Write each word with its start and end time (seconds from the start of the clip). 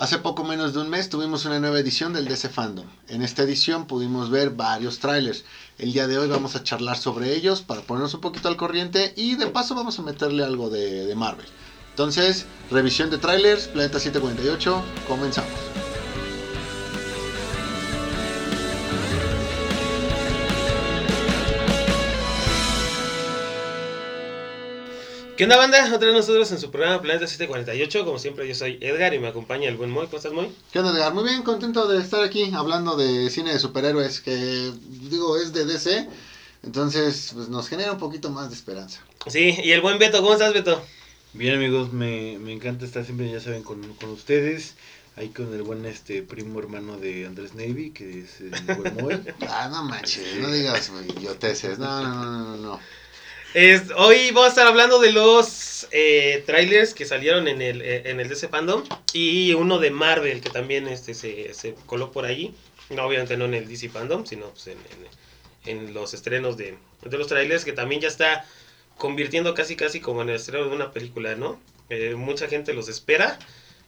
Hace 0.00 0.16
poco 0.16 0.44
menos 0.44 0.72
de 0.72 0.80
un 0.80 0.88
mes 0.88 1.10
tuvimos 1.10 1.44
una 1.44 1.60
nueva 1.60 1.78
edición 1.78 2.14
del 2.14 2.24
DC 2.24 2.48
Fandom. 2.48 2.86
En 3.08 3.20
esta 3.20 3.42
edición 3.42 3.84
pudimos 3.84 4.30
ver 4.30 4.48
varios 4.48 4.98
trailers. 4.98 5.44
El 5.76 5.92
día 5.92 6.06
de 6.06 6.16
hoy 6.16 6.26
vamos 6.26 6.56
a 6.56 6.64
charlar 6.64 6.96
sobre 6.96 7.34
ellos 7.36 7.60
para 7.60 7.82
ponernos 7.82 8.14
un 8.14 8.22
poquito 8.22 8.48
al 8.48 8.56
corriente 8.56 9.12
y 9.14 9.34
de 9.34 9.48
paso 9.48 9.74
vamos 9.74 9.98
a 9.98 10.02
meterle 10.02 10.42
algo 10.42 10.70
de, 10.70 11.04
de 11.04 11.14
Marvel. 11.14 11.44
Entonces, 11.90 12.46
revisión 12.70 13.10
de 13.10 13.18
trailers, 13.18 13.68
Planeta 13.68 14.00
748, 14.00 14.82
comenzamos. 15.06 15.79
¿Qué 25.40 25.44
onda, 25.44 25.56
banda? 25.56 25.82
Otra 25.86 26.08
vez 26.08 26.14
nosotros 26.14 26.52
en 26.52 26.58
su 26.58 26.70
programa 26.70 27.00
Planeta 27.00 27.26
748. 27.26 28.04
Como 28.04 28.18
siempre, 28.18 28.46
yo 28.46 28.54
soy 28.54 28.76
Edgar 28.82 29.14
y 29.14 29.18
me 29.18 29.28
acompaña 29.28 29.70
el 29.70 29.78
buen 29.78 29.88
Moy. 29.90 30.04
¿Cómo 30.04 30.18
estás, 30.18 30.34
Moy? 30.34 30.52
¿Qué 30.70 30.80
onda, 30.80 30.92
Edgar? 30.92 31.14
Muy 31.14 31.24
bien, 31.24 31.42
contento 31.42 31.88
de 31.88 31.98
estar 31.98 32.22
aquí 32.22 32.52
hablando 32.54 32.94
de 32.94 33.30
cine 33.30 33.50
de 33.54 33.58
superhéroes, 33.58 34.20
que 34.20 34.34
digo, 34.34 35.38
es 35.38 35.54
de 35.54 35.64
DC. 35.64 36.06
Entonces, 36.62 37.30
pues 37.32 37.48
nos 37.48 37.70
genera 37.70 37.92
un 37.92 37.98
poquito 37.98 38.28
más 38.28 38.50
de 38.50 38.54
esperanza. 38.54 39.00
Sí, 39.28 39.56
y 39.64 39.70
el 39.70 39.80
buen 39.80 39.98
Beto. 39.98 40.20
¿Cómo 40.20 40.34
estás, 40.34 40.52
Beto? 40.52 40.84
Bien, 41.32 41.54
amigos, 41.54 41.90
me, 41.90 42.38
me 42.38 42.52
encanta 42.52 42.84
estar 42.84 43.06
siempre, 43.06 43.32
ya 43.32 43.40
saben, 43.40 43.62
con, 43.62 43.82
con 43.94 44.10
ustedes. 44.10 44.74
Ahí 45.16 45.30
con 45.30 45.54
el 45.54 45.62
buen 45.62 45.86
este 45.86 46.22
primo 46.22 46.58
hermano 46.58 46.98
de 46.98 47.24
Andrés 47.24 47.54
Navy, 47.54 47.92
que 47.92 48.20
es 48.20 48.42
el 48.42 48.76
buen 48.76 48.94
Moy. 48.94 49.18
Ah, 49.48 49.70
no 49.72 49.84
manches, 49.84 50.36
no 50.38 50.50
digas 50.50 50.92
idioteces. 51.16 51.78
No, 51.78 52.02
no, 52.02 52.14
no, 52.14 52.42
no, 52.44 52.56
no. 52.58 52.80
Hoy 53.52 54.30
vamos 54.30 54.44
a 54.44 54.48
estar 54.50 54.66
hablando 54.68 55.00
de 55.00 55.10
los 55.10 55.88
eh, 55.90 56.44
trailers 56.46 56.94
que 56.94 57.04
salieron 57.04 57.48
en 57.48 57.60
el, 57.60 57.82
eh, 57.82 58.08
en 58.08 58.20
el 58.20 58.28
DC 58.28 58.46
Fandom 58.46 58.84
y 59.12 59.52
uno 59.54 59.80
de 59.80 59.90
Marvel 59.90 60.40
que 60.40 60.50
también 60.50 60.86
este, 60.86 61.14
se, 61.14 61.52
se 61.52 61.74
coló 61.86 62.12
por 62.12 62.26
ahí. 62.26 62.54
No, 62.90 63.04
obviamente 63.04 63.36
no 63.36 63.46
en 63.46 63.54
el 63.54 63.68
DC 63.68 63.88
Fandom, 63.88 64.24
sino 64.24 64.50
pues, 64.50 64.68
en, 64.68 64.78
en, 65.66 65.92
los 65.92 66.14
estrenos 66.14 66.56
de, 66.56 66.78
de 67.02 67.18
los 67.18 67.26
trailers 67.26 67.64
que 67.64 67.72
también 67.72 68.00
ya 68.00 68.06
está 68.06 68.46
convirtiendo 68.96 69.52
casi 69.52 69.74
casi 69.74 69.98
como 69.98 70.22
en 70.22 70.28
el 70.28 70.36
estreno 70.36 70.66
de 70.66 70.76
una 70.76 70.92
película, 70.92 71.34
¿no? 71.34 71.58
Eh, 71.88 72.14
mucha 72.14 72.46
gente 72.46 72.72
los 72.72 72.88
espera 72.88 73.36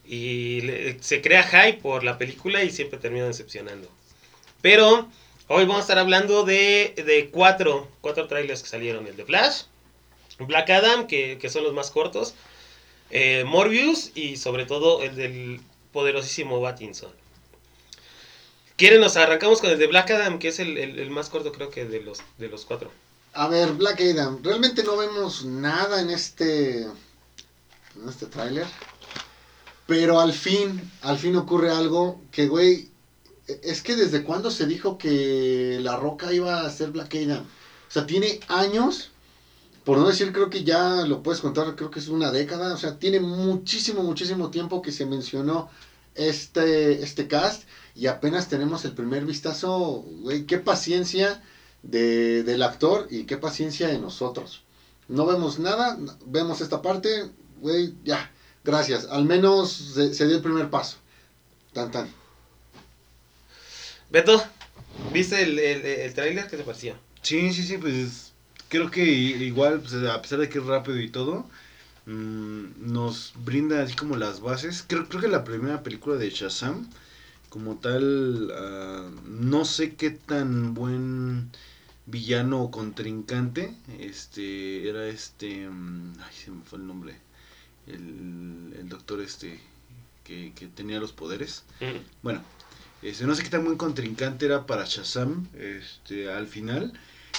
y 0.05 0.97
se 1.01 1.23
crea 1.23 1.45
hype 1.45 1.79
por 1.81 2.03
la 2.03 2.19
película 2.19 2.65
y 2.65 2.71
siempre 2.71 2.99
terminan 2.99 3.29
decepcionando. 3.29 3.89
Pero 4.61 5.09
hoy 5.53 5.65
vamos 5.65 5.79
a 5.79 5.81
estar 5.83 5.99
hablando 5.99 6.45
de, 6.45 6.95
de 7.07 7.31
cuatro, 7.31 7.89
cuatro 8.01 8.27
trailers 8.27 8.63
que 8.63 8.69
salieron. 8.69 9.07
El 9.07 9.17
de 9.17 9.25
Flash, 9.25 9.63
Black 10.39 10.71
Adam, 10.71 11.07
que, 11.07 11.39
que 11.39 11.49
son 11.51 11.65
los 11.65 11.73
más 11.75 11.91
cortos, 11.91 12.35
eh, 13.11 13.45
Morbius 13.47 14.11
y 14.15 14.37
sobre 14.37 14.65
todo 14.67 15.03
el 15.03 15.15
del 15.17 15.61
poderosísimo 15.93 16.61
Batinson. 16.61 17.13
¿Quieren 18.77 19.01
nos 19.01 19.17
arrancamos 19.17 19.61
con 19.61 19.71
el 19.71 19.79
de 19.79 19.87
Black 19.87 20.11
Adam, 20.11 20.39
que 20.39 20.49
es 20.49 20.59
el, 20.59 20.77
el- 20.79 20.99
el 20.99 21.11
más 21.11 21.29
corto 21.29 21.53
creo 21.53 21.71
que 21.71 21.85
de 21.85 22.01
los, 22.01 22.19
de 22.39 22.49
los 22.49 22.65
cuatro? 22.65 22.91
A 23.35 23.49
ver, 23.49 23.73
Black 23.75 24.01
Adam, 24.01 24.41
realmente 24.43 24.83
no 24.83 24.97
vemos 24.97 25.45
nada 25.45 26.01
en 26.01 26.11
este 26.11 26.83
en 26.83 28.09
este 28.09 28.27
tráiler. 28.27 28.67
Pero 29.87 30.21
al 30.21 30.33
fin, 30.33 30.81
al 31.03 31.19
fin 31.19 31.37
ocurre 31.37 31.71
algo 31.71 32.21
que, 32.31 32.47
güey, 32.47 32.89
es 33.63 33.83
que 33.83 33.97
desde 33.97 34.25
cuándo 34.25 34.51
se 34.51 34.67
dijo 34.67 34.99
que 34.99 35.79
La 35.83 35.97
Roca 35.97 36.33
iba 36.33 36.61
a 36.61 36.71
ser 36.71 36.91
Black 36.91 37.15
Adam. 37.15 37.43
O 37.43 37.91
sea, 37.91 38.07
tiene 38.07 38.41
años, 38.49 39.11
por 39.85 39.99
no 39.99 40.07
decir, 40.07 40.33
creo 40.33 40.51
que 40.51 40.65
ya 40.65 41.05
lo 41.07 41.23
puedes 41.23 41.41
contar, 41.41 41.75
creo 41.77 41.91
que 41.91 41.99
es 41.99 42.09
una 42.09 42.31
década. 42.31 42.75
O 42.75 42.79
sea, 42.79 42.99
tiene 42.99 43.21
muchísimo, 43.21 44.03
muchísimo 44.03 44.51
tiempo 44.51 44.83
que 44.83 44.93
se 44.93 45.07
mencionó 45.07 45.71
este, 46.15 47.03
este 47.03 47.29
cast 47.29 47.65
y 47.95 48.07
apenas 48.07 48.49
tenemos 48.49 48.85
el 48.85 48.93
primer 48.93 49.25
vistazo, 49.27 50.05
güey, 50.23 50.47
qué 50.47 50.59
paciencia 50.59 51.43
de, 51.83 52.43
del 52.43 52.63
actor 52.63 53.09
y 53.11 53.25
qué 53.25 53.37
paciencia 53.37 53.89
de 53.89 53.99
nosotros. 53.99 54.63
No 55.09 55.27
vemos 55.27 55.59
nada, 55.59 55.99
vemos 56.27 56.61
esta 56.61 56.81
parte, 56.81 57.31
güey, 57.61 57.95
ya, 58.05 58.31
gracias. 58.65 59.07
Al 59.07 59.25
menos 59.25 59.73
se, 59.73 60.15
se 60.15 60.27
dio 60.27 60.37
el 60.37 60.43
primer 60.43 60.71
paso. 60.71 60.97
Tan, 61.73 61.91
tan. 61.91 62.22
Beto, 64.13 64.45
¿viste 65.11 65.43
el, 65.43 65.59
el, 65.59 65.87
el 65.87 66.13
tráiler? 66.13 66.47
¿Qué 66.47 66.59
te 66.59 66.65
pareció? 66.65 66.95
Sí, 67.23 67.51
sí, 67.51 67.63
sí, 67.63 67.79
pues 67.79 68.35
creo 68.69 68.91
que 68.91 69.03
igual, 69.03 69.81
pues, 69.81 69.95
a 69.95 70.21
pesar 70.21 70.39
de 70.39 70.51
que 70.51 70.59
es 70.59 70.67
rápido 70.67 71.01
y 71.01 71.09
todo, 71.09 71.47
mm, 72.05 72.93
nos 72.93 73.33
brinda 73.43 73.83
así 73.83 73.97
como 73.97 74.17
las 74.17 74.41
bases. 74.43 74.85
Creo, 74.87 75.09
creo 75.09 75.23
que 75.23 75.29
la 75.29 75.45
primera 75.45 75.83
película 75.83 76.17
de 76.17 76.29
Shazam, 76.29 76.91
como 77.49 77.77
tal, 77.77 78.53
ah, 78.55 79.09
no 79.25 79.65
sé 79.65 79.95
qué 79.95 80.11
tan 80.11 80.75
buen 80.75 81.51
villano 82.05 82.65
o 82.65 82.71
contrincante, 82.71 83.75
este, 83.99 84.91
era 84.91 85.07
este, 85.07 85.67
mm, 85.71 86.17
ay, 86.21 86.35
se 86.35 86.51
me 86.51 86.63
fue 86.65 86.79
el 86.81 86.87
nombre, 86.87 87.17
el, 87.87 88.75
el 88.79 88.89
doctor 88.91 89.23
este, 89.23 89.59
que, 90.23 90.53
que 90.55 90.67
tenía 90.67 91.01
los 91.01 91.13
poderes. 91.13 91.65
Mm. 91.81 92.05
Bueno, 92.23 92.43
este, 93.03 93.25
no 93.27 93.35
sé 93.35 93.43
qué 93.43 93.51
tan 93.51 93.65
buen 93.65 93.77
contrincante 93.77 94.47
era 94.47 94.65
para 94.67 94.85
Shazam 94.85 95.49
este, 95.59 96.31
al 96.31 96.47
final. 96.47 96.93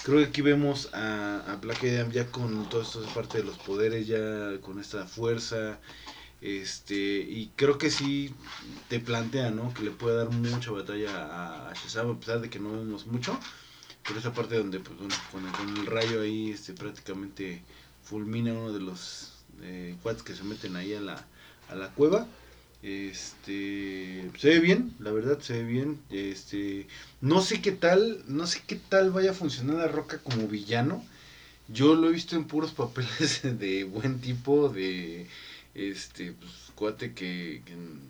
Creo 0.04 0.18
que 0.20 0.26
aquí 0.26 0.42
vemos 0.42 0.94
a, 0.94 1.40
a 1.50 1.56
Black 1.56 1.84
Adam 1.86 2.12
ya 2.12 2.26
con 2.28 2.68
todo 2.70 2.82
esto 2.82 3.02
de 3.02 3.08
parte 3.14 3.38
de 3.38 3.46
los 3.46 3.58
poderes, 3.58 4.06
ya 4.06 4.60
con 4.62 4.80
esta 4.80 5.06
fuerza. 5.06 5.80
Este, 6.42 6.96
y 6.96 7.52
creo 7.56 7.78
que 7.78 7.90
sí 7.90 8.36
te 8.90 9.00
plantea, 9.00 9.52
¿no? 9.52 9.74
Que 9.74 9.84
le 9.84 9.92
puede 9.92 10.18
dar 10.18 10.30
mucha 10.30 10.72
batalla 10.72 11.10
a, 11.16 11.70
a 11.70 11.74
Shazam, 11.74 12.12
a 12.12 12.20
pesar 12.20 12.42
de 12.42 12.50
que 12.50 12.60
no 12.60 12.72
vemos 12.72 13.08
mucho. 13.08 13.40
Por 14.06 14.18
esa 14.18 14.34
parte 14.34 14.58
donde, 14.58 14.82
pues, 14.82 14.98
bueno, 15.00 15.16
con, 15.32 15.78
el, 15.78 15.86
rayo 15.86 16.22
ahí, 16.22 16.52
este, 16.52 16.74
prácticamente 16.74 17.64
fulmina 18.04 18.52
uno 18.52 18.74
de 18.74 18.82
los 18.82 19.32
eh, 19.62 19.96
que 20.26 20.36
se 20.36 20.44
meten 20.44 20.76
ahí 20.76 20.94
a 20.94 21.00
la, 21.00 21.26
a 21.70 21.76
la 21.76 21.88
cueva. 21.92 22.28
Este 22.84 24.30
se 24.38 24.50
ve 24.50 24.60
bien, 24.60 24.94
la 25.00 25.12
verdad 25.12 25.40
se 25.40 25.54
ve 25.54 25.64
bien. 25.64 26.02
Este 26.10 26.86
no 27.22 27.42
sé 27.42 27.62
qué 27.62 27.72
tal, 27.72 28.22
no 28.28 28.46
sé 28.46 28.62
qué 28.68 28.76
tal 28.76 29.12
vaya 29.12 29.32
a 29.32 29.34
funcionar 29.34 29.78
la 29.78 29.88
Roca 29.88 30.20
como 30.20 30.48
villano. 30.50 31.04
Yo 31.70 31.96
lo 31.96 32.10
he 32.10 32.12
visto 32.12 32.36
en 32.36 32.44
puros 32.44 32.74
papeles 32.74 33.42
de 33.60 33.86
buen 33.86 34.20
tipo, 34.20 34.68
de 34.68 35.28
este 35.76 36.34
pues 36.34 36.52
cuate 36.76 37.14
que, 37.14 37.62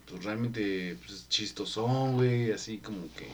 pues, 0.10 0.24
realmente 0.24 0.98
pues, 1.06 1.20
es 1.20 1.30
chistosón, 1.30 2.14
güey, 2.14 2.52
así 2.52 2.80
como 2.80 3.04
que 3.14 3.28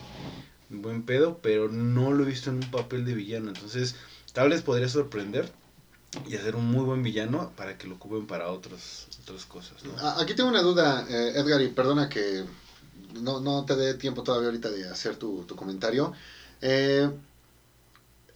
buen 0.70 1.04
pedo, 1.04 1.40
pero 1.42 1.70
no 1.70 2.12
lo 2.12 2.24
he 2.24 2.28
visto 2.28 2.50
en 2.50 2.58
un 2.58 2.72
papel 2.72 3.06
de 3.06 3.14
villano, 3.14 3.48
entonces 3.50 3.96
tal 4.34 4.50
vez 4.50 4.62
podría 4.62 4.90
sorprender 4.90 5.50
y 6.28 6.36
hacer 6.36 6.56
un 6.56 6.66
muy 6.66 6.84
buen 6.84 7.04
villano 7.04 7.52
para 7.56 7.78
que 7.78 7.88
lo 7.88 7.96
ocupen 7.96 8.26
para 8.26 8.50
otras 8.50 9.08
otras 9.22 9.46
cosas, 9.46 9.74
Aquí 10.18 10.34
tengo 10.34 10.50
una 10.50 10.62
duda, 10.62 11.06
eh, 11.08 11.34
Edgar, 11.36 11.62
y 11.62 11.68
perdona 11.68 12.10
que 12.10 12.44
no, 13.22 13.40
no 13.40 13.66
te 13.66 13.76
dé 13.76 13.94
tiempo 13.94 14.24
todavía 14.24 14.48
ahorita 14.48 14.70
de 14.70 14.90
hacer 14.90 15.18
tu, 15.18 15.44
tu 15.44 15.56
comentario. 15.56 16.14
Eh, 16.62 17.10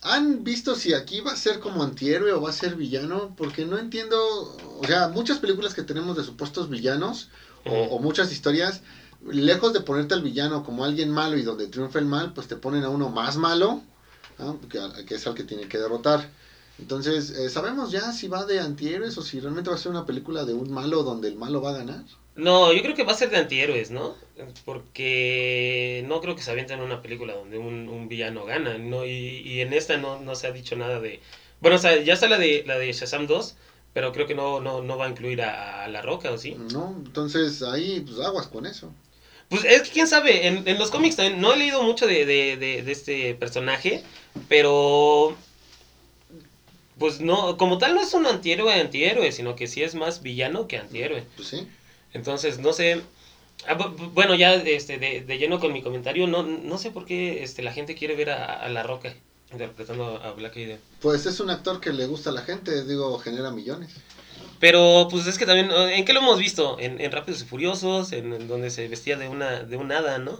¿Han 0.01 0.44
visto 0.44 0.75
si 0.75 0.94
aquí 0.94 1.22
va 1.22 1.31
a 1.31 1.38
ser 1.38 1.59
como 1.59 1.81
antihéroe 1.81 2.34
o 2.34 2.41
va 2.41 2.50
a 2.50 2.53
ser 2.53 2.75
villano? 2.75 3.34
Porque 3.38 3.66
no 3.66 3.79
entiendo, 3.79 4.17
o 4.79 4.85
sea, 4.85 5.07
muchas 5.07 5.40
películas 5.40 5.73
que 5.73 5.81
tenemos 5.81 6.17
de 6.17 6.23
supuestos 6.23 6.69
villanos 6.69 7.29
o, 7.66 7.73
o 7.73 8.00
muchas 8.00 8.31
historias, 8.31 8.81
lejos 9.25 9.72
de 9.72 9.79
ponerte 9.79 10.13
al 10.13 10.22
villano 10.22 10.63
como 10.63 10.84
alguien 10.84 11.09
malo 11.09 11.38
y 11.38 11.44
donde 11.44 11.67
triunfa 11.67 12.00
el 12.00 12.05
mal, 12.05 12.34
pues 12.34 12.47
te 12.47 12.57
ponen 12.57 12.84
a 12.84 12.90
uno 12.90 13.09
más 13.09 13.38
malo, 13.38 13.81
¿no? 14.38 14.59
que, 14.67 15.05
que 15.05 15.16
es 15.16 15.25
al 15.25 15.35
que 15.35 15.44
tiene 15.44 15.67
que 15.67 15.78
derrotar. 15.78 16.29
Entonces, 16.79 17.29
eh, 17.31 17.50
¿sabemos 17.50 17.91
ya 17.91 18.11
si 18.11 18.28
va 18.28 18.45
de 18.45 18.59
antihéroes 18.59 19.17
o 19.17 19.22
si 19.22 19.39
realmente 19.39 19.69
va 19.69 19.75
a 19.75 19.79
ser 19.79 19.91
una 19.91 20.06
película 20.06 20.44
de 20.44 20.53
un 20.53 20.72
malo 20.72 21.03
donde 21.03 21.28
el 21.28 21.35
malo 21.35 21.61
va 21.61 21.72
a 21.72 21.78
ganar? 21.78 22.03
No, 22.35 22.73
yo 22.73 22.81
creo 22.81 22.95
que 22.95 23.03
va 23.03 23.11
a 23.11 23.17
ser 23.17 23.29
de 23.29 23.38
antihéroes, 23.38 23.91
¿no? 23.91 24.16
Porque 24.66 26.03
no 26.08 26.20
creo 26.20 26.35
que 26.35 26.41
se 26.41 26.49
avienten 26.49 26.81
una 26.81 27.02
película 27.02 27.35
donde 27.35 27.59
un, 27.59 27.87
un 27.87 28.08
villano 28.09 28.43
gana, 28.46 28.78
¿no? 28.79 29.05
Y, 29.05 29.41
y 29.46 29.61
en 29.61 29.72
esta 29.72 29.97
no, 29.97 30.20
no 30.20 30.34
se 30.35 30.47
ha 30.47 30.52
dicho 30.52 30.75
nada 30.75 30.99
de... 30.99 31.20
Bueno, 31.61 31.78
o 31.78 31.79
sea, 31.79 32.02
ya 32.02 32.16
está 32.16 32.28
la 32.28 32.40
de, 32.40 32.64
la 32.66 32.78
de 32.79 32.91
Shazam 32.91 33.28
2, 33.28 33.55
pero 33.93 34.11
creo 34.11 34.26
que 34.26 34.34
no, 34.35 34.59
no, 34.59 34.81
no 34.81 34.97
va 34.97 35.05
a 35.05 35.09
incluir 35.09 35.43
a, 35.43 35.84
a 35.84 35.87
La 35.87 36.02
Roca, 36.02 36.31
¿o 36.31 36.37
sí? 36.40 36.55
¿No? 36.72 36.96
Entonces, 37.05 37.61
ahí, 37.61 38.02
pues 38.02 38.19
aguas 38.19 38.47
con 38.47 38.66
eso. 38.66 38.91
Pues 39.49 39.64
es 39.66 39.84
que 39.84 39.91
quién 39.91 40.08
sabe, 40.08 40.47
en, 40.47 40.67
en 40.67 40.79
los 40.79 40.90
cómics 40.90 41.16
también, 41.16 41.40
no 41.40 41.53
he 41.53 41.58
leído 41.58 41.84
mucho 41.84 42.08
de, 42.08 42.26
de, 42.26 42.58
de, 42.58 42.81
de 42.81 42.91
este 42.91 43.35
personaje, 43.35 44.03
pero 44.49 45.35
pues 46.99 47.22
no, 47.22 47.57
como 47.57 47.78
tal 47.78 47.95
no 47.95 48.01
es 48.01 48.13
un 48.13 48.25
antihéroe 48.25 48.73
antihéroe, 48.73 49.31
sino 49.31 49.55
que 49.55 49.67
sí 49.67 49.81
es 49.84 49.95
más 49.95 50.22
villano 50.22 50.67
que 50.67 50.78
antihéroe. 50.78 51.25
Pues 51.35 51.47
sí. 51.47 51.67
Entonces, 52.13 52.59
no 52.59 52.73
sé. 52.73 53.01
ah, 53.67 53.78
bu- 53.78 53.95
bu- 53.95 54.11
bueno, 54.13 54.35
ya 54.35 54.53
este, 54.55 54.97
de, 54.97 55.22
de 55.22 55.37
lleno 55.37 55.59
con 55.59 55.73
mi 55.73 55.81
comentario, 55.81 56.28
no, 56.28 56.43
no 56.43 56.78
sé 56.78 56.91
por 56.91 57.05
qué 57.05 57.43
este, 57.43 57.63
la 57.63 57.73
gente 57.73 57.95
quiere 57.95 58.16
ver 58.16 58.29
a, 58.31 58.45
a 58.61 58.69
La 58.69 58.84
Roca 58.84 59.13
interpretando 59.51 60.17
a 60.23 60.31
Black 60.34 60.57
Adam. 60.57 60.78
Pues 60.99 61.25
es 61.25 61.40
un 61.40 61.49
actor 61.49 61.79
que 61.79 61.93
le 61.93 62.05
gusta 62.07 62.29
a 62.31 62.34
la 62.34 62.41
gente, 62.41 62.85
digo, 62.85 63.17
genera 63.19 63.51
millones. 63.51 63.91
Pero 64.59 65.07
pues 65.11 65.28
es 65.28 65.37
que 65.37 65.45
también, 65.45 65.69
¿en 65.72 66.05
qué 66.05 66.13
lo 66.13 66.22
hemos 66.22 66.40
visto? 66.40 66.78
En, 66.79 66.99
en 67.01 67.11
Rápidos 67.11 67.41
y 67.41 67.45
Furiosos, 67.45 68.13
en, 68.13 68.34
en 68.34 68.47
donde 68.47 68.69
se 68.72 68.87
vestía 68.87 69.17
de 69.17 69.28
una 69.28 69.59
de 69.63 69.78
un 69.78 69.91
hada, 69.91 70.17
¿no? 70.19 70.40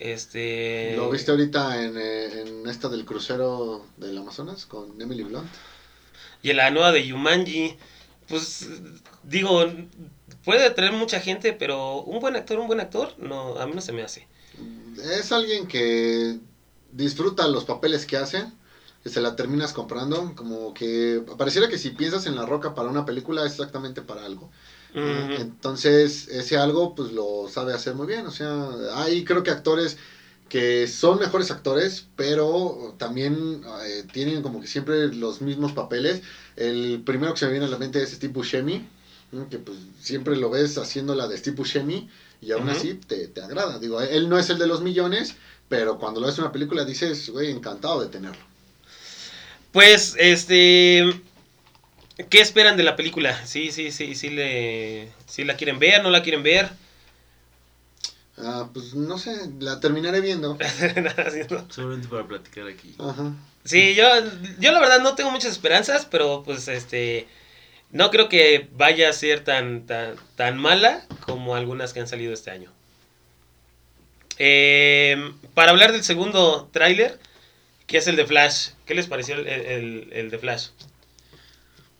Este... 0.00 0.94
¿Lo 0.96 1.08
viste 1.10 1.30
ahorita 1.30 1.82
en, 1.84 1.96
eh, 1.96 2.40
en 2.42 2.66
esta 2.68 2.88
del 2.88 3.04
crucero 3.04 3.86
del 3.96 4.18
Amazonas 4.18 4.66
con 4.66 5.00
Emily 5.00 5.22
Blunt? 5.22 5.48
Y 6.42 6.50
en 6.50 6.56
la 6.56 6.70
nueva 6.70 6.92
de 6.92 7.06
Yumanji, 7.06 7.76
pues 8.28 8.68
digo, 9.22 9.64
puede 10.44 10.66
atraer 10.66 10.92
mucha 10.92 11.20
gente, 11.20 11.52
pero 11.52 12.02
un 12.02 12.20
buen 12.20 12.36
actor, 12.36 12.58
un 12.58 12.66
buen 12.66 12.80
actor, 12.80 13.14
no, 13.18 13.58
a 13.58 13.66
mí 13.66 13.72
no 13.74 13.80
se 13.80 13.92
me 13.92 14.02
hace. 14.02 14.26
Es 15.02 15.32
alguien 15.32 15.66
que 15.66 16.38
disfruta 16.90 17.48
los 17.48 17.64
papeles 17.64 18.06
que 18.06 18.16
hace, 18.16 18.44
que 19.02 19.08
se 19.08 19.20
la 19.20 19.36
terminas 19.36 19.72
comprando, 19.72 20.34
como 20.34 20.74
que 20.74 21.22
pareciera 21.38 21.68
que 21.68 21.78
si 21.78 21.90
piensas 21.90 22.26
en 22.26 22.36
La 22.36 22.46
Roca 22.46 22.74
para 22.74 22.88
una 22.88 23.04
película 23.04 23.44
es 23.44 23.52
exactamente 23.52 24.02
para 24.02 24.24
algo. 24.24 24.50
Entonces, 24.94 26.28
ese 26.28 26.58
algo 26.58 26.94
pues 26.94 27.12
lo 27.12 27.48
sabe 27.48 27.72
hacer 27.72 27.94
muy 27.94 28.06
bien, 28.06 28.26
o 28.26 28.30
sea, 28.30 28.68
hay 28.96 29.24
creo 29.24 29.42
que 29.42 29.50
actores 29.50 29.96
que 30.52 30.86
son 30.86 31.18
mejores 31.18 31.50
actores, 31.50 32.08
pero 32.14 32.94
también 32.98 33.62
eh, 33.86 34.04
tienen 34.12 34.42
como 34.42 34.60
que 34.60 34.66
siempre 34.66 35.08
los 35.08 35.40
mismos 35.40 35.72
papeles. 35.72 36.20
El 36.56 37.00
primero 37.06 37.32
que 37.32 37.38
se 37.38 37.46
me 37.46 37.52
viene 37.52 37.64
a 37.64 37.70
la 37.70 37.78
mente 37.78 38.02
es 38.02 38.10
Steve 38.10 38.34
Buscemi, 38.34 38.86
que 39.50 39.56
pues 39.56 39.78
siempre 39.98 40.36
lo 40.36 40.50
ves 40.50 40.76
haciendo 40.76 41.14
la 41.14 41.26
de 41.26 41.38
Steve 41.38 41.56
Buscemi 41.56 42.10
y 42.42 42.52
aún 42.52 42.68
así 42.68 42.92
te, 42.92 43.28
te 43.28 43.40
agrada. 43.40 43.78
Digo, 43.78 44.02
él 44.02 44.28
no 44.28 44.38
es 44.38 44.50
el 44.50 44.58
de 44.58 44.66
los 44.66 44.82
millones, 44.82 45.36
pero 45.70 45.98
cuando 45.98 46.20
lo 46.20 46.26
ves 46.26 46.36
en 46.36 46.44
una 46.44 46.52
película 46.52 46.84
dices, 46.84 47.30
güey, 47.30 47.50
encantado 47.50 48.02
de 48.02 48.08
tenerlo. 48.08 48.44
Pues, 49.72 50.16
este... 50.18 51.18
¿Qué 52.28 52.42
esperan 52.42 52.76
de 52.76 52.82
la 52.82 52.94
película? 52.94 53.46
Sí, 53.46 53.72
sí, 53.72 53.90
sí, 53.90 54.14
sí, 54.14 54.28
le, 54.28 55.08
sí 55.26 55.44
la 55.44 55.56
quieren 55.56 55.78
ver, 55.78 56.02
no 56.02 56.10
la 56.10 56.22
quieren 56.22 56.42
ver. 56.42 56.68
Ah, 58.38 58.70
pues 58.72 58.94
no 58.94 59.18
sé, 59.18 59.50
la 59.60 59.78
terminaré 59.80 60.20
viendo. 60.20 60.56
Nada, 60.96 61.30
¿no? 61.50 61.66
Solamente 61.70 62.08
para 62.08 62.26
platicar 62.26 62.66
aquí. 62.66 62.94
Ajá. 62.98 63.32
Sí, 63.64 63.94
yo, 63.94 64.04
yo 64.58 64.72
la 64.72 64.80
verdad 64.80 65.00
no 65.00 65.14
tengo 65.14 65.30
muchas 65.30 65.52
esperanzas, 65.52 66.06
pero 66.06 66.42
pues 66.42 66.66
este 66.68 67.28
no 67.90 68.10
creo 68.10 68.28
que 68.28 68.68
vaya 68.72 69.10
a 69.10 69.12
ser 69.12 69.44
tan, 69.44 69.86
tan, 69.86 70.16
tan 70.36 70.56
mala 70.58 71.04
como 71.26 71.54
algunas 71.54 71.92
que 71.92 72.00
han 72.00 72.08
salido 72.08 72.32
este 72.32 72.50
año. 72.50 72.70
Eh, 74.38 75.32
para 75.54 75.70
hablar 75.70 75.92
del 75.92 76.02
segundo 76.02 76.68
tráiler, 76.72 77.20
que 77.86 77.98
es 77.98 78.06
el 78.06 78.16
de 78.16 78.26
Flash, 78.26 78.70
¿qué 78.86 78.94
les 78.94 79.06
pareció 79.06 79.34
el, 79.36 79.46
el- 79.46 80.08
el 80.12 80.30
de 80.30 80.38
Flash? 80.38 80.68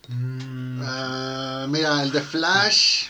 Mm, 0.09 0.81
Ah, 0.85 1.67
mira, 1.69 2.03
el 2.03 2.11
de 2.11 2.21
Flash. 2.23 3.05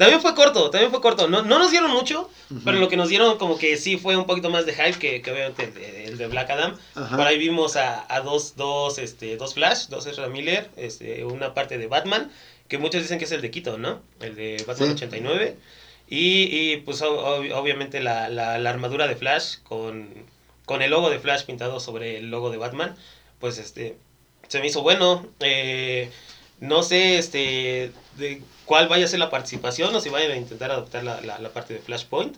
También 0.00 0.20
fue 0.22 0.34
corto, 0.34 0.70
también 0.70 0.90
fue 0.90 1.00
corto. 1.00 1.28
No, 1.28 1.42
no 1.42 1.58
nos 1.58 1.70
dieron 1.70 1.90
mucho, 1.90 2.28
pero 2.64 2.78
lo 2.78 2.88
que 2.88 2.96
nos 2.96 3.08
dieron 3.10 3.36
como 3.38 3.58
que 3.58 3.76
sí 3.76 3.98
fue 3.98 4.16
un 4.16 4.24
poquito 4.24 4.48
más 4.48 4.64
de 4.64 4.72
hype 4.72 4.98
que, 4.98 5.20
que 5.20 5.30
obviamente 5.30 5.64
el 5.64 5.74
de, 5.74 6.04
el 6.06 6.18
de 6.18 6.26
Black 6.26 6.48
Adam. 6.50 6.76
Por 6.94 7.20
ahí 7.26 7.36
vimos 7.36 7.76
a, 7.76 8.06
a 8.08 8.20
dos, 8.22 8.56
dos, 8.56 8.98
este, 8.98 9.36
dos 9.36 9.52
Flash, 9.54 9.88
dos 9.88 10.06
Ezra 10.06 10.28
Miller, 10.28 10.70
este, 10.76 11.24
una 11.24 11.52
parte 11.52 11.76
de 11.76 11.86
Batman, 11.86 12.30
que 12.68 12.78
muchos 12.78 13.02
dicen 13.02 13.18
que 13.18 13.26
es 13.26 13.32
el 13.32 13.42
de 13.42 13.50
Quito, 13.50 13.76
¿no? 13.78 14.00
El 14.20 14.36
de 14.36 14.56
Batman 14.66 14.88
Sí. 14.88 14.94
89. 14.94 15.56
Y, 16.08 16.48
y, 16.72 16.76
pues 16.78 17.02
ob- 17.02 17.22
ob- 17.22 17.52
obviamente 17.54 18.00
la, 18.00 18.28
la, 18.28 18.58
la 18.58 18.70
armadura 18.70 19.06
de 19.06 19.16
Flash 19.16 19.56
con, 19.64 20.08
con 20.64 20.80
el 20.82 20.90
logo 20.90 21.10
de 21.10 21.18
Flash 21.18 21.44
pintado 21.44 21.78
sobre 21.78 22.16
el 22.16 22.30
logo 22.30 22.50
de 22.50 22.56
Batman, 22.56 22.96
pues 23.38 23.58
este 23.58 23.96
se 24.48 24.60
me 24.60 24.66
hizo 24.68 24.82
bueno. 24.82 25.26
Eh, 25.40 26.10
no 26.58 26.82
sé 26.82 27.18
este 27.18 27.92
de 28.16 28.42
cuál 28.70 28.86
vaya 28.86 29.04
a 29.04 29.08
ser 29.08 29.18
la 29.18 29.30
participación 29.30 29.92
o 29.96 30.00
si 30.00 30.10
vayan 30.10 30.30
a 30.30 30.36
intentar 30.36 30.70
adoptar 30.70 31.02
la, 31.02 31.20
la, 31.22 31.40
la 31.40 31.52
parte 31.52 31.74
de 31.74 31.80
Flashpoint. 31.80 32.36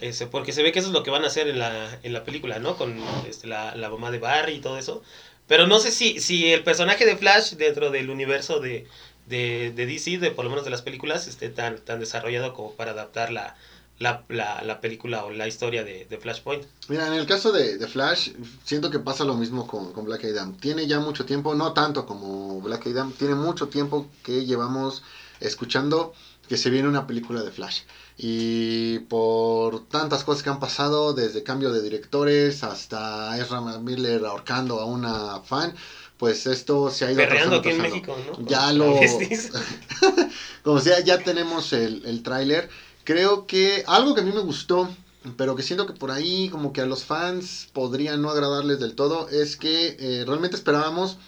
Este, 0.00 0.28
porque 0.28 0.52
se 0.52 0.62
ve 0.62 0.70
que 0.70 0.78
eso 0.78 0.86
es 0.86 0.94
lo 0.94 1.02
que 1.02 1.10
van 1.10 1.24
a 1.24 1.26
hacer 1.26 1.48
en 1.48 1.58
la, 1.58 1.98
en 2.04 2.12
la 2.12 2.22
película, 2.22 2.60
¿no? 2.60 2.76
Con 2.76 2.96
este, 3.28 3.48
la, 3.48 3.74
la 3.74 3.90
mamá 3.90 4.12
de 4.12 4.20
Barry 4.20 4.52
y 4.52 4.60
todo 4.60 4.78
eso. 4.78 5.02
Pero 5.48 5.66
no 5.66 5.80
sé 5.80 5.90
si, 5.90 6.20
si 6.20 6.52
el 6.52 6.62
personaje 6.62 7.04
de 7.04 7.16
Flash 7.16 7.54
dentro 7.54 7.90
del 7.90 8.08
universo 8.08 8.60
de, 8.60 8.86
de, 9.26 9.72
de 9.74 9.86
DC, 9.86 10.18
de 10.18 10.30
por 10.30 10.44
lo 10.44 10.50
menos 10.50 10.64
de 10.64 10.70
las 10.70 10.82
películas, 10.82 11.26
esté 11.26 11.48
tan, 11.48 11.78
tan 11.78 11.98
desarrollado 11.98 12.54
como 12.54 12.74
para 12.74 12.92
adaptar 12.92 13.32
la, 13.32 13.56
la, 13.98 14.22
la, 14.28 14.62
la 14.62 14.80
película 14.80 15.24
o 15.24 15.32
la 15.32 15.48
historia 15.48 15.82
de, 15.82 16.04
de 16.04 16.18
Flashpoint. 16.18 16.66
Mira, 16.86 17.08
en 17.08 17.14
el 17.14 17.26
caso 17.26 17.50
de, 17.50 17.78
de 17.78 17.88
Flash, 17.88 18.30
siento 18.62 18.92
que 18.92 19.00
pasa 19.00 19.24
lo 19.24 19.34
mismo 19.34 19.66
con, 19.66 19.92
con 19.92 20.04
Black 20.04 20.24
Adam. 20.24 20.56
Tiene 20.56 20.86
ya 20.86 21.00
mucho 21.00 21.24
tiempo, 21.24 21.56
no 21.56 21.72
tanto 21.72 22.06
como 22.06 22.60
Black 22.60 22.86
Adam, 22.86 23.10
tiene 23.10 23.34
mucho 23.34 23.66
tiempo 23.66 24.08
que 24.22 24.46
llevamos 24.46 25.02
escuchando 25.40 26.12
que 26.48 26.56
se 26.56 26.70
viene 26.70 26.88
una 26.88 27.06
película 27.06 27.42
de 27.42 27.50
Flash. 27.50 27.82
Y 28.16 29.00
por 29.00 29.86
tantas 29.88 30.24
cosas 30.24 30.42
que 30.42 30.50
han 30.50 30.60
pasado, 30.60 31.12
desde 31.12 31.42
cambio 31.42 31.72
de 31.72 31.82
directores 31.82 32.64
hasta 32.64 33.38
Ezra 33.38 33.60
Miller 33.60 34.24
ahorcando 34.24 34.80
a 34.80 34.86
una 34.86 35.40
fan, 35.40 35.74
pues 36.16 36.46
esto 36.46 36.90
se 36.90 37.04
ha 37.04 37.12
ido 37.12 37.18
Perreando 37.18 37.56
aquí 37.56 37.68
en. 37.68 37.82
México, 37.82 38.16
¿no? 38.26 38.44
Ya 38.46 38.72
lo-. 38.72 38.98
Como 40.64 40.80
sea, 40.80 41.00
ya 41.00 41.18
tenemos 41.18 41.72
el, 41.72 42.04
el 42.06 42.22
tráiler. 42.22 42.68
Creo 43.04 43.46
que 43.46 43.84
algo 43.86 44.14
que 44.14 44.22
a 44.22 44.24
mí 44.24 44.32
me 44.32 44.40
gustó, 44.40 44.88
pero 45.36 45.54
que 45.54 45.62
siento 45.62 45.86
que 45.86 45.92
por 45.92 46.10
ahí 46.10 46.48
como 46.50 46.72
que 46.72 46.80
a 46.80 46.86
los 46.86 47.04
fans 47.04 47.68
podría 47.72 48.16
no 48.16 48.30
agradarles 48.30 48.80
del 48.80 48.94
todo, 48.94 49.28
es 49.28 49.56
que 49.56 49.96
eh, 49.98 50.24
realmente 50.26 50.56
esperábamos 50.56 51.18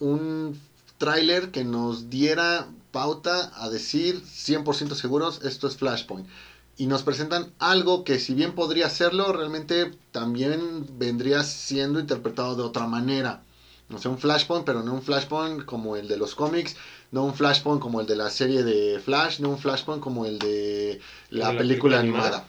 un 0.00 0.58
tráiler 0.98 1.50
que 1.50 1.64
nos 1.64 2.10
diera 2.10 2.68
pauta 2.92 3.52
a 3.54 3.68
decir 3.68 4.22
100% 4.22 4.94
seguros, 4.94 5.40
esto 5.44 5.66
es 5.68 5.76
Flashpoint. 5.76 6.28
Y 6.76 6.86
nos 6.86 7.02
presentan 7.02 7.52
algo 7.58 8.04
que 8.04 8.18
si 8.18 8.34
bien 8.34 8.54
podría 8.54 8.88
serlo, 8.88 9.32
realmente 9.32 9.92
también 10.12 10.86
vendría 10.98 11.42
siendo 11.42 12.00
interpretado 12.00 12.56
de 12.56 12.62
otra 12.62 12.86
manera. 12.86 13.42
No 13.88 13.98
sé, 13.98 14.08
un 14.08 14.18
Flashpoint, 14.18 14.64
pero 14.64 14.82
no 14.82 14.94
un 14.94 15.02
Flashpoint 15.02 15.64
como 15.64 15.96
el 15.96 16.08
de 16.08 16.16
los 16.16 16.34
cómics, 16.34 16.76
no 17.10 17.24
un 17.24 17.34
Flashpoint 17.34 17.80
como 17.80 18.00
el 18.00 18.06
de 18.06 18.16
la 18.16 18.30
serie 18.30 18.62
de 18.62 19.00
Flash, 19.00 19.40
no 19.40 19.50
un 19.50 19.58
Flashpoint 19.58 20.00
como 20.00 20.26
el 20.26 20.38
de 20.38 21.00
la, 21.30 21.48
De 21.48 21.52
la 21.54 21.58
película, 21.58 21.98
película 21.98 21.98
animada. 21.98 22.26
animada. 22.26 22.46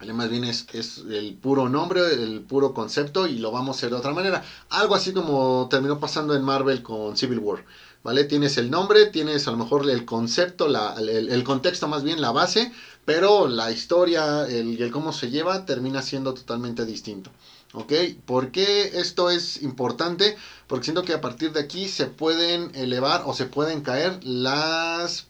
El 0.00 0.14
más 0.14 0.30
bien 0.30 0.44
es, 0.44 0.66
es 0.72 0.98
el 1.10 1.34
puro 1.34 1.68
nombre, 1.68 2.12
el 2.12 2.42
puro 2.42 2.72
concepto 2.72 3.26
y 3.26 3.38
lo 3.38 3.50
vamos 3.50 3.76
a 3.76 3.78
hacer 3.78 3.90
de 3.90 3.96
otra 3.96 4.12
manera. 4.12 4.44
Algo 4.68 4.94
así 4.94 5.12
como 5.12 5.66
terminó 5.68 5.98
pasando 5.98 6.36
en 6.36 6.42
Marvel 6.42 6.82
con 6.82 7.16
Civil 7.16 7.40
War. 7.40 7.64
¿Vale? 8.02 8.24
Tienes 8.24 8.56
el 8.58 8.70
nombre, 8.70 9.06
tienes 9.06 9.48
a 9.48 9.50
lo 9.50 9.56
mejor 9.56 9.88
el 9.90 10.04
concepto, 10.04 10.68
la, 10.68 10.94
el, 10.98 11.44
contexto 11.44 11.88
más 11.88 12.04
bien, 12.04 12.20
la 12.20 12.30
base, 12.30 12.72
pero 13.04 13.48
la 13.48 13.70
historia 13.70 14.46
el, 14.46 14.80
el 14.80 14.90
cómo 14.90 15.12
se 15.12 15.30
lleva 15.30 15.66
termina 15.66 16.00
siendo 16.02 16.32
totalmente 16.32 16.86
distinto. 16.86 17.30
¿Ok? 17.72 17.92
¿Por 18.24 18.50
qué 18.50 18.98
esto 18.98 19.30
es 19.30 19.62
importante? 19.62 20.36
Porque 20.66 20.84
siento 20.84 21.02
que 21.02 21.12
a 21.12 21.20
partir 21.20 21.52
de 21.52 21.60
aquí 21.60 21.88
se 21.88 22.06
pueden 22.06 22.74
elevar 22.74 23.22
o 23.26 23.34
se 23.34 23.44
pueden 23.44 23.82
caer 23.82 24.24
las 24.24 25.26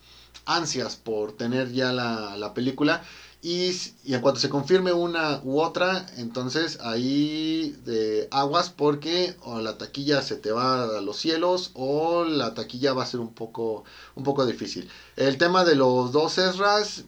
ansias 0.47 0.97
por 0.97 1.33
tener 1.33 1.73
ya 1.73 1.93
la, 1.93 2.37
la 2.37 2.55
película. 2.55 3.03
Y, 3.41 3.71
y 4.03 4.15
en 4.15 4.21
cuanto 4.21 4.41
se 4.41 4.49
confirme 4.49 4.93
una 4.93 5.41
u 5.45 5.61
otra, 5.61 6.07
entonces 6.17 6.81
ahí 6.81 7.77
de 7.85 8.27
aguas 8.33 8.69
porque 8.71 9.37
o 9.43 9.61
la 9.61 9.79
taquilla 9.79 10.23
se 10.23 10.35
te 10.37 10.51
va 10.51 10.99
a 10.99 11.01
los 11.01 11.19
cielos 11.19 11.71
o 11.75 12.25
la 12.25 12.55
taquilla 12.55 12.95
va 12.95 13.05
a 13.05 13.07
ser 13.07 13.21
un 13.21 13.33
poco, 13.33 13.85
un 14.17 14.25
poco 14.25 14.45
difícil. 14.45 14.89
El 15.15 15.39
tema 15.39 15.65
de 15.65 15.77
los 15.77 16.11
dos 16.11 16.37
Ezras, 16.37 17.05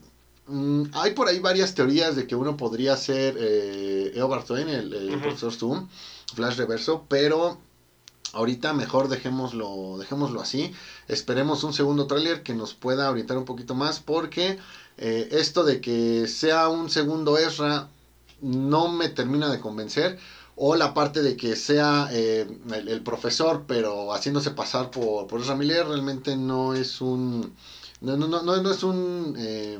mm, 0.47 0.83
hay 0.93 1.11
por 1.11 1.27
ahí 1.27 1.39
varias 1.39 1.73
teorías 1.73 2.15
de 2.15 2.25
que 2.27 2.35
uno 2.37 2.55
podría 2.55 2.95
ser 2.95 3.35
eh, 3.37 4.13
Eobard 4.15 4.45
Thawne, 4.45 4.73
el, 4.75 4.93
el 4.93 5.09
Ujú. 5.09 5.19
profesor 5.23 5.53
Zoom, 5.53 5.87
Flash 6.33 6.55
Reverso, 6.55 7.03
pero 7.09 7.57
ahorita 8.33 8.71
mejor 8.71 9.09
dejémoslo, 9.09 9.97
dejémoslo 9.99 10.39
así. 10.39 10.71
Esperemos 11.09 11.65
un 11.65 11.73
segundo 11.73 12.07
tráiler 12.07 12.41
que 12.41 12.53
nos 12.53 12.73
pueda 12.73 13.11
orientar 13.11 13.37
un 13.37 13.43
poquito 13.43 13.75
más 13.75 13.99
porque 13.99 14.57
eh, 15.01 15.29
esto 15.31 15.63
de 15.63 15.81
que 15.81 16.27
sea 16.27 16.69
un 16.69 16.91
segundo 16.91 17.39
Ezra 17.39 17.89
no 18.39 18.87
me 18.87 19.09
termina 19.09 19.49
de 19.51 19.59
convencer. 19.59 20.19
O 20.55 20.75
la 20.75 20.93
parte 20.93 21.23
de 21.23 21.35
que 21.35 21.55
sea 21.55 22.07
eh, 22.11 22.47
el, 22.71 23.01
profesor, 23.01 23.63
pero 23.67 24.13
haciéndose 24.13 24.51
pasar 24.51 24.91
por, 24.91 25.25
por 25.25 25.41
Ezra 25.41 25.55
Miller, 25.55 25.87
realmente 25.87 26.35
no 26.37 26.75
es 26.75 27.01
un. 27.01 27.55
No, 28.01 28.15
no, 28.15 28.27
no, 28.27 28.43
no, 28.43 28.71
es 28.71 28.83
un. 28.83 29.35
eh, 29.39 29.79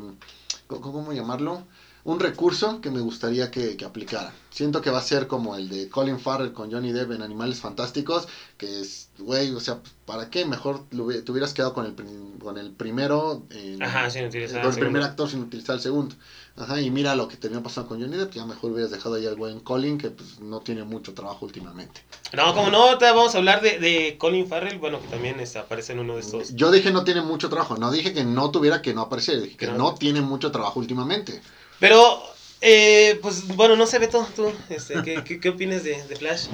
¿cómo, 0.65 0.91
cómo 0.91 1.13
llamarlo? 1.13 1.63
Un 2.03 2.19
recurso 2.19 2.81
que 2.81 2.89
me 2.89 2.99
gustaría 2.99 3.51
que, 3.51 3.77
que 3.77 3.85
aplicara. 3.85 4.33
Siento 4.49 4.81
que 4.81 4.89
va 4.89 4.97
a 4.99 5.03
ser 5.03 5.27
como 5.27 5.55
el 5.55 5.69
de 5.69 5.87
Colin 5.89 6.19
Farrell 6.19 6.51
con 6.51 6.71
Johnny 6.71 6.91
Depp 6.91 7.11
en 7.11 7.21
Animales 7.21 7.59
Fantásticos, 7.59 8.27
que 8.57 8.81
es, 8.81 9.09
güey, 9.17 9.51
o 9.51 9.59
sea, 9.59 9.79
¿para 10.05 10.29
qué? 10.29 10.45
Mejor 10.45 10.85
te 10.89 11.31
hubieras 11.31 11.53
quedado 11.53 11.73
con 11.73 11.85
el, 11.85 11.95
con 12.39 12.57
el 12.57 12.71
primero, 12.71 13.43
en- 13.49 13.81
Ajá, 13.81 14.09
sin 14.09 14.25
utilizar 14.25 14.61
con 14.61 14.71
el 14.73 14.79
primer 14.79 15.03
actor 15.03 15.29
sin 15.29 15.41
utilizar 15.41 15.75
el 15.75 15.81
segundo. 15.81 16.15
Ajá, 16.57 16.81
y 16.81 16.89
mira 16.91 17.15
lo 17.15 17.27
que 17.27 17.37
terminó 17.37 17.63
pasando 17.63 17.87
con 17.87 18.01
Johnny 18.01 18.17
Depp, 18.17 18.33
ya 18.33 18.45
mejor 18.45 18.71
hubieras 18.71 18.91
dejado 18.91 19.15
ahí 19.15 19.25
al 19.25 19.35
buen 19.35 19.61
Colin, 19.61 19.97
que 19.97 20.09
pues 20.09 20.39
no 20.39 20.59
tiene 20.59 20.83
mucho 20.83 21.13
trabajo 21.13 21.45
últimamente. 21.45 22.03
No, 22.33 22.53
como 22.53 22.69
no, 22.69 22.83
ahorita 22.89 23.13
vamos 23.13 23.35
a 23.35 23.37
hablar 23.37 23.61
de, 23.61 23.79
de 23.79 24.15
Colin 24.17 24.47
Farrell, 24.47 24.77
bueno, 24.77 25.01
que 25.01 25.07
también 25.07 25.37
aparece 25.55 25.93
en 25.93 25.99
uno 25.99 26.15
de 26.15 26.21
estos. 26.21 26.53
Yo 26.55 26.71
dije 26.71 26.91
no 26.91 27.03
tiene 27.03 27.21
mucho 27.21 27.47
trabajo, 27.49 27.77
no 27.77 27.91
dije 27.91 28.11
que 28.13 28.23
no 28.23 28.51
tuviera 28.51 28.81
que 28.81 28.93
no 28.93 29.01
aparecer, 29.01 29.39
dije 29.41 29.55
que 29.55 29.65
Que 29.65 29.71
no. 29.71 29.77
no 29.77 29.93
tiene 29.95 30.21
mucho 30.21 30.51
trabajo 30.51 30.79
últimamente. 30.79 31.41
Pero, 31.81 32.23
eh, 32.61 33.19
pues 33.21 33.47
bueno, 33.57 33.75
no 33.75 33.87
sé, 33.87 33.99
Beto, 33.99 34.25
tú, 34.35 34.53
este, 34.69 35.01
¿qué, 35.03 35.23
qué, 35.25 35.39
qué 35.41 35.49
opinas 35.49 35.83
de, 35.83 36.01
de 36.07 36.15
Flash? 36.15 36.45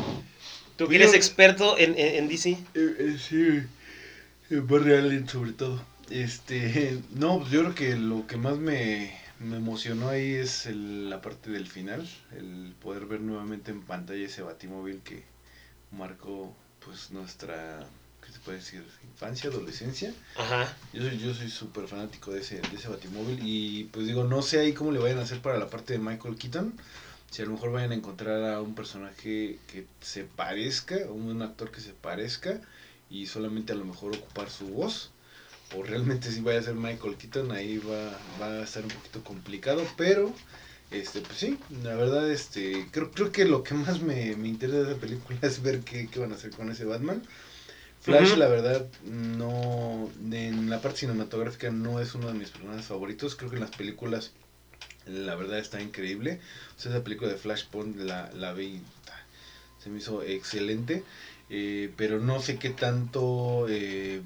Tú 0.77 0.87
que 0.87 0.95
eres 0.95 1.13
experto 1.13 1.77
en, 1.77 1.91
en, 1.99 2.15
en 2.15 2.27
DC. 2.29 2.51
Eh, 2.51 2.57
eh, 2.75 3.17
sí, 3.19 3.61
eh, 4.49 4.61
Barry 4.63 4.93
Allen 4.93 5.27
sobre 5.27 5.51
todo. 5.51 5.83
Este, 6.09 6.97
no, 7.11 7.39
pues 7.39 7.51
yo 7.51 7.59
creo 7.61 7.75
que 7.75 7.95
lo 7.97 8.25
que 8.25 8.37
más 8.37 8.57
me, 8.57 9.11
me 9.39 9.57
emocionó 9.57 10.09
ahí 10.09 10.33
es 10.35 10.65
el- 10.65 11.09
la 11.09 11.21
parte 11.21 11.49
del 11.51 11.67
final, 11.67 12.07
el 12.37 12.73
poder 12.81 13.05
ver 13.05 13.19
nuevamente 13.19 13.71
en 13.71 13.81
pantalla 13.81 14.25
ese 14.25 14.43
batimóvil 14.43 15.01
que 15.03 15.23
marcó 15.91 16.55
pues 16.85 17.11
nuestra, 17.11 17.79
¿qué 17.81 18.06
se 18.37 18.43
puede 18.43 18.57
decir? 18.59 18.83
Infancia, 19.03 19.49
adolescencia. 19.49 20.13
Ajá. 20.35 20.75
Yo 20.93 21.01
soy, 21.01 21.17
yo 21.17 21.33
soy 21.33 21.49
súper 21.49 21.87
fanático 21.87 22.31
de 22.31 22.41
ese, 22.41 22.61
de 22.61 22.75
ese 22.75 22.87
batimóvil 22.87 23.39
y 23.41 23.85
pues 23.85 24.05
digo, 24.05 24.23
no 24.23 24.41
sé 24.41 24.59
ahí 24.59 24.73
cómo 24.73 24.91
le 24.91 24.99
vayan 24.99 25.19
a 25.19 25.23
hacer 25.23 25.41
para 25.41 25.57
la 25.57 25.69
parte 25.69 25.93
de 25.93 25.99
Michael 25.99 26.35
Keaton. 26.35 26.73
Si 27.31 27.41
a 27.41 27.45
lo 27.45 27.51
mejor 27.51 27.71
vayan 27.71 27.91
a 27.91 27.95
encontrar 27.95 28.53
a 28.53 28.61
un 28.61 28.75
personaje 28.75 29.59
que 29.67 29.85
se 30.01 30.23
parezca, 30.23 30.95
un 31.09 31.41
actor 31.41 31.71
que 31.71 31.81
se 31.81 31.91
parezca 31.91 32.61
y 33.09 33.25
solamente 33.25 33.73
a 33.73 33.75
lo 33.75 33.85
mejor 33.85 34.15
ocupar 34.15 34.49
su 34.49 34.67
voz. 34.67 35.11
O 35.75 35.83
realmente 35.83 36.31
si 36.31 36.39
vaya 36.39 36.59
a 36.59 36.63
ser 36.63 36.75
Michael 36.75 37.17
Keaton, 37.17 37.51
ahí 37.51 37.79
va, 37.79 38.17
va 38.39 38.61
a 38.61 38.63
estar 38.63 38.83
un 38.83 38.89
poquito 38.89 39.21
complicado, 39.23 39.85
pero 39.97 40.33
este 40.89 41.19
pues 41.19 41.37
sí, 41.37 41.57
la 41.83 41.95
verdad 41.95 42.31
este 42.31 42.87
creo, 42.91 43.11
creo 43.11 43.31
que 43.33 43.43
lo 43.43 43.61
que 43.61 43.73
más 43.73 44.01
me, 44.01 44.37
me 44.37 44.47
interesa 44.47 44.83
de 44.83 44.93
la 44.93 44.99
película 44.99 45.37
es 45.41 45.61
ver 45.61 45.81
qué, 45.81 46.07
qué 46.07 46.19
van 46.19 46.31
a 46.31 46.35
hacer 46.35 46.51
con 46.51 46.71
ese 46.71 46.85
Batman. 46.85 47.21
Flash, 48.07 48.35
la 48.37 48.47
verdad, 48.47 48.87
no. 49.05 50.09
En 50.31 50.69
la 50.69 50.81
parte 50.81 50.99
cinematográfica 50.99 51.69
no 51.71 51.99
es 51.99 52.15
uno 52.15 52.27
de 52.27 52.33
mis 52.33 52.49
personajes 52.49 52.85
favoritos. 52.85 53.35
Creo 53.35 53.49
que 53.49 53.57
en 53.57 53.61
las 53.63 53.71
películas, 53.71 54.31
la 55.05 55.35
verdad, 55.35 55.59
está 55.59 55.81
increíble. 55.81 56.39
O 56.77 56.81
sea, 56.81 56.91
esa 56.91 57.03
película 57.03 57.29
de 57.31 57.37
Flashpoint 57.37 57.97
la, 57.99 58.31
la 58.33 58.53
vi. 58.53 58.81
Se 59.83 59.89
me 59.89 59.99
hizo 59.99 60.23
excelente. 60.23 61.03
eh, 61.49 61.91
pero 61.97 62.19
no 62.19 62.41
sé 62.41 62.57
qué 62.59 62.69
tanto. 62.71 63.67
eh, 63.69 64.21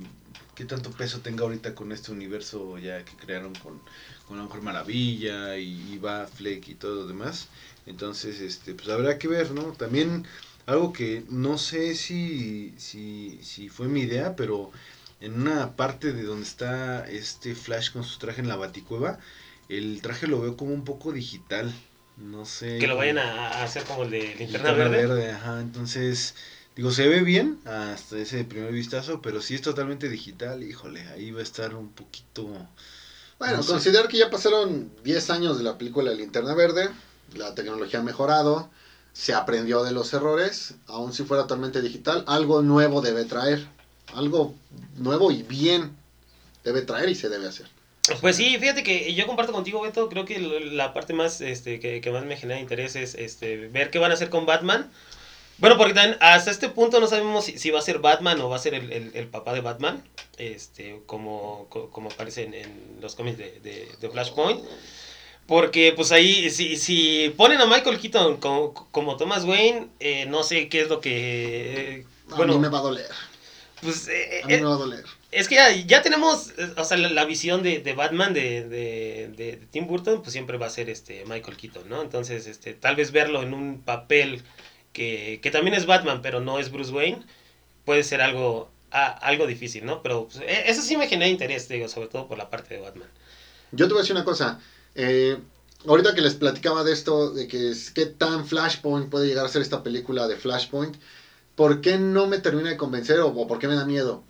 qué 0.55 0.65
tanto 0.65 0.91
peso 0.91 1.21
tenga 1.21 1.43
ahorita 1.43 1.73
con 1.75 1.91
este 1.91 2.11
universo 2.11 2.77
ya 2.77 3.03
que 3.05 3.15
crearon 3.15 3.53
con, 3.55 3.79
con 4.27 4.37
la 4.37 4.43
Mujer 4.43 4.61
Maravilla 4.61 5.57
y, 5.57 5.93
y 5.93 5.97
Batfleck 5.97 6.67
y 6.67 6.75
todo 6.75 6.95
lo 6.95 7.07
demás. 7.07 7.47
Entonces, 7.87 8.39
este, 8.41 8.73
pues 8.75 8.89
habrá 8.89 9.17
que 9.17 9.27
ver, 9.27 9.51
¿no? 9.51 9.63
También 9.73 10.25
algo 10.71 10.93
que 10.93 11.23
no 11.29 11.57
sé 11.57 11.95
si, 11.95 12.73
si, 12.77 13.39
si 13.43 13.69
fue 13.69 13.87
mi 13.87 14.01
idea, 14.01 14.35
pero 14.35 14.71
en 15.21 15.39
una 15.39 15.75
parte 15.75 16.13
de 16.13 16.23
donde 16.23 16.43
está 16.43 17.07
este 17.09 17.55
Flash 17.55 17.91
con 17.91 18.03
su 18.03 18.17
traje 18.17 18.41
en 18.41 18.47
la 18.47 18.55
baticueva, 18.55 19.19
el 19.69 20.01
traje 20.01 20.27
lo 20.27 20.41
veo 20.41 20.57
como 20.57 20.73
un 20.73 20.83
poco 20.83 21.11
digital. 21.11 21.71
No 22.17 22.45
sé. 22.45 22.77
Que 22.77 22.87
lo 22.87 22.97
vayan 22.97 23.19
a, 23.19 23.63
hacer 23.63 23.83
como 23.83 24.03
el 24.03 24.11
de 24.11 24.35
Linterna 24.37 24.73
Verde. 24.73 25.31
Ajá, 25.31 25.61
entonces, 25.61 26.35
digo, 26.75 26.91
se 26.91 27.07
ve 27.07 27.21
bien 27.21 27.59
hasta 27.65 28.17
ese 28.17 28.43
primer 28.43 28.71
vistazo, 28.71 29.21
pero 29.21 29.41
si 29.41 29.55
es 29.55 29.61
totalmente 29.61 30.09
digital, 30.09 30.63
híjole, 30.63 31.01
ahí 31.09 31.31
va 31.31 31.39
a 31.39 31.43
estar 31.43 31.75
un 31.75 31.89
poquito... 31.89 32.45
Bueno, 33.39 33.57
No 33.57 33.63
sé. 33.63 33.71
considerar 33.71 34.07
que 34.07 34.17
ya 34.17 34.29
pasaron 34.29 34.91
10 35.03 35.29
años 35.31 35.57
de 35.57 35.63
la 35.63 35.77
película 35.77 36.11
de 36.11 36.17
Linterna 36.17 36.53
Verde, 36.53 36.89
la 37.33 37.55
tecnología 37.55 37.99
ha 37.99 38.03
mejorado, 38.03 38.69
se 39.13 39.33
aprendió 39.33 39.83
de 39.83 39.91
los 39.91 40.13
errores, 40.13 40.75
aun 40.87 41.13
si 41.13 41.23
fuera 41.23 41.43
totalmente 41.43 41.81
digital, 41.81 42.23
algo 42.27 42.61
nuevo 42.61 43.01
debe 43.01 43.25
traer, 43.25 43.65
algo 44.13 44.53
nuevo 44.95 45.31
y 45.31 45.43
bien 45.43 45.95
debe 46.63 46.81
traer 46.81 47.09
y 47.09 47.15
se 47.15 47.29
debe 47.29 47.47
hacer. 47.47 47.67
Pues 48.19 48.35
sí, 48.35 48.57
fíjate 48.57 48.83
que 48.83 49.13
yo 49.13 49.27
comparto 49.27 49.51
contigo, 49.53 49.81
Beto. 49.81 50.09
Creo 50.09 50.25
que 50.25 50.39
la 50.39 50.93
parte 50.93 51.13
más 51.13 51.39
este, 51.39 51.79
que, 51.79 52.11
más 52.11 52.25
me 52.25 52.35
genera 52.35 52.59
interés 52.59 52.95
es 52.95 53.15
este, 53.15 53.67
ver 53.67 53.91
qué 53.91 53.99
van 53.99 54.11
a 54.11 54.15
hacer 54.15 54.29
con 54.29 54.45
Batman. 54.45 54.89
Bueno, 55.59 55.77
porque 55.77 55.93
también 55.93 56.17
hasta 56.19 56.49
este 56.49 56.69
punto 56.69 56.99
no 56.99 57.07
sabemos 57.07 57.45
si, 57.45 57.69
va 57.69 57.77
a 57.77 57.83
ser 57.83 57.99
Batman 57.99 58.39
o 58.41 58.49
va 58.49 58.55
a 58.55 58.59
ser 58.59 58.73
el, 58.73 59.27
papá 59.27 59.53
de 59.53 59.61
Batman, 59.61 60.03
este, 60.37 61.03
como, 61.05 61.67
co- 61.69 61.91
como 61.91 62.09
aparece 62.09 62.43
en, 62.43 62.97
los 62.99 63.13
cómics 63.13 63.37
de- 63.37 63.91
de 64.01 64.09
Flashpoint. 64.09 64.59
Porque 65.47 65.93
pues 65.95 66.11
ahí, 66.11 66.49
si, 66.49 66.77
si 66.77 67.33
ponen 67.35 67.59
a 67.61 67.65
Michael 67.65 67.99
Keaton 67.99 68.37
como, 68.37 68.73
como 68.73 69.17
Thomas 69.17 69.43
Wayne, 69.43 69.89
eh, 69.99 70.25
no 70.27 70.43
sé 70.43 70.69
qué 70.69 70.81
es 70.81 70.89
lo 70.89 71.01
que... 71.01 71.99
eh, 71.99 72.07
A 72.29 72.43
mí 72.43 72.57
me 72.57 72.69
va 72.69 72.79
a 72.79 72.81
doler, 72.81 73.11
pues... 73.81 74.07
eh, 74.07 74.41
a 74.41 74.47
mí 74.47 74.53
eh, 74.55 74.59
me 74.59 74.65
va 74.65 74.73
a 74.73 74.77
doler. 74.77 75.05
es 75.31 75.47
que 75.47 75.55
ya, 75.55 75.71
ya 75.71 76.01
tenemos, 76.01 76.51
eh, 76.57 76.73
o 76.77 76.83
sea, 76.85 76.97
la, 76.97 77.09
la 77.09 77.25
visión 77.25 77.63
de, 77.63 77.79
de 77.79 77.93
Batman 77.93 78.33
de, 78.33 78.67
de, 78.67 79.29
de- 79.35 79.57
Tim 79.71 79.87
Burton, 79.87 80.21
pues 80.21 80.33
siempre 80.33 80.57
va 80.57 80.67
a 80.67 80.69
ser 80.69 80.89
este 80.89 81.25
Michael 81.25 81.57
Keaton, 81.57 81.89
¿no? 81.89 82.01
Entonces, 82.01 82.47
este, 82.47 82.73
tal 82.73 82.95
vez 82.95 83.11
verlo 83.11 83.41
en 83.43 83.53
un 83.53 83.81
papel 83.81 84.43
que, 84.93 85.39
que 85.41 85.51
también 85.51 85.75
es 85.75 85.85
Batman, 85.85 86.21
pero 86.21 86.41
no 86.41 86.59
es 86.59 86.71
Bruce 86.71 86.91
Wayne, 86.91 87.23
puede 87.85 88.03
ser 88.03 88.21
algo, 88.21 88.71
a- 88.91 89.07
algo 89.27 89.47
difícil, 89.47 89.85
¿no? 89.85 90.01
Pero 90.03 90.27
pues, 90.27 90.39
eh, 90.41 90.63
eso 90.67 90.81
sí 90.81 90.97
me 90.97 91.07
genera 91.07 91.29
interés, 91.31 91.67
digo, 91.69 91.87
sobre 91.89 92.07
todo 92.09 92.27
por 92.27 92.37
la 92.37 92.49
parte 92.49 92.75
de 92.75 92.81
Batman. 92.81 93.09
Yo 93.71 93.87
te 93.87 93.93
voy 93.93 93.99
a 94.01 94.03
decir 94.03 94.15
una 94.15 94.25
cosa. 94.25 94.59
Eh, 94.95 95.39
ahorita 95.87 96.13
que 96.13 96.21
les 96.21 96.35
platicaba 96.35 96.83
de 96.83 96.91
esto, 96.91 97.31
de 97.31 97.47
que 97.47 97.69
es, 97.69 97.91
qué 97.91 98.05
tan 98.05 98.45
Flashpoint 98.45 99.09
puede 99.09 99.27
llegar 99.27 99.45
a 99.45 99.49
ser 99.49 99.61
esta 99.61 99.83
película 99.83 100.27
de 100.27 100.35
Flashpoint, 100.35 100.97
¿por 101.55 101.81
qué 101.81 101.97
no 101.97 102.27
me 102.27 102.39
termina 102.39 102.69
de 102.69 102.77
convencer 102.77 103.19
o, 103.19 103.27
o 103.29 103.47
por 103.47 103.59
qué 103.59 103.67
me 103.67 103.75
da 103.75 103.85
miedo? 103.85 104.23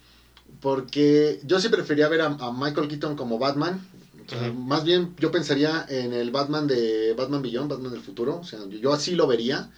Porque 0.59 1.39
yo 1.43 1.59
sí 1.59 1.69
prefería 1.69 2.07
ver 2.07 2.21
a, 2.21 2.25
a 2.25 2.51
Michael 2.51 2.87
Keaton 2.87 3.15
como 3.15 3.37
Batman. 3.37 3.81
O 4.25 4.29
sea, 4.29 4.39
Ujú. 4.41 4.53
Más 4.53 4.83
bien 4.83 5.13
yo 5.17 5.31
pensaría 5.31 5.85
en 5.87 6.13
el 6.13 6.31
Batman 6.31 6.67
de 6.67 7.13
Batman 7.13 7.41
Beyond, 7.41 7.69
Batman 7.69 7.91
del 7.91 8.01
futuro. 8.01 8.37
O 8.37 8.43
sea, 8.43 8.59
yo, 8.67 8.77
yo 8.77 8.93
así 8.93 9.15
lo 9.15 9.27
vería. 9.27 9.69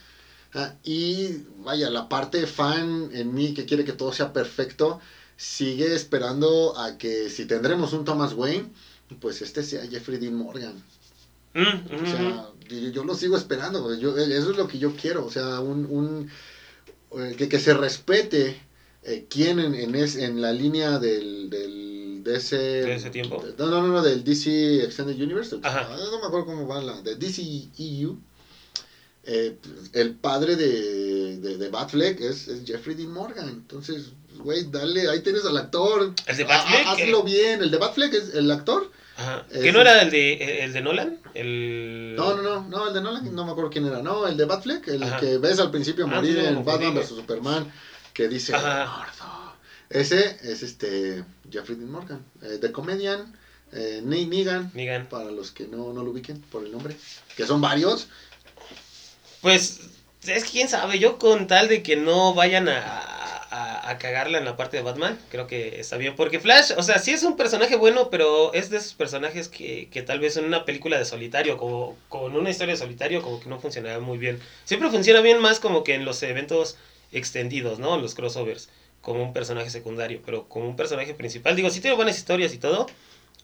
Ah, 0.54 0.74
y 0.84 1.40
vaya, 1.58 1.90
la 1.90 2.08
parte 2.10 2.46
fan 2.46 3.10
en 3.12 3.34
mí 3.34 3.54
que 3.54 3.66
quiere 3.66 3.84
que 3.84 3.94
todo 3.94 4.12
sea 4.12 4.34
perfecto, 4.34 5.00
sigue 5.36 5.96
esperando 5.96 6.74
a 6.78 6.98
que 6.98 7.30
si 7.30 7.46
tendremos 7.46 7.94
un 7.94 8.04
Thomas 8.04 8.34
Wayne, 8.34 8.70
pues 9.20 9.42
este 9.42 9.64
sea 9.64 9.88
Jeffrey 9.88 10.18
Dean 10.18 10.36
Morgan. 10.36 10.84
Mm, 11.54 11.62
mm, 11.62 12.04
O 12.04 12.10
sea, 12.10 12.50
yo, 12.70 12.90
yo 12.90 13.04
lo 13.04 13.16
sigo 13.16 13.38
esperando. 13.38 13.94
Yo- 13.96 14.18
eso 14.18 14.52
es 14.52 14.58
lo 14.58 14.68
que 14.68 14.80
yo 14.80 14.96
quiero, 14.96 15.26
o 15.26 15.32
sea, 15.32 15.60
un, 15.60 15.86
un 15.86 16.30
eh, 17.22 17.36
que, 17.38 17.48
que 17.48 17.60
se 17.60 17.74
respete 17.74 18.60
eh, 19.04 19.26
quién 19.30 19.60
en, 19.60 19.76
en, 19.76 19.94
es- 19.96 20.16
en 20.16 20.42
la 20.42 20.52
línea 20.52 20.98
del, 20.98 21.50
del 21.50 22.22
de 22.24 22.38
ese 22.38 22.56
¿De 22.58 22.96
ese 22.96 23.10
tiempo? 23.10 23.44
no, 23.58 23.70
no, 23.70 23.82
no, 23.82 23.88
no, 23.90 24.02
del 24.02 24.24
DC 24.24 24.84
Extended 24.84 25.22
Universe, 25.22 25.58
Ajá. 25.62 25.88
ah, 25.92 25.98
no 26.10 26.20
me 26.20 26.26
acuerdo 26.26 26.46
cómo 26.46 26.68
va 26.68 26.82
la, 26.82 27.02
de 27.02 27.16
DC 27.16 27.42
EU. 27.78 28.18
eh, 29.26 29.56
el 29.94 30.16
padre 30.16 30.56
de, 30.56 31.38
de, 31.38 31.58
de 31.58 31.70
Batfleck 31.70 32.20
es, 32.22 32.48
es 32.48 32.66
Jeffrey 32.66 32.96
Dean 32.96 33.12
Morgan. 33.12 33.48
Entonces, 33.50 34.06
güey, 34.38 34.64
dale, 34.72 35.08
ahí 35.10 35.22
tienes 35.22 35.46
al 35.46 35.58
actor. 35.58 36.14
¿El 36.26 36.38
de 36.38 36.44
Batfleck? 36.46 36.88
hazlo 36.88 37.24
bien. 37.24 37.62
El 37.62 37.72
de 37.72 37.78
Batfleck 37.78 38.14
es 38.14 38.34
el 38.34 38.50
actor. 38.52 38.90
Ajá. 39.18 39.46
¿Que 39.52 39.72
no 39.72 39.82
era 39.82 40.02
el 40.02 40.10
de, 40.10 40.64
el 40.64 40.74
de 40.74 40.82
Nolan? 40.82 41.20
El... 41.34 42.16
No, 42.16 42.36
no, 42.36 42.42
no, 42.42 42.62
no, 42.68 42.88
el 42.88 42.94
de 42.94 43.02
Nolan, 43.02 43.36
no 43.36 43.46
me 43.46 43.52
acuerdo 43.52 43.70
quién 43.70 43.86
era. 43.86 44.02
No, 44.02 44.28
el 44.28 44.38
de 44.38 44.46
Batfleck, 44.46 44.88
el 44.88 45.04
Ajá. 45.04 45.20
que 45.20 45.38
ves 45.38 45.60
al 45.60 45.70
principio 45.72 46.06
Ah, 46.06 46.16
morir 46.16 46.40
en 46.40 46.66
Batman 46.66 46.96
vs 46.96 47.08
Superman, 47.10 47.72
que 48.14 48.28
dice. 48.28 48.54
"Gordo". 48.54 49.54
Ese 49.90 50.38
es 50.42 50.64
este 50.64 51.24
Jeffrey 51.52 51.78
Dean 51.78 51.92
Morgan, 51.92 52.26
eh, 52.42 52.58
The 52.60 52.72
Comedian, 52.72 53.38
eh, 53.74 54.02
Negan, 54.04 54.72
Negan. 54.74 55.06
para 55.08 55.30
los 55.30 55.52
que 55.52 55.68
no, 55.68 55.94
no 55.94 56.04
lo 56.04 56.10
ubiquen 56.10 56.42
por 56.42 56.64
el 56.66 56.72
nombre, 56.72 56.96
que 57.38 57.46
son 57.46 57.62
varios. 57.62 58.08
Pues, 59.42 59.82
es 60.26 60.46
quién 60.46 60.68
sabe, 60.70 60.98
yo 60.98 61.20
con 61.20 61.46
tal 61.48 61.68
de 61.68 61.84
que 61.84 61.96
no 61.96 62.34
vayan 62.34 62.70
a, 62.70 63.23
a, 63.84 63.98
cagarla 63.98 64.38
en 64.38 64.46
la 64.46 64.56
parte 64.58 64.78
de 64.78 64.84
Batman, 64.84 65.20
creo 65.30 65.48
que 65.48 65.80
está 65.80 65.98
bien. 65.98 66.16
Porque 66.16 66.40
Flash, 66.40 66.72
o 66.78 66.84
sea, 66.84 67.00
sí 67.00 67.12
es 67.12 67.24
un 67.24 67.38
personaje 67.38 67.76
bueno, 67.76 68.10
pero 68.10 68.54
es 68.54 68.70
de 68.70 68.78
esos 68.78 68.94
personajes 68.94 69.48
que, 69.50 69.90
que 69.90 70.02
tal 70.02 70.20
vez 70.20 70.38
en 70.38 70.46
una 70.46 70.66
película 70.66 70.98
de 70.98 71.06
solitario, 71.06 71.58
como 71.58 71.98
con 72.10 72.36
una 72.36 72.50
historia 72.50 72.74
de 72.74 72.80
solitario, 72.80 73.22
como 73.22 73.40
que 73.40 73.50
no 73.50 73.60
funcionaba 73.60 74.00
muy 74.00 74.18
bien. 74.18 74.40
Siempre 74.66 74.90
funciona 74.90 75.22
bien 75.22 75.40
más 75.40 75.60
como 75.60 75.84
que 75.84 75.96
en 75.96 76.06
los 76.06 76.22
eventos 76.24 76.78
extendidos, 77.12 77.80
¿no? 77.80 77.98
Los 77.98 78.16
crossovers, 78.16 78.70
como 79.02 79.24
un 79.24 79.34
personaje 79.34 79.70
secundario, 79.70 80.22
pero 80.26 80.48
como 80.50 80.68
un 80.68 80.76
personaje 80.76 81.14
principal. 81.14 81.56
Digo, 81.56 81.70
sí 81.70 81.80
tiene 81.82 81.96
buenas 81.96 82.18
historias 82.18 82.54
y 82.54 82.58
todo, 82.58 82.88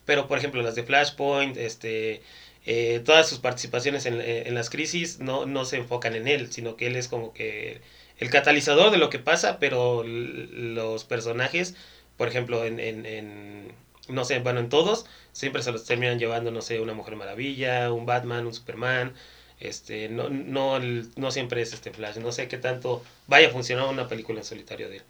pero 0.04 0.26
por 0.28 0.38
ejemplo 0.38 0.62
las 0.62 0.74
de 0.74 0.82
Flashpoint, 0.82 1.56
este... 1.56 2.22
eh, 2.66 3.00
todas 3.04 3.28
sus 3.28 3.38
participaciones 3.38 4.06
en, 4.06 4.20
en, 4.20 4.54
las 4.54 4.68
crisis 4.70 5.18
no, 5.20 5.46
no 5.46 5.64
se 5.64 5.76
enfocan 5.78 6.14
en 6.14 6.28
él, 6.28 6.52
sino 6.52 6.76
que 6.76 6.86
él 6.88 6.96
es 6.96 7.08
como 7.08 7.32
que 7.32 7.80
el 8.20 8.30
catalizador 8.30 8.90
de 8.90 8.98
lo 8.98 9.10
que 9.10 9.18
pasa, 9.18 9.58
pero 9.58 10.04
los 10.04 11.04
personajes, 11.04 11.74
por 12.16 12.28
ejemplo, 12.28 12.64
en, 12.64 12.78
en, 12.78 13.06
en, 13.06 13.72
no 14.08 14.24
sé, 14.24 14.38
bueno, 14.40 14.60
en 14.60 14.68
todos, 14.68 15.06
siempre 15.32 15.62
se 15.62 15.72
los 15.72 15.84
terminan 15.84 16.18
llevando, 16.18 16.50
no 16.50 16.60
sé, 16.60 16.80
una 16.80 16.94
Mujer 16.94 17.16
Maravilla, 17.16 17.90
un 17.92 18.06
Batman, 18.06 18.46
un 18.46 18.54
Superman, 18.54 19.14
este, 19.58 20.08
no, 20.08 20.28
no, 20.28 20.78
no 20.80 21.30
siempre 21.30 21.62
es 21.62 21.72
este 21.72 21.92
Flash, 21.92 22.18
no 22.18 22.30
sé 22.30 22.46
qué 22.46 22.58
tanto 22.58 23.02
vaya 23.26 23.48
a 23.48 23.52
funcionar 23.52 23.88
una 23.88 24.06
película 24.06 24.38
en 24.38 24.44
solitario 24.44 24.88
de 24.88 24.98
él. 24.98 25.02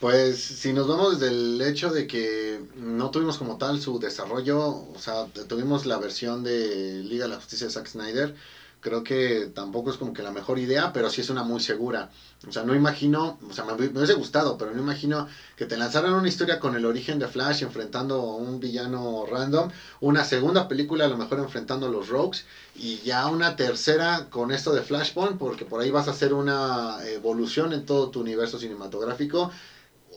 Pues 0.00 0.42
si 0.42 0.72
nos 0.72 0.88
vamos 0.88 1.20
desde 1.20 1.34
el 1.34 1.60
hecho 1.60 1.90
de 1.90 2.06
que 2.06 2.58
no 2.76 3.10
tuvimos 3.10 3.36
como 3.36 3.58
tal 3.58 3.82
su 3.82 3.98
desarrollo, 3.98 4.58
o 4.66 4.98
sea, 4.98 5.26
tuvimos 5.46 5.84
la 5.84 5.98
versión 5.98 6.42
de 6.42 7.02
Liga 7.04 7.24
de 7.24 7.30
la 7.30 7.36
Justicia 7.36 7.66
de 7.66 7.72
Zack 7.72 7.86
Snyder, 7.86 8.34
creo 8.80 9.02
que 9.02 9.50
tampoco 9.54 9.90
es 9.90 9.96
como 9.96 10.12
que 10.12 10.22
la 10.22 10.30
mejor 10.30 10.58
idea, 10.58 10.92
pero 10.92 11.10
sí 11.10 11.20
es 11.20 11.30
una 11.30 11.42
muy 11.42 11.60
segura. 11.60 12.10
O 12.48 12.52
sea, 12.52 12.64
no 12.64 12.74
imagino, 12.74 13.38
o 13.48 13.52
sea, 13.52 13.64
me, 13.64 13.72
hubiese 13.72 14.14
gustado, 14.14 14.56
pero 14.56 14.72
no 14.72 14.80
imagino 14.80 15.28
que 15.56 15.66
te 15.66 15.76
lanzaran 15.76 16.14
una 16.14 16.28
historia 16.28 16.58
con 16.58 16.74
el 16.74 16.86
origen 16.86 17.18
de 17.18 17.28
Flash 17.28 17.62
enfrentando 17.62 18.14
a 18.14 18.36
un 18.36 18.60
villano 18.60 19.26
random, 19.26 19.70
una 20.00 20.24
segunda 20.24 20.66
película 20.66 21.04
a 21.04 21.08
lo 21.08 21.18
mejor 21.18 21.38
enfrentando 21.38 21.86
a 21.86 21.90
los 21.90 22.08
Rogues 22.08 22.44
y 22.74 22.98
ya 23.00 23.26
una 23.26 23.56
tercera 23.56 24.28
con 24.30 24.52
esto 24.52 24.72
de 24.72 24.82
Flashpoint, 24.82 25.38
porque 25.38 25.64
por 25.64 25.80
ahí 25.80 25.90
vas 25.90 26.08
a 26.08 26.12
hacer 26.12 26.32
una 26.32 26.98
evolución 27.06 27.72
en 27.72 27.84
todo 27.84 28.08
tu 28.08 28.20
universo 28.20 28.58
cinematográfico 28.58 29.50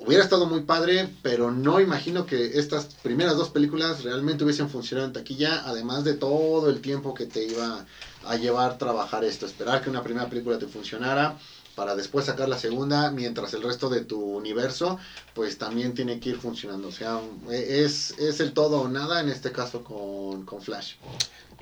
hubiera 0.05 0.23
estado 0.23 0.45
muy 0.45 0.61
padre, 0.61 1.07
pero 1.21 1.51
no 1.51 1.79
imagino 1.79 2.25
que 2.25 2.57
estas 2.57 2.85
primeras 2.85 3.37
dos 3.37 3.49
películas 3.49 4.03
realmente 4.03 4.43
hubiesen 4.43 4.69
funcionado 4.69 5.07
en 5.07 5.13
taquilla, 5.13 5.63
además 5.65 6.03
de 6.03 6.13
todo 6.13 6.69
el 6.69 6.81
tiempo 6.81 7.13
que 7.13 7.25
te 7.25 7.45
iba 7.45 7.85
a 8.25 8.35
llevar 8.37 8.77
trabajar 8.77 9.23
esto, 9.23 9.45
esperar 9.45 9.81
que 9.81 9.89
una 9.89 10.03
primera 10.03 10.29
película 10.29 10.59
te 10.59 10.67
funcionara 10.67 11.37
para 11.75 11.95
después 11.95 12.25
sacar 12.25 12.49
la 12.49 12.59
segunda, 12.59 13.09
mientras 13.11 13.53
el 13.53 13.63
resto 13.63 13.89
de 13.89 14.01
tu 14.05 14.21
universo 14.21 14.99
pues 15.33 15.57
también 15.57 15.93
tiene 15.93 16.19
que 16.19 16.29
ir 16.29 16.37
funcionando, 16.37 16.89
o 16.89 16.91
sea, 16.91 17.19
es, 17.51 18.11
es 18.19 18.39
el 18.39 18.53
todo 18.53 18.81
o 18.81 18.87
nada 18.87 19.21
en 19.21 19.29
este 19.29 19.51
caso 19.51 19.83
con, 19.83 20.45
con 20.45 20.61
Flash. 20.61 20.95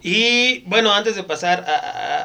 Y 0.03 0.61
bueno, 0.61 0.91
antes 0.93 1.15
de 1.15 1.23
pasar 1.23 1.63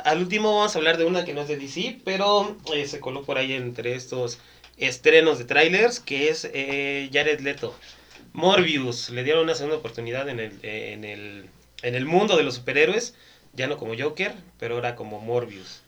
al 0.04 0.18
último, 0.18 0.56
vamos 0.56 0.74
a 0.74 0.78
hablar 0.78 0.96
de 0.96 1.04
una 1.04 1.24
que 1.24 1.34
no 1.34 1.42
es 1.42 1.48
de 1.48 1.58
DC, 1.58 2.00
pero 2.04 2.56
eh, 2.74 2.86
se 2.86 3.00
coló 3.00 3.22
por 3.22 3.36
ahí 3.36 3.52
entre 3.52 3.94
estos 3.94 4.38
estrenos 4.78 5.38
de 5.38 5.44
trailers, 5.44 6.00
que 6.00 6.30
es 6.30 6.48
eh, 6.52 7.10
Jared 7.12 7.40
Leto. 7.40 7.74
Morbius, 8.32 9.10
le 9.10 9.24
dieron 9.24 9.44
una 9.44 9.54
segunda 9.54 9.78
oportunidad 9.78 10.28
en 10.28 10.40
el, 10.40 10.58
en, 10.62 11.04
el, 11.04 11.50
en 11.82 11.94
el 11.94 12.04
mundo 12.04 12.36
de 12.36 12.42
los 12.42 12.56
superhéroes, 12.56 13.14
ya 13.56 13.66
no 13.66 13.76
como 13.76 13.94
Joker, 13.98 14.34
pero 14.58 14.76
ahora 14.76 14.94
como 14.94 15.20
Morbius. 15.20 15.80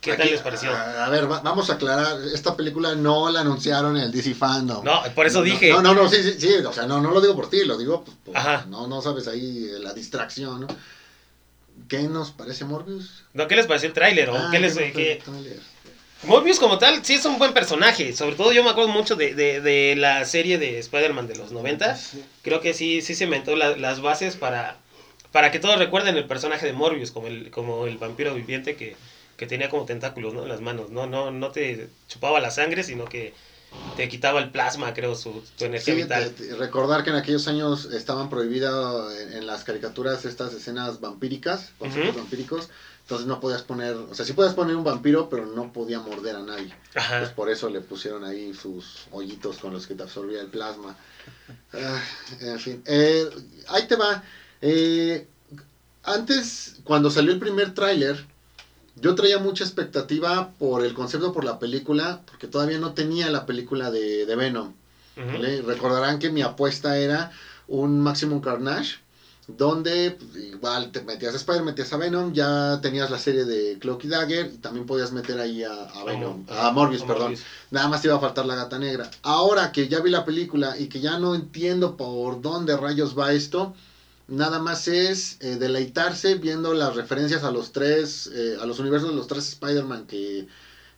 ¿Qué 0.00 0.14
tal 0.14 0.30
les 0.30 0.40
pareció? 0.40 0.70
A, 0.70 1.08
ver, 1.08 1.26
vamos 1.26 1.70
a 1.70 1.74
aclarar, 1.74 2.20
esta 2.32 2.56
película 2.56 2.94
no 2.94 3.30
la 3.30 3.40
anunciaron 3.40 3.96
en 3.96 4.04
el 4.04 4.12
DC 4.12 4.34
Fandom. 4.34 4.84
No, 4.84 5.02
por 5.14 5.26
eso 5.26 5.42
dije. 5.42 5.70
No, 5.70 5.82
no, 5.82 5.92
no, 5.94 6.08
sí, 6.08 6.22
sí, 6.22 6.34
sí, 6.38 6.54
o 6.64 6.72
sea, 6.72 6.86
no, 6.86 7.00
no 7.00 7.10
lo 7.10 7.20
digo 7.20 7.34
por 7.34 7.50
ti, 7.50 7.64
lo 7.64 7.76
digo, 7.76 8.04
pues, 8.24 8.36
Ajá. 8.36 8.66
no, 8.68 8.86
no 8.86 9.02
sabes 9.02 9.26
ahí 9.26 9.68
la 9.80 9.92
distracción, 9.92 10.60
¿no? 10.60 10.68
¿Qué 11.88 12.02
nos 12.02 12.30
parece 12.30 12.64
Morbius? 12.64 13.24
No, 13.34 13.48
¿qué 13.48 13.56
les 13.56 13.66
pareció 13.66 13.88
el 13.88 13.94
tráiler? 13.94 14.30
Ah, 14.32 14.48
¿Qué 14.50 14.58
les... 14.60 14.76
Qué... 14.76 15.20
Morbius 16.24 16.58
como 16.58 16.78
tal, 16.78 17.04
sí 17.04 17.14
es 17.14 17.24
un 17.24 17.38
buen 17.38 17.52
personaje. 17.52 18.14
Sobre 18.14 18.34
todo 18.34 18.52
yo 18.52 18.64
me 18.64 18.70
acuerdo 18.70 18.90
mucho 18.90 19.14
de, 19.14 19.34
de, 19.34 19.60
de 19.60 19.94
la 19.96 20.24
serie 20.24 20.58
de 20.58 20.78
Spider-Man 20.80 21.28
de 21.28 21.36
los 21.36 21.52
90. 21.52 21.98
Creo 22.42 22.60
que 22.60 22.74
sí, 22.74 23.02
sí 23.02 23.14
se 23.14 23.24
inventó 23.24 23.54
las 23.54 24.00
bases 24.00 24.36
para, 24.36 24.76
para 25.32 25.50
que 25.50 25.58
todos 25.58 25.78
recuerden 25.78 26.16
el 26.16 26.26
personaje 26.26 26.66
de 26.66 26.72
Morbius 26.72 27.10
como 27.10 27.26
el, 27.26 27.50
como 27.50 27.86
el 27.86 27.98
vampiro 27.98 28.34
viviente 28.34 28.76
que, 28.76 28.96
que 29.36 29.46
tenía 29.46 29.68
como 29.68 29.84
tentáculos 29.84 30.34
¿no? 30.34 30.42
en 30.42 30.48
las 30.48 30.60
manos. 30.60 30.90
No, 30.90 31.06
no, 31.06 31.30
no 31.30 31.50
te 31.50 31.88
chupaba 32.08 32.40
la 32.40 32.50
sangre, 32.50 32.82
sino 32.82 33.04
que 33.04 33.34
te 33.96 34.08
quitaba 34.08 34.40
el 34.40 34.50
plasma, 34.50 34.94
creo, 34.94 35.14
su, 35.14 35.42
tu 35.58 35.64
energía 35.64 35.94
vital. 35.94 36.34
recordar 36.58 37.04
que 37.04 37.10
en 37.10 37.16
aquellos 37.16 37.48
años 37.48 37.86
estaban 37.86 38.30
prohibidas 38.30 39.14
en, 39.32 39.46
las 39.46 39.64
caricaturas 39.64 40.24
estas 40.24 40.54
escenas 40.54 41.00
vampíricas, 41.00 41.72
vampíricos, 41.78 42.70
entonces 43.02 43.26
no 43.26 43.40
podías 43.40 43.62
poner, 43.62 43.94
o 43.94 44.14
sea, 44.14 44.24
sí 44.24 44.32
podías 44.32 44.54
poner 44.54 44.76
un 44.76 44.84
vampiro, 44.84 45.28
pero 45.28 45.46
no 45.46 45.72
podía 45.72 46.00
morder 46.00 46.36
a 46.36 46.42
nadie. 46.42 46.74
Pues 46.92 47.30
por 47.30 47.50
eso 47.50 47.68
le 47.68 47.80
pusieron 47.80 48.24
ahí 48.24 48.54
sus 48.54 49.06
hoyitos 49.10 49.58
con 49.58 49.72
los 49.72 49.86
que 49.86 49.94
te 49.94 50.02
absorbía 50.02 50.40
el 50.40 50.48
plasma. 50.48 50.96
Ah, 51.72 52.02
en 52.40 52.58
fin, 52.58 52.82
eh, 52.86 53.28
ahí 53.68 53.86
te 53.86 53.96
va. 53.96 54.22
Eh, 54.60 55.26
antes, 56.02 56.76
cuando 56.84 57.10
salió 57.10 57.32
el 57.32 57.38
primer 57.38 57.74
tráiler, 57.74 58.24
yo 58.96 59.14
traía 59.14 59.38
mucha 59.38 59.64
expectativa 59.64 60.50
por 60.58 60.84
el 60.84 60.94
concepto, 60.94 61.32
por 61.32 61.44
la 61.44 61.58
película, 61.58 62.22
porque 62.26 62.48
todavía 62.48 62.78
no 62.78 62.94
tenía 62.94 63.30
la 63.30 63.46
película 63.46 63.90
de, 63.90 64.24
Venom. 64.36 64.72
Recordarán 65.66 66.18
que 66.18 66.30
mi 66.30 66.42
apuesta 66.42 66.96
era 66.98 67.32
un 67.66 68.00
Maximum 68.00 68.40
Carnage 68.40 68.98
donde 69.48 70.10
pues, 70.10 70.44
igual 70.44 70.92
te 70.92 71.00
metías 71.00 71.32
a 71.32 71.38
Spider, 71.38 71.62
metías 71.62 71.92
a 71.92 71.96
Venom, 71.96 72.34
ya 72.34 72.80
tenías 72.82 73.10
la 73.10 73.18
serie 73.18 73.46
de 73.46 73.78
Cloak 73.78 74.04
y 74.04 74.08
Dagger 74.08 74.50
y 74.54 74.58
también 74.58 74.84
podías 74.84 75.10
meter 75.10 75.40
ahí 75.40 75.64
a, 75.64 76.04
Venom, 76.04 76.44
a 76.50 76.70
Morbius, 76.70 77.02
perdón. 77.02 77.34
Nada 77.70 77.88
más 77.88 78.02
te 78.02 78.08
iba 78.08 78.16
a 78.16 78.20
faltar 78.20 78.44
la 78.44 78.54
gata 78.54 78.78
negra. 78.78 79.10
Ahora 79.22 79.72
que 79.72 79.88
ya 79.88 80.00
vi 80.00 80.10
la 80.10 80.26
película 80.26 80.78
y 80.78 80.88
que 80.88 81.00
ya 81.00 81.18
no 81.18 81.34
entiendo 81.34 81.96
por 81.96 82.42
dónde 82.42 82.76
rayos 82.76 83.18
va 83.18 83.32
esto, 83.32 83.74
nada 84.28 84.60
más 84.60 84.88
es 84.88 85.38
eh, 85.40 85.56
deleitarse 85.56 86.36
viendo 86.36 86.74
las 86.74 86.94
referencias 86.94 87.44
a 87.44 87.50
los 87.50 87.72
tres, 87.72 88.30
eh, 88.32 88.56
a 88.60 88.66
los 88.66 88.78
universos 88.78 89.10
de 89.10 89.16
los 89.16 89.26
tres 89.26 89.48
Spider-Man 89.48 90.06
que, 90.06 90.46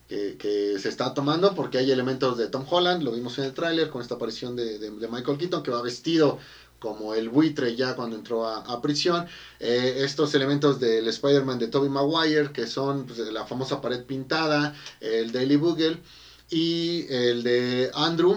que, 0.07 0.77
se 0.79 0.89
está 0.89 1.13
tomando, 1.13 1.55
porque 1.55 1.77
hay 1.77 1.89
elementos 1.89 2.37
de 2.37 2.47
Tom 2.47 2.65
Holland, 2.69 3.01
lo 3.01 3.11
vimos 3.11 3.37
en 3.39 3.45
el 3.45 3.53
tráiler 3.53 3.89
con 3.89 4.01
esta 4.01 4.15
aparición 4.15 4.55
de, 4.55 4.77
de 4.77 5.07
Michael 5.07 5.37
Keaton 5.37 5.63
que 5.63 5.71
va 5.71 5.81
vestido 5.81 6.37
como 6.81 7.13
el 7.13 7.29
buitre 7.29 7.75
ya 7.75 7.95
cuando 7.95 8.15
entró 8.15 8.47
a, 8.47 8.81
prisión. 8.81 9.27
Eh, 9.59 9.97
estos 9.99 10.33
elementos 10.33 10.79
del 10.79 11.07
Spider-Man 11.07 11.59
de 11.59 11.67
Tobey 11.67 11.89
Maguire, 11.89 12.51
que 12.51 12.65
son 12.65 13.05
pues, 13.05 13.19
la 13.19 13.45
famosa 13.45 13.79
pared 13.79 14.03
pintada, 14.03 14.75
el 14.99 15.31
Daily 15.31 15.57
Bugle, 15.57 16.01
y 16.49 17.05
el 17.07 17.43
de 17.43 17.91
Andrew, 17.93 18.35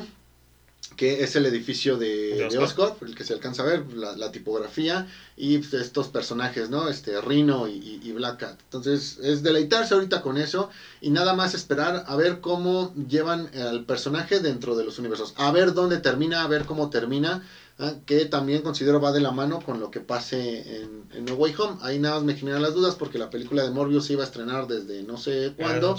que 0.96 1.22
es 1.22 1.36
el 1.36 1.46
edificio 1.46 1.96
de, 1.96 2.48
de, 2.48 2.58
Oscorp, 2.58 3.02
el 3.02 3.14
que 3.14 3.24
se 3.24 3.32
alcanza 3.32 3.62
a 3.62 3.66
ver, 3.66 3.84
la, 3.94 4.30
tipografía, 4.32 5.06
y 5.36 5.58
pues, 5.58 5.74
estos 5.74 6.08
personajes, 6.08 6.70
¿no? 6.70 6.88
Este 6.88 7.20
Rhino 7.20 7.68
y, 7.68 8.00
y, 8.02 8.12
Black 8.12 8.38
Cat. 8.38 8.60
Entonces, 8.64 9.18
es 9.22 9.42
deleitarse 9.42 9.94
ahorita 9.94 10.22
con 10.22 10.36
eso 10.36 10.70
y 11.00 11.10
nada 11.10 11.34
más 11.34 11.54
esperar 11.54 12.04
a 12.06 12.16
ver 12.16 12.40
cómo 12.40 12.94
llevan 13.08 13.50
al 13.56 13.84
personaje 13.84 14.40
dentro 14.40 14.76
de 14.76 14.84
los 14.84 14.98
universos. 14.98 15.34
A 15.36 15.50
ver 15.50 15.74
dónde 15.74 15.98
termina, 15.98 16.42
a 16.42 16.48
ver 16.48 16.64
cómo 16.64 16.90
termina. 16.90 17.42
¿Ah? 17.78 17.92
que 18.06 18.24
también 18.26 18.62
considero 18.62 19.00
va 19.00 19.12
de 19.12 19.20
la 19.20 19.32
mano 19.32 19.60
con 19.60 19.80
lo 19.80 19.90
que 19.90 20.00
pase 20.00 20.82
en, 20.82 21.24
No 21.24 21.34
Way 21.34 21.54
Home. 21.58 21.78
Ahí 21.82 21.98
nada 21.98 22.16
más 22.16 22.24
me 22.24 22.34
generan 22.34 22.62
las 22.62 22.74
dudas 22.74 22.94
porque 22.94 23.18
la 23.18 23.30
película 23.30 23.62
de 23.62 23.70
Morbius 23.70 24.06
se 24.06 24.14
iba 24.14 24.22
a 24.22 24.26
estrenar 24.26 24.66
desde 24.66 25.02
no 25.02 25.16
sé 25.16 25.54
cuándo. 25.56 25.96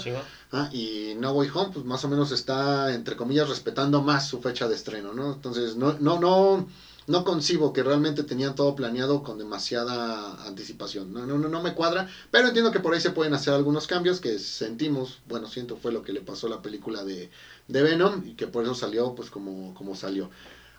¿ah? 0.52 0.68
y 0.72 1.14
No 1.18 1.32
Way 1.32 1.48
Home, 1.54 1.70
pues 1.72 1.84
más 1.84 2.04
o 2.04 2.08
menos 2.08 2.32
está, 2.32 2.94
entre 2.94 3.16
comillas, 3.16 3.48
respetando 3.48 4.02
más 4.02 4.26
su 4.26 4.40
fecha 4.40 4.68
de 4.68 4.74
estreno, 4.74 5.12
¿no? 5.12 5.32
Entonces, 5.32 5.76
no, 5.76 5.96
no, 5.98 6.18
no, 6.18 6.68
no 7.06 7.24
concibo 7.24 7.72
que 7.72 7.82
realmente 7.82 8.24
tenían 8.24 8.54
todo 8.54 8.74
planeado 8.74 9.22
con 9.22 9.38
demasiada 9.38 10.44
anticipación. 10.44 11.12
No, 11.12 11.26
no, 11.26 11.38
no, 11.38 11.48
no 11.48 11.62
me 11.62 11.74
cuadra, 11.74 12.08
pero 12.30 12.48
entiendo 12.48 12.72
que 12.72 12.80
por 12.80 12.94
ahí 12.94 13.00
se 13.00 13.10
pueden 13.10 13.34
hacer 13.34 13.54
algunos 13.54 13.86
cambios 13.86 14.20
que 14.20 14.38
sentimos, 14.38 15.20
bueno, 15.26 15.46
siento 15.48 15.76
fue 15.76 15.92
lo 15.92 16.02
que 16.02 16.12
le 16.12 16.20
pasó 16.20 16.46
a 16.46 16.50
la 16.50 16.62
película 16.62 17.04
de, 17.04 17.30
de 17.68 17.82
Venom 17.82 18.26
y 18.26 18.34
que 18.34 18.46
por 18.46 18.64
eso 18.64 18.74
salió 18.74 19.14
pues 19.14 19.30
como, 19.30 19.74
como 19.74 19.94
salió. 19.94 20.30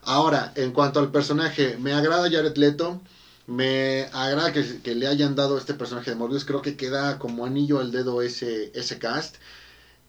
Ahora, 0.08 0.54
en 0.56 0.72
cuanto 0.72 1.02
al 1.02 1.12
personaje, 1.12 1.78
me 1.82 1.92
agrada 1.92 2.32
Jared 2.32 2.56
Leto. 2.56 3.02
Me 3.46 4.04
agrada 4.14 4.54
que, 4.54 4.96
le 4.96 5.06
hayan 5.06 5.36
dado 5.36 5.58
este 5.58 5.74
personaje 5.74 6.12
de 6.12 6.16
Morbius. 6.16 6.46
Creo 6.46 6.62
que 6.62 6.78
queda 6.78 7.20
como 7.20 7.46
anillo 7.46 7.82
al 7.82 7.92
dedo 7.92 8.22
ese, 8.22 8.72
ese 8.74 9.00
cast. 9.00 9.36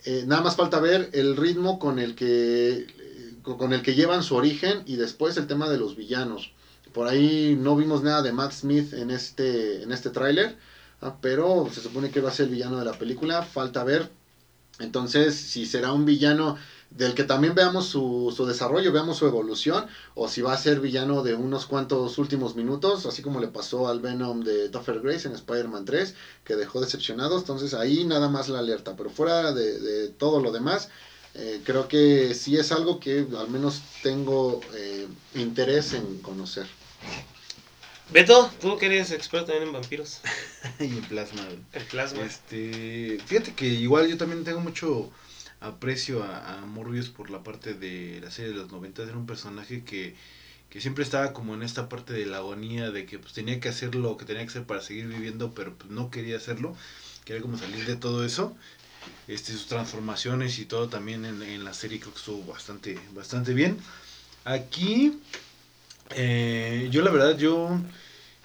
Eh, 0.04 0.22
nada 0.24 0.40
más 0.42 0.54
falta 0.54 0.78
ver 0.78 1.10
el 1.14 1.36
ritmo 1.36 1.80
con 1.80 1.98
el 1.98 2.14
que 2.14 2.86
con 3.42 3.72
el 3.72 3.82
que 3.82 3.96
llevan 3.96 4.22
su 4.22 4.36
origen 4.36 4.82
y 4.86 4.96
después 4.96 5.36
el 5.36 5.48
tema 5.48 5.68
de 5.68 5.78
los 5.78 5.96
villanos. 5.96 6.52
Por 6.92 7.08
ahí 7.08 7.58
no 7.60 7.74
vimos 7.74 8.04
nada 8.04 8.22
de 8.22 8.32
Matt 8.32 8.52
Smith 8.52 8.92
en 8.92 9.10
este 9.10 9.82
en 9.82 9.90
este 9.90 10.10
tráiler, 10.10 10.56
¿ah? 11.00 11.16
pero 11.20 11.68
se 11.72 11.80
supone 11.80 12.10
que 12.10 12.20
va 12.20 12.28
a 12.28 12.32
ser 12.32 12.46
el 12.46 12.52
villano 12.52 12.78
de 12.78 12.84
la 12.84 12.96
película. 12.96 13.42
Falta 13.42 13.82
ver. 13.82 14.08
Entonces, 14.78 15.34
si 15.34 15.66
será 15.66 15.92
un 15.92 16.04
villano 16.04 16.56
del 16.90 17.14
que 17.14 17.24
también 17.24 17.54
veamos 17.54 17.86
su, 17.86 18.32
su, 18.34 18.46
desarrollo, 18.46 18.92
veamos 18.92 19.18
su 19.18 19.26
evolución, 19.26 19.86
o 20.14 20.28
si 20.28 20.40
va 20.40 20.54
a 20.54 20.58
ser 20.58 20.80
villano 20.80 21.22
de 21.22 21.34
unos 21.34 21.66
cuantos 21.66 22.16
últimos 22.18 22.56
minutos, 22.56 23.06
así 23.06 23.22
como 23.22 23.40
le 23.40 23.48
pasó 23.48 23.88
al 23.88 24.00
Venom 24.00 24.40
de 24.42 24.68
Topher 24.68 25.00
Grace 25.00 25.28
en 25.28 25.34
Spider-Man 25.34 25.84
3, 25.84 26.14
que 26.44 26.56
dejó 26.56 26.80
decepcionado, 26.80 27.38
entonces 27.38 27.74
ahí 27.74 28.04
nada 28.04 28.28
más 28.28 28.48
la 28.48 28.60
alerta, 28.60 28.96
pero 28.96 29.10
fuera 29.10 29.52
de, 29.52 30.08
todo 30.18 30.40
lo 30.40 30.50
demás, 30.50 30.88
eh, 31.34 31.60
creo 31.64 31.88
que 31.88 32.34
sí 32.34 32.56
es 32.56 32.72
algo 32.72 32.98
que 32.98 33.26
al 33.38 33.48
menos 33.50 33.82
tengo 34.02 34.60
eh, 34.74 35.06
interés 35.34 35.92
en 35.92 36.18
conocer. 36.18 36.66
Beto, 38.10 38.50
tú 38.60 38.78
que 38.78 38.86
eres 38.86 39.10
experto 39.10 39.48
también 39.48 39.68
en 39.68 39.74
vampiros. 39.74 40.20
y 40.80 40.84
en 40.84 41.02
plasma. 41.02 41.42
El 41.74 41.84
plasma. 41.84 42.22
Este, 42.22 43.18
fíjate 43.26 43.54
que 43.54 43.66
igual 43.66 44.08
yo 44.08 44.16
también 44.16 44.44
tengo 44.44 44.60
mucho 44.60 45.10
aprecio 45.60 46.22
a, 46.22 46.64
Morbius 46.66 47.08
por 47.08 47.30
la 47.30 47.42
parte 47.42 47.74
de 47.74 48.20
la 48.22 48.30
serie 48.30 48.52
de 48.52 48.56
los 48.56 48.70
90. 48.70 49.02
Era 49.02 49.16
un 49.16 49.26
personaje 49.26 49.84
que, 49.84 50.14
que 50.70 50.80
siempre 50.80 51.04
estaba 51.04 51.32
como 51.32 51.54
en 51.54 51.62
esta 51.62 51.88
parte 51.88 52.12
de 52.12 52.26
la 52.26 52.38
agonía, 52.38 52.90
de 52.90 53.06
que 53.06 53.18
pues 53.18 53.32
tenía 53.32 53.60
que 53.60 53.68
hacer 53.68 53.94
lo 53.94 54.16
que 54.16 54.24
tenía 54.24 54.42
que 54.42 54.50
hacer 54.50 54.64
para 54.64 54.80
seguir 54.80 55.06
viviendo, 55.06 55.54
pero 55.54 55.74
pues 55.74 55.90
no 55.90 56.10
quería 56.10 56.36
hacerlo. 56.36 56.76
Quería 57.24 57.42
como 57.42 57.58
salir 57.58 57.84
de 57.86 57.96
todo 57.96 58.24
eso. 58.24 58.56
Este, 59.26 59.52
sus 59.52 59.66
transformaciones 59.66 60.58
y 60.58 60.64
todo 60.64 60.88
también 60.88 61.24
en, 61.24 61.42
en 61.42 61.64
la 61.64 61.74
serie 61.74 62.00
creo 62.00 62.12
que 62.12 62.18
estuvo 62.18 62.44
bastante, 62.44 62.98
bastante 63.14 63.54
bien. 63.54 63.78
Aquí, 64.44 65.20
eh, 66.14 66.88
yo 66.90 67.02
la 67.02 67.10
verdad, 67.10 67.36
yo 67.36 67.78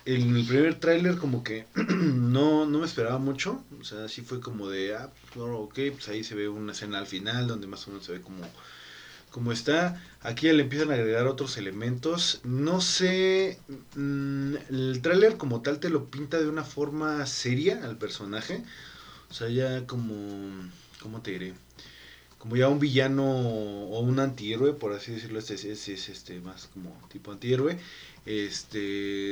en 0.05 0.35
el 0.35 0.45
primer 0.45 0.79
tráiler 0.79 1.17
como 1.17 1.43
que 1.43 1.65
no, 1.75 2.65
no 2.65 2.79
me 2.79 2.85
esperaba 2.85 3.17
mucho. 3.19 3.63
O 3.79 3.83
sea, 3.85 4.07
sí 4.09 4.21
fue 4.21 4.39
como 4.41 4.69
de, 4.69 4.95
ah, 4.95 5.09
pues, 5.33 5.45
ok, 5.49 5.79
pues 5.93 6.07
ahí 6.09 6.23
se 6.23 6.35
ve 6.35 6.49
una 6.49 6.73
escena 6.73 6.99
al 6.99 7.07
final 7.07 7.47
donde 7.47 7.67
más 7.67 7.87
o 7.87 7.91
menos 7.91 8.05
se 8.05 8.13
ve 8.13 8.21
como, 8.21 8.43
como 9.31 9.51
está. 9.51 10.01
Aquí 10.21 10.47
ya 10.47 10.53
le 10.53 10.63
empiezan 10.63 10.91
a 10.91 10.95
agregar 10.95 11.27
otros 11.27 11.57
elementos. 11.57 12.41
No 12.43 12.81
sé, 12.81 13.59
mm, 13.95 14.55
el 14.69 14.99
tráiler 15.01 15.37
como 15.37 15.61
tal 15.61 15.79
te 15.79 15.89
lo 15.89 16.05
pinta 16.09 16.39
de 16.39 16.49
una 16.49 16.63
forma 16.63 17.25
seria 17.25 17.83
al 17.83 17.97
personaje. 17.97 18.63
O 19.29 19.33
sea, 19.33 19.49
ya 19.49 19.85
como, 19.87 20.15
¿cómo 21.01 21.21
te 21.21 21.31
diré? 21.31 21.53
Como 22.37 22.57
ya 22.57 22.67
un 22.67 22.79
villano 22.79 23.23
o 23.25 23.99
un 24.01 24.19
antihéroe, 24.19 24.73
por 24.73 24.91
así 24.93 25.13
decirlo, 25.13 25.39
este 25.39 25.53
es, 25.55 25.63
es- 25.65 25.87
es, 25.87 26.09
este 26.09 26.41
más 26.41 26.67
como 26.73 26.91
tipo 27.09 27.31
antihéroe 27.31 27.77
este 28.25 28.79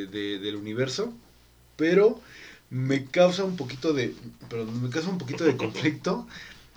de- 0.08 0.39
del 0.39 0.56
universo. 0.56 1.13
Pero 1.77 2.21
me 2.69 3.06
causa 3.06 3.43
un 3.43 3.56
poquito 3.58 3.93
de, 3.93 4.13
perdón, 4.49 4.82
me 4.84 4.89
causa 4.89 5.10
un 5.10 5.17
poquito 5.17 5.43
de 5.43 5.56
conflicto 5.58 6.27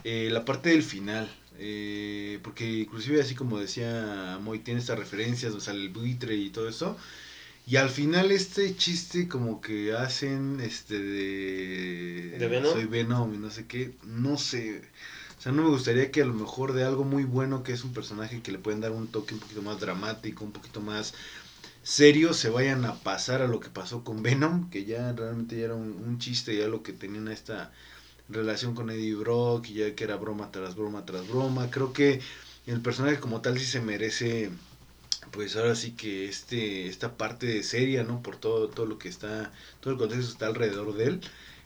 eh, 0.04 0.28
la 0.32 0.44
parte 0.44 0.70
del 0.70 0.82
final. 0.82 1.28
eh, 1.58 2.40
porque 2.42 2.68
inclusive 2.80 3.20
así 3.20 3.34
como 3.36 3.58
decía 3.60 4.38
Moy, 4.42 4.58
tiene 4.58 4.80
estas 4.80 4.98
referencias, 4.98 5.52
donde 5.52 5.64
sale 5.64 5.80
el 5.82 5.90
buitre 5.90 6.34
y 6.36 6.50
todo 6.50 6.68
eso. 6.68 6.96
Y 7.66 7.76
al 7.76 7.90
final 7.90 8.30
este 8.32 8.76
chiste 8.76 9.28
como 9.28 9.60
que 9.60 9.92
hacen 9.94 10.60
este 10.60 10.98
de... 11.00 12.36
¿De 12.38 12.48
Venom? 12.48 12.72
Soy 12.72 12.84
Venom 12.86 13.34
y 13.34 13.38
no 13.38 13.50
sé 13.50 13.66
qué. 13.66 13.92
No 14.04 14.36
sé. 14.36 14.82
O 15.38 15.42
sea, 15.42 15.52
no 15.52 15.62
me 15.62 15.68
gustaría 15.70 16.10
que 16.10 16.22
a 16.22 16.26
lo 16.26 16.34
mejor 16.34 16.72
de 16.72 16.84
algo 16.84 17.04
muy 17.04 17.24
bueno 17.24 17.62
que 17.62 17.72
es 17.72 17.84
un 17.84 17.92
personaje 17.94 18.40
que 18.42 18.52
le 18.52 18.58
pueden 18.58 18.80
dar 18.80 18.92
un 18.92 19.06
toque 19.08 19.34
un 19.34 19.40
poquito 19.40 19.62
más 19.62 19.80
dramático, 19.80 20.44
un 20.44 20.52
poquito 20.52 20.80
más 20.80 21.14
serio, 21.84 22.32
se 22.34 22.48
vayan 22.50 22.84
a 22.86 22.94
pasar 22.96 23.42
a 23.42 23.46
lo 23.48 23.60
que 23.60 23.68
pasó 23.68 24.02
con 24.04 24.22
Venom, 24.22 24.70
que 24.70 24.84
ya 24.84 25.12
realmente 25.12 25.58
ya 25.58 25.66
era 25.66 25.74
un, 25.74 26.18
chiste, 26.18 26.56
ya 26.56 26.66
lo 26.66 26.82
que 26.82 26.92
tenían 26.92 27.28
esta 27.28 27.72
relación 28.28 28.74
con 28.74 28.90
Eddie 28.90 29.14
Brock, 29.14 29.68
y 29.68 29.74
ya 29.74 29.94
que 29.94 30.04
era 30.04 30.16
broma 30.16 30.50
tras 30.50 30.74
broma 30.74 31.04
tras 31.04 31.28
broma. 31.28 31.70
Creo 31.70 31.92
que 31.92 32.20
el 32.66 32.80
personaje 32.80 33.20
como 33.20 33.42
tal 33.42 33.58
sí 33.58 33.66
se 33.66 33.80
merece 33.80 34.50
pues 35.32 35.56
ahora 35.56 35.74
sí 35.74 35.92
que 35.92 36.28
este 36.28 36.86
esta 36.86 37.16
parte 37.16 37.62
seria 37.62 38.04
no 38.04 38.22
por 38.22 38.36
todo 38.36 38.68
todo 38.68 38.86
lo 38.86 38.98
que 38.98 39.08
está 39.08 39.52
todo 39.80 39.92
el 39.94 39.98
contexto 39.98 40.32
está 40.32 40.46
alrededor 40.46 40.94
de 40.94 41.04
él 41.06 41.20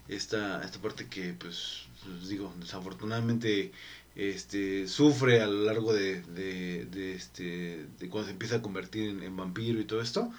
esta 0.09 0.63
esta 0.65 0.81
parte 0.81 1.07
que 1.07 1.35
pues, 1.35 1.87
pues, 2.05 2.29
digo 2.29 2.53
desafortunadamente 2.61 3.73
este 4.19 4.89
sufre 4.89 5.43
a 5.43 5.49
lo 5.49 5.65
largo 5.65 5.95
de, 5.95 6.23
de, 6.25 6.87
de, 6.87 7.15
este 7.15 7.87
de 8.01 8.11
cuando 8.11 8.27
se 8.29 8.33
empieza 8.35 8.57
a 8.59 8.63
convertir 8.63 9.11
en, 9.11 9.25
en 9.25 9.37
vampiro 9.37 9.81
y 9.81 9.87
todo 9.87 10.03
esto 10.03 10.33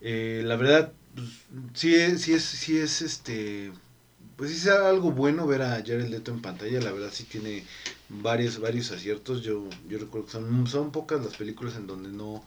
Eh, 0.00 0.42
la 0.44 0.56
verdad 0.56 0.92
pues, 1.14 1.28
sí 1.74 1.94
es 1.94 2.22
sí 2.22 2.34
es 2.34 2.42
sí 2.44 2.78
es 2.78 3.02
este 3.02 3.72
pues 4.36 4.50
sí 4.50 4.56
es 4.56 4.66
algo 4.68 5.12
bueno 5.12 5.46
ver 5.46 5.62
a 5.62 5.76
Jared 5.76 6.08
Leto 6.08 6.32
en 6.32 6.42
pantalla 6.42 6.80
la 6.80 6.92
verdad 6.92 7.10
sí 7.12 7.24
tiene 7.24 7.64
varios 8.08 8.58
varios 8.60 8.90
aciertos 8.90 9.42
yo 9.42 9.68
yo 9.88 9.98
recuerdo 9.98 10.26
que 10.26 10.32
son 10.32 10.66
son 10.66 10.92
pocas 10.92 11.24
las 11.24 11.36
películas 11.36 11.76
en 11.76 11.86
donde 11.86 12.10
no 12.10 12.44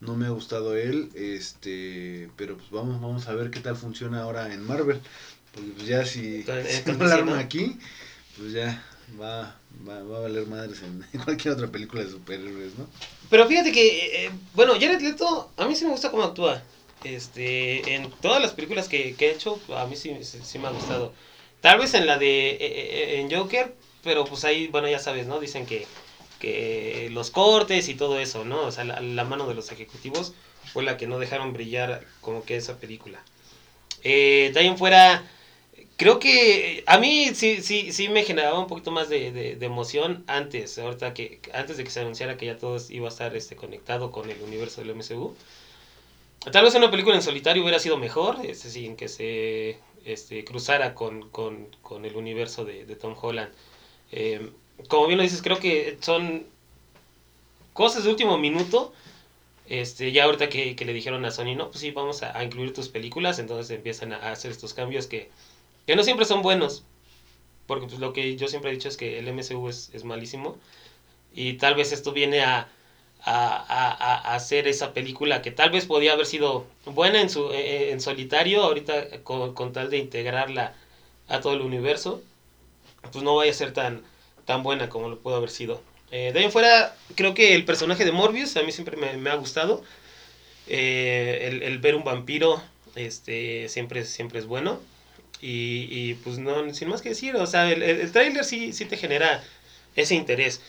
no 0.00 0.16
me 0.16 0.26
ha 0.26 0.30
gustado 0.30 0.76
él 0.76 1.10
este 1.14 2.30
pero 2.36 2.56
pues 2.56 2.70
vamos 2.70 3.00
vamos 3.00 3.26
a 3.28 3.34
ver 3.34 3.50
qué 3.50 3.60
tal 3.60 3.76
funciona 3.76 4.22
ahora 4.22 4.52
en 4.54 4.62
Marvel 4.66 5.00
porque 5.54 5.70
pues 5.72 5.86
ya 5.86 6.04
si, 6.04 6.44
Con- 6.44 6.64
si 7.08 7.22
¿no? 7.22 7.34
aquí 7.34 7.78
pues 8.38 8.52
ya 8.52 8.82
va, 9.18 9.56
va, 9.86 10.02
va 10.02 10.16
a 10.18 10.20
valer 10.20 10.46
madres 10.46 10.82
en, 10.82 11.04
cualquier 11.24 11.54
otra 11.54 11.68
película 11.68 12.04
de 12.04 12.10
superhéroes 12.10 12.78
no 12.78 12.86
Pero 13.30 13.46
fíjate 13.46 13.72
que, 13.72 14.26
eh, 14.26 14.30
bueno, 14.54 14.74
Jared 14.74 15.00
Leto, 15.00 15.50
a 15.56 15.66
mí 15.66 15.74
sí 15.74 15.84
me 15.84 15.92
gusta 15.92 16.10
cómo 16.10 16.24
actúa. 16.24 16.62
Este, 17.02 17.94
en 17.94 18.10
todas 18.20 18.42
las 18.42 18.52
películas 18.52 18.88
que, 18.88 19.14
que 19.14 19.28
he 19.28 19.32
hecho, 19.32 19.58
a 19.74 19.86
mí 19.86 19.96
sí, 19.96 20.14
sí, 20.22 20.40
sí 20.42 20.58
me 20.58 20.68
ha 20.68 20.72
gustado. 20.72 21.14
Tal 21.60 21.78
vez 21.78 21.94
en 21.94 22.06
la 22.06 22.18
de 22.18 22.50
eh, 22.50 22.58
eh, 22.60 23.20
en 23.20 23.30
Joker, 23.30 23.74
pero 24.02 24.24
pues 24.24 24.44
ahí, 24.44 24.68
bueno, 24.68 24.88
ya 24.88 24.98
sabes, 24.98 25.26
¿no? 25.26 25.40
Dicen 25.40 25.64
que, 25.66 25.86
que 26.38 27.08
los 27.12 27.30
cortes 27.30 27.88
y 27.88 27.94
todo 27.94 28.18
eso, 28.18 28.44
¿no? 28.44 28.62
O 28.62 28.72
sea, 28.72 28.84
la, 28.84 29.00
la 29.00 29.24
mano 29.24 29.46
de 29.46 29.54
los 29.54 29.72
ejecutivos 29.72 30.34
fue 30.72 30.82
la 30.82 30.96
que 30.96 31.06
no 31.06 31.18
dejaron 31.18 31.52
brillar 31.52 32.04
como 32.20 32.44
que 32.44 32.56
esa 32.56 32.78
película. 32.78 33.20
Eh, 34.02 34.50
también 34.54 34.78
fuera, 34.78 35.22
creo 36.00 36.18
que 36.18 36.82
a 36.86 36.96
mí 36.98 37.34
sí, 37.34 37.60
sí, 37.60 37.92
sí 37.92 38.08
me 38.08 38.24
generaba 38.24 38.58
un 38.58 38.66
poquito 38.66 38.90
más 38.90 39.10
de, 39.10 39.32
de- 39.32 39.66
emoción 39.66 40.24
antes, 40.28 40.78
ahorita 40.78 41.12
que, 41.12 41.40
antes 41.52 41.76
de 41.76 41.84
que 41.84 41.90
se 41.90 42.00
anunciara 42.00 42.38
que 42.38 42.46
ya 42.46 42.56
todo 42.56 42.78
iba 42.88 43.04
a 43.06 43.10
estar 43.10 43.36
este, 43.36 43.54
conectado 43.54 44.10
con 44.10 44.30
el 44.30 44.40
universo 44.40 44.80
del 44.80 44.92
MCU. 44.92 45.36
Tal 46.50 46.64
vez 46.64 46.74
una 46.74 46.90
película 46.90 47.16
en 47.16 47.22
solitario 47.22 47.62
hubiera 47.62 47.78
sido 47.78 47.98
mejor, 47.98 48.38
es 48.46 48.62
decir, 48.62 48.86
en 48.86 48.96
que 48.96 49.08
se 49.08 49.78
este, 50.06 50.42
cruzara 50.42 50.94
con, 50.94 51.28
con, 51.28 51.66
con 51.82 52.06
el 52.06 52.16
universo 52.16 52.64
de, 52.64 52.86
de 52.86 52.96
Tom 52.96 53.14
Holland. 53.20 53.52
Eh, 54.10 54.50
como 54.88 55.06
bien 55.06 55.18
lo 55.18 55.22
dices, 55.22 55.42
creo 55.42 55.58
que 55.58 55.98
son 56.00 56.46
cosas 57.74 58.04
de 58.04 58.10
último 58.10 58.38
minuto. 58.38 58.94
Este, 59.68 60.12
ya 60.12 60.24
ahorita 60.24 60.48
que, 60.48 60.74
que 60.76 60.86
le 60.86 60.94
dijeron 60.94 61.26
a 61.26 61.30
Sony, 61.30 61.56
no, 61.56 61.68
pues 61.68 61.80
sí, 61.80 61.90
vamos 61.90 62.22
a, 62.22 62.42
incluir 62.42 62.72
tus 62.72 62.88
películas, 62.88 63.38
entonces 63.38 63.70
empiezan 63.76 64.14
a 64.14 64.32
hacer 64.32 64.50
estos 64.50 64.72
cambios 64.72 65.06
que, 65.06 65.30
que 65.90 65.96
no 65.96 66.04
siempre 66.04 66.24
son 66.24 66.42
buenos. 66.42 66.84
Porque 67.66 67.88
pues 67.88 67.98
lo 67.98 68.12
que 68.12 68.36
yo 68.36 68.46
siempre 68.46 68.70
he 68.70 68.74
dicho 68.74 68.88
es 68.88 68.96
que 68.96 69.18
el 69.18 69.26
MCU 69.26 69.68
es, 69.68 70.04
malísimo. 70.04 70.56
Y 71.34 71.54
tal 71.54 71.74
vez 71.74 71.90
esto 71.90 72.12
viene 72.12 72.42
a, 72.42 72.68
a, 73.24 73.56
a- 73.58 74.34
hacer 74.36 74.68
esa 74.68 74.92
película 74.94 75.42
que 75.42 75.50
tal 75.50 75.70
vez 75.70 75.86
podía 75.86 76.12
haber 76.12 76.26
sido 76.26 76.64
buena 76.86 77.20
en, 77.20 77.28
su, 77.28 77.50
eh, 77.50 77.90
en 77.90 78.00
solitario, 78.00 78.62
ahorita 78.62 79.24
con, 79.24 79.52
con 79.52 79.72
tal 79.72 79.90
de 79.90 79.98
integrarla 79.98 80.74
a 81.26 81.40
todo 81.40 81.54
el 81.54 81.62
universo, 81.62 82.22
pues 83.10 83.24
no 83.24 83.34
vaya 83.34 83.50
a 83.50 83.54
ser 83.54 83.72
tan, 83.72 84.02
tan 84.44 84.62
buena 84.62 84.88
como 84.88 85.08
lo 85.08 85.18
pudo 85.18 85.34
haber 85.34 85.50
sido. 85.50 85.82
Eh, 86.12 86.30
de 86.32 86.38
ahí 86.38 86.44
en 86.44 86.52
fuera, 86.52 86.94
creo 87.16 87.34
que 87.34 87.56
el 87.56 87.64
personaje 87.64 88.04
de 88.04 88.12
Morbius 88.12 88.56
a 88.56 88.62
mí 88.62 88.70
siempre 88.70 88.96
me, 88.96 89.28
ha 89.28 89.34
gustado. 89.34 89.82
Eh, 90.68 91.48
el, 91.50 91.64
el 91.64 91.78
ver 91.80 91.96
un 91.96 92.04
vampiro 92.04 92.62
este, 92.94 93.68
siempre, 93.68 94.04
siempre 94.04 94.38
es 94.38 94.46
bueno. 94.46 94.78
Y, 95.42 95.88
y, 95.90 96.14
pues 96.22 96.38
no, 96.38 96.72
sin 96.74 96.88
más 96.88 97.00
que 97.02 97.10
decir, 97.10 97.34
o 97.36 97.46
sea, 97.46 97.70
el, 97.72 97.82
el, 97.82 98.00
el 98.00 98.12
tráiler 98.12 98.44
sí, 98.44 98.72
sí 98.72 98.84
te 98.84 98.96
genera 98.96 99.42
ese 99.96 100.14
interés. 100.14 100.60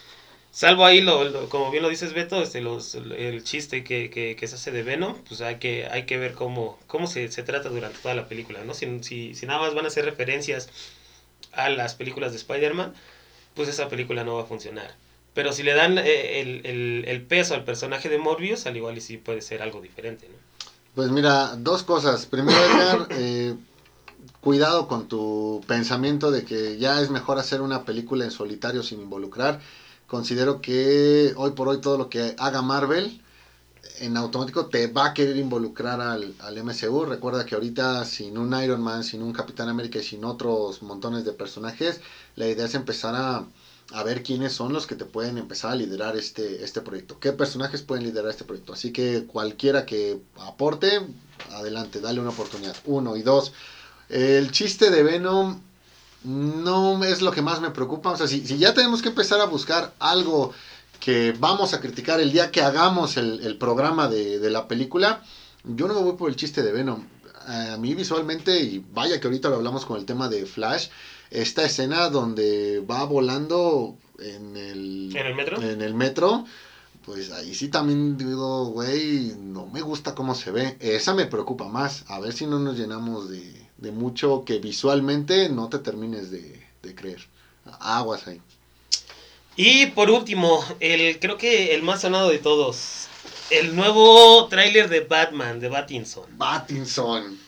Salvo 0.50 0.84
ahí, 0.84 1.00
lo, 1.00 1.24
lo- 1.24 1.48
como 1.48 1.70
bien 1.70 1.82
lo 1.82 1.88
dices 1.88 2.12
Beto, 2.12 2.42
este, 2.42 2.60
los, 2.60 2.94
el 2.94 3.42
chiste 3.44 3.84
que, 3.84 4.10
que, 4.10 4.36
que 4.36 4.46
se 4.46 4.54
hace 4.56 4.70
de 4.70 4.82
Venom, 4.82 5.16
pues 5.28 5.40
hay 5.40 5.56
que, 5.56 5.86
hay 5.90 6.04
que 6.04 6.18
ver 6.18 6.32
cómo, 6.34 6.78
cómo 6.86 7.06
se, 7.06 7.30
se 7.30 7.42
trata 7.42 7.68
durante 7.70 7.98
toda 8.00 8.14
la 8.14 8.28
película, 8.28 8.62
¿no? 8.64 8.74
Si, 8.74 8.86
si, 9.02 9.34
si 9.34 9.46
nada 9.46 9.60
más 9.60 9.74
van 9.74 9.84
a 9.86 9.88
hacer 9.88 10.04
referencias 10.04 10.68
a 11.52 11.68
las 11.68 11.94
películas 11.94 12.32
de 12.32 12.38
Spider-Man, 12.38 12.94
pues 13.54 13.68
esa 13.68 13.88
película 13.88 14.24
no 14.24 14.36
va 14.36 14.42
a 14.42 14.46
funcionar. 14.46 14.94
Pero 15.34 15.52
si 15.52 15.62
le 15.62 15.72
dan 15.74 15.98
eh, 15.98 16.40
el, 16.40 16.60
el, 16.64 17.04
el 17.08 17.22
peso 17.22 17.54
al 17.54 17.64
personaje 17.64 18.08
de 18.10 18.18
Morbius, 18.18 18.66
al 18.66 18.76
igual 18.76 18.98
y 18.98 19.00
sí 19.00 19.16
puede 19.16 19.40
ser 19.42 19.62
algo 19.62 19.80
diferente, 19.80 20.26
¿no? 20.28 20.36
Pues 20.94 21.10
mira, 21.10 21.56
dos 21.56 21.82
cosas. 21.82 22.26
Primero, 22.26 22.58
Edgar, 22.58 23.08
eh, 23.12 23.54
cuidado 24.42 24.88
con 24.88 25.06
tu 25.06 25.62
pensamiento 25.68 26.32
de 26.32 26.44
que 26.44 26.76
ya 26.76 27.00
es 27.00 27.10
mejor 27.10 27.38
hacer 27.38 27.62
una 27.62 27.84
película 27.84 28.24
en 28.24 28.32
solitario 28.32 28.82
sin 28.82 29.00
involucrar. 29.00 29.60
Considero 30.08 30.60
que 30.60 31.32
hoy 31.36 31.52
por 31.52 31.68
hoy 31.68 31.80
todo 31.80 31.96
lo 31.96 32.10
que 32.10 32.34
haga 32.38 32.60
Marvel 32.60 33.22
en 34.00 34.16
automático 34.16 34.66
te 34.66 34.88
va 34.88 35.06
a 35.06 35.14
querer 35.14 35.36
involucrar 35.36 36.00
al, 36.00 36.34
al 36.40 36.64
MCU. 36.64 37.04
Recuerda 37.04 37.46
que 37.46 37.54
ahorita 37.54 38.04
sin 38.04 38.36
un 38.36 38.52
Iron 38.60 38.82
Man, 38.82 39.04
sin 39.04 39.22
un 39.22 39.32
Capitán 39.32 39.68
América 39.68 40.00
y 40.00 40.02
sin 40.02 40.24
otros 40.24 40.82
montones 40.82 41.24
de 41.24 41.32
personajes, 41.32 42.00
la 42.34 42.48
idea 42.48 42.66
es 42.66 42.74
empezar 42.74 43.14
a, 43.14 43.46
a 43.92 44.02
ver 44.02 44.24
quiénes 44.24 44.52
son 44.52 44.72
los 44.72 44.88
que 44.88 44.96
te 44.96 45.04
pueden 45.04 45.38
empezar 45.38 45.70
a 45.70 45.76
liderar 45.76 46.16
este, 46.16 46.64
este 46.64 46.80
proyecto. 46.80 47.20
¿Qué 47.20 47.30
personajes 47.32 47.82
pueden 47.82 48.02
liderar 48.02 48.32
este 48.32 48.44
proyecto? 48.44 48.72
Así 48.72 48.92
que 48.92 49.24
cualquiera 49.24 49.86
que 49.86 50.20
aporte, 50.40 51.00
adelante, 51.52 52.00
dale 52.00 52.20
una 52.20 52.30
oportunidad. 52.30 52.74
Uno 52.86 53.16
y 53.16 53.22
dos. 53.22 53.52
El 54.12 54.50
chiste 54.52 54.90
de 54.90 55.02
Venom 55.02 55.60
no 56.24 57.02
es 57.02 57.22
lo 57.22 57.32
que 57.32 57.42
más 57.42 57.60
me 57.60 57.70
preocupa. 57.70 58.10
O 58.10 58.16
sea, 58.16 58.28
si, 58.28 58.46
si 58.46 58.58
ya 58.58 58.74
tenemos 58.74 59.00
que 59.02 59.08
empezar 59.08 59.40
a 59.40 59.46
buscar 59.46 59.94
algo 59.98 60.52
que 61.00 61.32
vamos 61.32 61.72
a 61.74 61.80
criticar 61.80 62.20
el 62.20 62.30
día 62.30 62.50
que 62.50 62.60
hagamos 62.60 63.16
el, 63.16 63.40
el 63.44 63.56
programa 63.56 64.08
de, 64.08 64.38
de 64.38 64.50
la 64.50 64.68
película, 64.68 65.22
yo 65.64 65.88
no 65.88 65.94
me 65.94 66.02
voy 66.02 66.16
por 66.16 66.28
el 66.30 66.36
chiste 66.36 66.62
de 66.62 66.72
Venom. 66.72 67.04
A 67.46 67.76
mí 67.78 67.94
visualmente, 67.94 68.60
y 68.60 68.84
vaya 68.92 69.18
que 69.18 69.26
ahorita 69.26 69.48
lo 69.48 69.56
hablamos 69.56 69.84
con 69.84 69.98
el 69.98 70.04
tema 70.04 70.28
de 70.28 70.46
Flash, 70.46 70.88
esta 71.30 71.64
escena 71.64 72.08
donde 72.08 72.84
va 72.88 73.04
volando 73.04 73.96
en 74.18 74.56
el, 74.56 75.10
¿En 75.16 75.26
el 75.26 75.34
metro? 75.34 75.60
en 75.60 75.82
el 75.82 75.94
metro, 75.94 76.44
pues 77.04 77.32
ahí 77.32 77.54
sí 77.54 77.68
también 77.68 78.16
digo, 78.16 78.66
güey, 78.66 79.34
no 79.38 79.66
me 79.66 79.80
gusta 79.80 80.14
cómo 80.14 80.34
se 80.36 80.50
ve. 80.52 80.76
Esa 80.80 81.14
me 81.14 81.26
preocupa 81.26 81.66
más. 81.66 82.04
A 82.08 82.20
ver 82.20 82.32
si 82.32 82.46
no 82.46 82.60
nos 82.60 82.76
llenamos 82.78 83.28
de, 83.28 83.61
de 83.82 83.90
mucho 83.90 84.44
que 84.46 84.58
visualmente 84.58 85.48
no 85.48 85.68
te 85.68 85.78
termines 85.78 86.30
de, 86.30 86.64
de 86.82 86.94
creer. 86.94 87.26
Aguas 87.80 88.26
ahí. 88.26 88.40
Y 89.56 89.86
por 89.86 90.10
último, 90.10 90.64
el 90.80 91.18
creo 91.18 91.36
que 91.36 91.74
el 91.74 91.82
más 91.82 92.00
sonado 92.00 92.30
de 92.30 92.38
todos. 92.38 93.08
El 93.50 93.76
nuevo 93.76 94.46
tráiler 94.48 94.88
de 94.88 95.00
Batman, 95.00 95.60
de 95.60 95.68
Battinson. 95.68 96.24
Pattinson. 96.38 97.38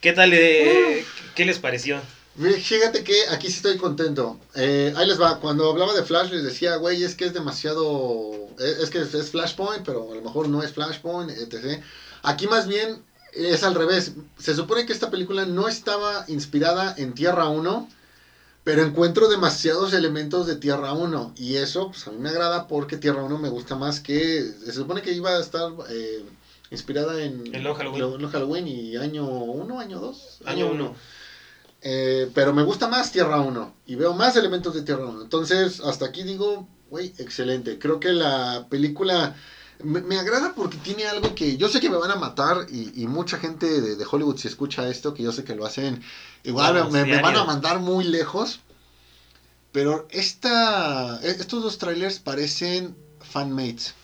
¿Qué 0.00 0.12
tal? 0.12 0.32
eh, 0.32 1.04
¿Qué 1.34 1.44
les 1.44 1.58
pareció? 1.58 2.00
Fíjate 2.38 3.02
que 3.02 3.14
aquí 3.30 3.48
sí 3.48 3.56
estoy 3.56 3.76
contento. 3.78 4.38
Eh, 4.54 4.94
ahí 4.96 5.06
les 5.08 5.20
va. 5.20 5.40
Cuando 5.40 5.68
hablaba 5.70 5.92
de 5.92 6.04
Flash 6.04 6.30
les 6.30 6.44
decía, 6.44 6.76
güey, 6.76 7.02
es 7.02 7.16
que 7.16 7.26
es 7.26 7.34
demasiado... 7.34 8.30
Es, 8.60 8.78
es 8.78 8.90
que 8.90 9.00
es, 9.00 9.12
es 9.12 9.30
Flashpoint, 9.30 9.84
pero 9.84 10.10
a 10.12 10.14
lo 10.14 10.22
mejor 10.22 10.48
no 10.48 10.62
es 10.62 10.72
Flashpoint, 10.72 11.30
etc. 11.32 11.82
Aquí 12.22 12.46
más 12.46 12.68
bien 12.68 13.02
es 13.46 13.62
al 13.64 13.74
revés. 13.74 14.12
Se 14.38 14.54
supone 14.54 14.86
que 14.86 14.92
esta 14.92 15.10
película 15.10 15.46
no 15.46 15.68
estaba 15.68 16.24
inspirada 16.28 16.94
en 16.98 17.14
Tierra 17.14 17.48
1, 17.48 17.88
pero 18.64 18.82
encuentro 18.82 19.28
demasiados 19.28 19.92
elementos 19.94 20.46
de 20.46 20.56
Tierra 20.56 20.92
1. 20.92 21.34
Y 21.36 21.56
eso, 21.56 21.88
pues 21.90 22.06
a 22.06 22.10
mí 22.10 22.18
me 22.18 22.28
agrada 22.28 22.66
porque 22.66 22.96
Tierra 22.96 23.22
1 23.22 23.38
me 23.38 23.48
gusta 23.48 23.76
más 23.76 24.00
que... 24.00 24.42
Se 24.64 24.72
supone 24.72 25.02
que 25.02 25.12
iba 25.12 25.30
a 25.30 25.40
estar... 25.40 25.70
eh, 25.90 26.24
inspirada 26.70 27.22
en 27.22 27.54
En 27.54 27.64
Long 27.64 27.74
Halloween. 27.76 28.00
Long- 28.02 28.20
Long 28.20 28.30
Halloween 28.30 28.68
y 28.68 28.96
año 28.96 29.26
1, 29.26 29.80
año 29.80 30.00
2. 30.00 30.40
Año 30.44 30.70
uno. 30.70 30.94
Eh, 31.80 32.30
pero 32.34 32.52
me 32.52 32.62
gusta 32.62 32.88
más 32.88 33.10
Tierra 33.12 33.40
1 33.40 33.74
y 33.86 33.94
veo 33.94 34.12
más 34.12 34.36
elementos 34.36 34.74
de 34.74 34.82
Tierra 34.82 35.06
1. 35.06 35.22
Entonces, 35.22 35.80
hasta 35.80 36.04
aquí 36.06 36.24
digo, 36.24 36.68
güey, 36.90 37.14
excelente. 37.18 37.78
Creo 37.78 38.00
que 38.00 38.12
la 38.12 38.66
película 38.68 39.34
me, 39.82 40.00
me 40.02 40.18
agrada 40.18 40.54
porque 40.54 40.76
tiene 40.78 41.06
algo 41.06 41.34
que 41.34 41.56
yo 41.56 41.68
sé 41.68 41.80
que 41.80 41.90
me 41.90 41.96
van 41.96 42.10
a 42.10 42.16
matar 42.16 42.66
y, 42.68 43.02
y 43.02 43.06
mucha 43.06 43.38
gente 43.38 43.80
de, 43.80 43.96
de 43.96 44.06
Hollywood 44.10 44.36
si 44.38 44.48
escucha 44.48 44.88
esto, 44.88 45.14
que 45.14 45.22
yo 45.22 45.32
sé 45.32 45.44
que 45.44 45.54
lo 45.54 45.64
hacen, 45.66 46.02
igual 46.44 46.74
me, 46.90 47.04
me 47.04 47.22
van 47.22 47.36
a 47.36 47.44
mandar 47.44 47.78
muy 47.78 48.04
lejos. 48.04 48.60
Pero 49.72 50.06
esta, 50.10 51.20
e- 51.22 51.36
estos 51.40 51.62
dos 51.62 51.78
trailers 51.78 52.18
parecen 52.18 52.94
fanmates. 53.20 53.94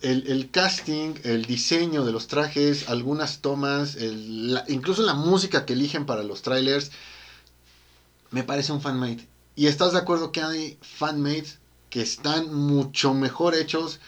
El, 0.00 0.24
el 0.28 0.50
casting, 0.50 1.16
el 1.24 1.44
diseño 1.46 2.04
de 2.04 2.12
los 2.12 2.26
trajes, 2.28 2.88
algunas 2.88 3.38
tomas, 3.40 3.96
el- 3.96 4.52
la- 4.54 4.64
incluso 4.68 5.02
la 5.02 5.14
música 5.14 5.64
que 5.64 5.72
eligen 5.72 6.04
para 6.06 6.22
los 6.22 6.42
trailers, 6.42 6.90
me 8.30 8.44
parece 8.44 8.72
un 8.72 8.80
fanmate. 8.80 9.26
Y 9.56 9.66
estás 9.66 9.92
de 9.92 9.98
acuerdo 9.98 10.30
que 10.32 10.42
hay 10.42 10.78
fanmates 10.80 11.57
que 11.90 12.02
están 12.02 12.54
mucho 12.54 13.14
mejor 13.14 13.54
hechos 13.54 14.00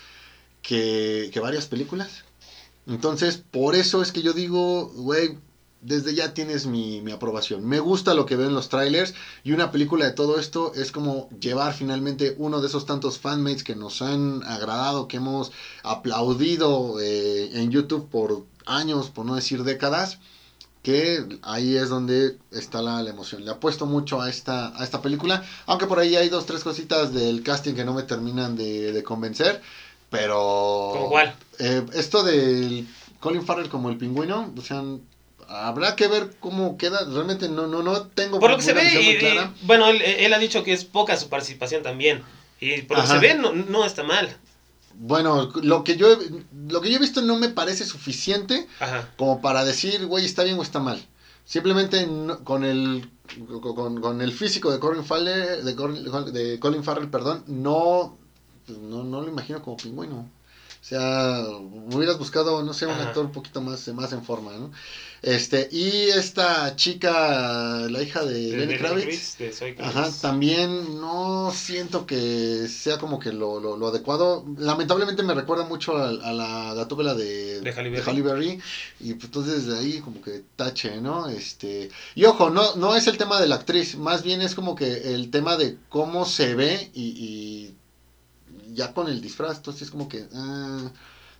que, 0.62 1.30
que 1.32 1.40
varias 1.40 1.66
películas. 1.66 2.24
Entonces, 2.86 3.42
por 3.50 3.74
eso 3.74 4.02
es 4.02 4.12
que 4.12 4.22
yo 4.22 4.32
digo, 4.32 4.90
güey, 4.94 5.38
desde 5.80 6.14
ya 6.14 6.34
tienes 6.34 6.66
mi, 6.66 7.00
mi 7.00 7.12
aprobación. 7.12 7.64
Me 7.66 7.80
gusta 7.80 8.14
lo 8.14 8.26
que 8.26 8.36
veo 8.36 8.48
en 8.48 8.54
los 8.54 8.68
trailers 8.68 9.14
y 9.44 9.52
una 9.52 9.70
película 9.70 10.04
de 10.04 10.12
todo 10.12 10.38
esto 10.38 10.72
es 10.74 10.92
como 10.92 11.28
llevar 11.40 11.72
finalmente 11.72 12.34
uno 12.38 12.60
de 12.60 12.68
esos 12.68 12.86
tantos 12.86 13.18
fanmates 13.18 13.64
que 13.64 13.76
nos 13.76 14.02
han 14.02 14.42
agradado, 14.44 15.08
que 15.08 15.16
hemos 15.16 15.52
aplaudido 15.82 17.00
eh, 17.00 17.50
en 17.54 17.70
YouTube 17.70 18.08
por 18.10 18.44
años, 18.66 19.10
por 19.10 19.24
no 19.24 19.34
decir 19.34 19.64
décadas, 19.64 20.18
que 20.82 21.24
ahí 21.42 21.76
es 21.76 21.88
donde 21.90 22.36
está 22.52 22.80
la, 22.80 23.02
la 23.02 23.10
emoción. 23.10 23.44
Le 23.44 23.50
apuesto 23.50 23.86
mucho 23.86 24.20
a 24.20 24.30
esta, 24.30 24.76
a 24.78 24.82
esta 24.84 25.02
película, 25.02 25.42
aunque 25.66 25.86
por 25.86 25.98
ahí 25.98 26.16
hay 26.16 26.28
dos, 26.28 26.46
tres 26.46 26.64
cositas 26.64 27.12
del 27.12 27.42
casting 27.42 27.74
que 27.74 27.84
no 27.84 27.92
me 27.92 28.02
terminan 28.02 28.56
de, 28.56 28.92
de 28.92 29.02
convencer, 29.02 29.60
pero... 30.08 30.90
¿Con 30.92 31.08
cuál? 31.08 31.34
Eh, 31.58 31.84
esto 31.94 32.22
del 32.22 32.86
Colin 33.20 33.44
Farrell 33.44 33.68
como 33.68 33.90
el 33.90 33.98
pingüino, 33.98 34.52
o 34.56 34.62
sea, 34.62 34.82
habrá 35.48 35.96
que 35.96 36.08
ver 36.08 36.30
cómo 36.40 36.78
queda. 36.78 37.04
Realmente 37.04 37.48
no, 37.48 37.66
no, 37.66 37.82
no 37.82 38.02
tengo 38.06 38.40
Por 38.40 38.50
lo 38.50 38.56
que 38.56 38.62
se 38.62 38.72
ve, 38.72 38.94
y- 39.02 39.66
bueno, 39.66 39.88
él, 39.88 40.00
él 40.00 40.32
ha 40.32 40.38
dicho 40.38 40.64
que 40.64 40.72
es 40.72 40.84
poca 40.84 41.16
su 41.16 41.28
participación 41.28 41.82
también. 41.82 42.22
Y 42.60 42.82
por 42.82 42.96
lo 42.98 43.02
que 43.04 43.10
se 43.10 43.18
ve, 43.18 43.34
no, 43.34 43.52
no 43.52 43.84
está 43.84 44.02
mal. 44.02 44.34
Bueno, 45.02 45.48
lo 45.62 45.82
que 45.82 45.96
yo 45.96 46.12
he, 46.12 46.18
lo 46.68 46.82
que 46.82 46.90
yo 46.90 46.96
he 46.96 47.00
visto 47.00 47.22
no 47.22 47.36
me 47.38 47.48
parece 47.48 47.86
suficiente 47.86 48.68
Ajá. 48.80 49.08
como 49.16 49.40
para 49.40 49.64
decir, 49.64 50.04
güey, 50.06 50.26
está 50.26 50.44
bien 50.44 50.58
o 50.58 50.62
está 50.62 50.78
mal. 50.78 51.02
Simplemente 51.46 52.06
no- 52.06 52.44
con 52.44 52.64
el 52.64 53.10
con, 53.62 54.00
con 54.00 54.20
el 54.20 54.32
físico 54.32 54.70
de 54.70 54.78
Colin 54.78 55.04
Farrell, 55.04 55.64
de, 55.64 55.74
Colin- 55.76 56.30
de 56.32 56.60
Colin 56.60 56.84
Farrell, 56.84 57.08
perdón, 57.08 57.44
no, 57.46 58.18
pues, 58.66 58.76
no, 58.78 59.02
no 59.04 59.22
lo 59.22 59.28
imagino 59.28 59.62
como 59.62 59.76
pingüino. 59.78 60.28
O 60.80 60.84
sea, 60.84 61.46
hubieras 61.50 62.18
buscado, 62.18 62.62
no 62.62 62.72
sé, 62.72 62.86
un 62.86 62.92
Ajá. 62.92 63.08
actor 63.08 63.26
un 63.26 63.32
poquito 63.32 63.60
más, 63.60 63.86
más 63.88 64.12
en 64.12 64.24
forma, 64.24 64.52
¿no? 64.56 64.70
Este, 65.22 65.68
y 65.70 66.08
esta 66.08 66.74
chica, 66.74 67.86
la 67.90 68.02
hija 68.02 68.24
de, 68.24 68.50
De- 68.50 68.56
Lenny 68.56 68.78
Kravitz, 68.78 69.36
Kravitz, 69.36 69.58
de 69.58 69.84
Ajá, 69.84 70.10
también 70.20 71.00
no 71.00 71.52
siento 71.54 72.06
que 72.06 72.66
sea 72.68 72.98
como 72.98 73.18
que 73.18 73.32
lo, 73.32 73.60
lo, 73.60 73.76
lo 73.76 73.88
adecuado. 73.88 74.44
Lamentablemente 74.58 75.22
me 75.22 75.34
recuerda 75.34 75.64
mucho 75.64 75.96
a, 75.96 76.08
a 76.08 76.32
la 76.32 76.74
gatúbela 76.74 77.14
de, 77.14 77.60
De 77.60 77.70
Halle 77.72 77.90
Berry. 77.90 78.22
Berry, 78.22 78.60
Y 79.00 79.14
pues, 79.14 79.24
entonces 79.26 79.66
de 79.66 79.78
ahí 79.78 80.00
como 80.00 80.20
que 80.22 80.44
tache, 80.56 81.00
¿no? 81.00 81.28
Este, 81.28 81.90
y 82.14 82.24
ojo, 82.24 82.50
no, 82.50 82.74
no 82.76 82.94
es 82.94 83.06
el 83.06 83.16
tema 83.18 83.40
de 83.40 83.46
la 83.48 83.56
actriz, 83.56 83.94
más 83.96 84.22
bien 84.22 84.42
es 84.42 84.54
como 84.54 84.74
que 84.74 85.14
el 85.14 85.30
tema 85.30 85.56
de 85.56 85.78
cómo 85.88 86.24
se 86.26 86.54
ve 86.54 86.90
y, 86.94 87.02
y 87.16 87.76
ya 88.74 88.92
con 88.92 89.08
el 89.08 89.20
disfraz, 89.20 89.58
entonces 89.58 89.82
es 89.82 89.90
como 89.90 90.08
que... 90.08 90.26
ah, 90.34 90.90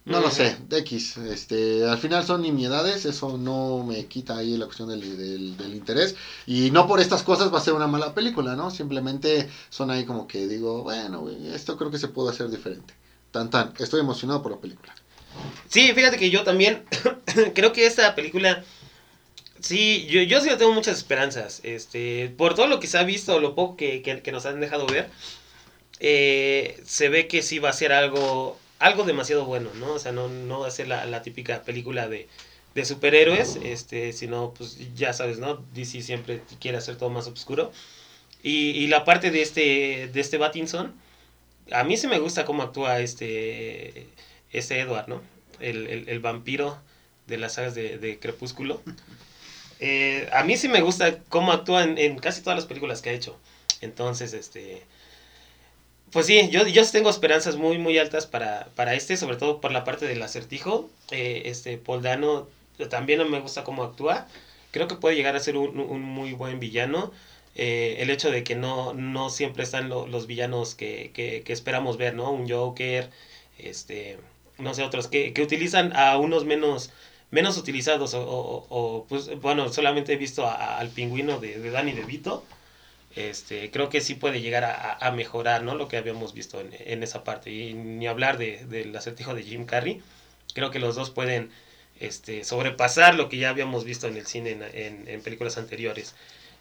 no 0.07 0.21
lo 0.21 0.31
sé, 0.31 0.57
de 0.69 0.79
X. 0.79 1.19
Este, 1.19 1.85
al 1.87 1.99
final 1.99 2.25
son 2.25 2.43
nimiedades, 2.43 3.05
eso 3.05 3.37
no 3.39 3.85
me 3.87 4.07
quita 4.07 4.39
ahí 4.39 4.57
la 4.57 4.65
cuestión 4.65 4.89
del, 4.89 5.17
del, 5.19 5.57
del 5.57 5.75
interés. 5.75 6.15
Y 6.47 6.71
no 6.71 6.87
por 6.87 7.01
estas 7.01 7.23
cosas 7.23 7.53
va 7.53 7.59
a 7.59 7.61
ser 7.61 7.75
una 7.75 7.87
mala 7.87 8.15
película, 8.15 8.57
¿no? 8.57 8.71
Simplemente 8.71 9.49
son 9.69 9.91
ahí 9.91 10.05
como 10.07 10.27
que 10.27 10.49
digo, 10.49 10.83
bueno, 10.83 11.29
esto 11.55 11.77
creo 11.77 11.91
que 11.91 11.99
se 11.99 12.09
puede 12.09 12.31
hacer 12.31 12.49
diferente. 12.51 12.95
Tan 13.31 13.51
tan, 13.51 13.73
estoy 13.79 14.01
emocionado 14.01 14.43
por 14.43 14.53
la 14.53 14.59
película. 14.59 14.95
Sí, 15.69 15.93
fíjate 15.95 16.17
que 16.19 16.31
yo 16.31 16.43
también 16.45 16.85
creo 17.55 17.73
que 17.73 17.87
esta 17.87 18.15
película, 18.15 18.65
sí, 19.61 20.07
yo, 20.09 20.23
yo 20.23 20.41
sí 20.41 20.49
tengo 20.59 20.73
muchas 20.73 20.97
esperanzas. 20.99 21.61
Este, 21.63 22.33
por 22.37 22.55
todo 22.55 22.67
lo 22.67 22.81
que 22.81 22.87
se 22.87 22.99
ha 22.99 23.05
visto, 23.05 23.39
lo 23.41 23.55
poco 23.55 23.77
que, 23.77 24.03
que- 24.03 24.23
que 24.23 24.33
nos 24.33 24.47
han 24.47 24.61
dejado 24.61 24.87
ver, 24.87 25.11
eh, 26.01 26.81
se 26.87 27.09
ve 27.09 27.29
que 27.29 27.43
sí 27.43 27.59
va 27.59 27.71
a 27.71 27.73
ser 27.75 27.93
algo, 27.93 28.59
algo 28.79 29.05
demasiado 29.05 29.45
bueno, 29.47 29.71
¿no? 29.75 29.93
O 29.95 29.99
sea, 29.99 30.13
no, 30.13 30.29
no 30.29 30.61
va 30.61 30.69
a 30.69 30.71
ser 30.73 30.89
la, 30.89 31.05
la 31.07 31.23
típica 31.23 31.63
película 31.65 32.09
de, 32.09 32.29
de 32.75 32.85
superhéroes, 32.85 33.57
este, 33.63 34.13
sino, 34.13 34.55
pues 34.55 34.79
ya 34.95 35.13
sabes, 35.13 35.39
¿no? 35.39 35.57
DC 35.75 36.03
siempre 36.03 36.43
quiere 36.61 36.79
hacer 36.79 36.97
todo 36.97 37.11
más 37.11 37.27
oscuro. 37.27 37.73
Y, 38.43 38.71
y 38.71 38.87
la 38.89 39.05
parte 39.05 39.31
de 39.31 39.43
este, 39.43 40.09
de 40.13 40.21
este 40.21 40.39
Battinson, 40.39 40.95
a 41.73 41.85
mí 41.85 41.97
sí 41.97 42.07
me 42.09 42.19
gusta 42.19 42.45
cómo 42.45 42.63
actúa 42.63 43.01
este, 43.01 44.07
este 44.53 44.81
Edward, 44.81 45.09
¿no? 45.09 45.23
El, 45.61 45.87
el- 45.89 46.09
el 46.09 46.21
vampiro 46.21 46.79
de 47.27 47.39
las 47.39 47.55
sagas 47.55 47.75
de, 47.75 47.99
de 47.99 48.19
Crepúsculo. 48.19 48.83
Eh, 49.81 50.29
a 50.33 50.45
mí 50.45 50.57
sí 50.57 50.69
me 50.69 50.81
gusta 50.83 51.19
cómo 51.29 51.53
actúa 51.53 51.85
en, 51.85 51.99
en 51.99 52.19
casi 52.19 52.43
todas 52.43 52.57
las 52.59 52.67
películas 52.67 53.03
que 53.03 53.11
ha 53.11 53.13
hecho. 53.15 53.39
Entonces, 53.81 54.33
este... 54.35 54.83
Pues 56.13 56.27
sí, 56.27 56.49
yo, 56.51 56.67
yo 56.67 56.83
tengo 56.91 57.09
esperanzas 57.11 57.57
muy, 57.57 57.79
muy 57.79 57.97
altas 57.99 58.27
para, 58.27 58.69
para 58.75 58.95
este, 58.95 59.17
sobre 59.17 59.37
todo 59.37 59.61
por 59.61 59.71
la 59.73 59.85
parte 59.85 60.07
del 60.07 60.23
acertijo. 60.23 60.91
Eh, 61.13 61.43
este 61.47 61.79
Paul 61.79 62.03
Dano 62.03 62.49
también 62.89 63.29
me 63.31 63.41
gusta 63.41 63.63
cómo 63.65 63.85
actúa. 63.85 64.27
Creo 64.73 64.89
que 64.89 64.97
puede 64.97 65.15
llegar 65.17 65.37
a 65.37 65.41
ser 65.41 65.57
un, 65.57 65.77
muy 66.03 66.33
buen 66.33 66.59
villano. 66.59 67.13
Eh, 67.55 67.97
el 68.01 68.11
hecho 68.11 68.31
de 68.31 68.43
que 68.45 68.57
no, 68.57 68.93
no 68.95 69.31
siempre 69.31 69.63
están 69.63 69.89
lo- 69.89 70.07
los 70.07 70.27
villanos 70.27 70.75
que, 70.75 71.11
que, 71.15 71.43
esperamos 71.53 71.97
ver, 71.97 72.15
¿no? 72.15 72.31
Un 72.31 72.49
Joker, 72.49 73.11
este, 73.59 74.19
no 74.59 74.75
sé, 74.75 74.83
otros 74.83 75.09
que, 75.09 75.33
que 75.33 75.43
utilizan 75.43 75.93
a 75.97 76.17
unos 76.19 76.45
menos, 76.45 76.91
menos 77.31 77.57
utilizados 77.59 78.15
o, 78.15 78.67
o- 78.69 79.07
pues, 79.09 79.29
bueno, 79.41 79.69
solamente 79.73 80.13
he 80.15 80.17
visto 80.17 80.47
al 80.49 80.89
pingüino 80.91 81.39
de, 81.41 81.59
de 81.59 81.71
Danny 81.71 81.93
DeVito. 81.93 82.45
Este, 83.17 83.71
creo 83.71 83.89
que 83.89 84.01
sí 84.01 84.15
puede 84.15 84.41
llegar 84.41 84.65
a, 84.65 85.11
mejorar, 85.13 85.63
¿no? 85.65 85.75
Lo 85.75 85.89
que 85.89 85.97
habíamos 85.97 86.33
visto 86.35 86.61
en, 86.61 87.03
esa 87.03 87.25
parte. 87.25 87.51
Y 87.51 87.75
ni 87.75 88.07
hablar 88.07 88.39
de, 88.39 88.65
del 88.67 88.95
acertijo 88.97 89.35
de 89.35 89.43
Jim 89.43 89.67
Carrey. 89.67 90.01
Creo 90.55 90.71
que 90.71 90.79
los 90.79 90.95
dos 90.97 91.11
pueden 91.11 91.51
este, 91.99 92.45
sobrepasar 92.45 93.15
lo 93.15 93.29
que 93.29 93.39
ya 93.39 93.51
habíamos 93.51 93.85
visto 93.85 94.07
en 94.09 94.17
el 94.17 94.27
cine 94.27 94.57
en, 94.73 95.23
películas 95.23 95.59
anteriores. 95.59 96.15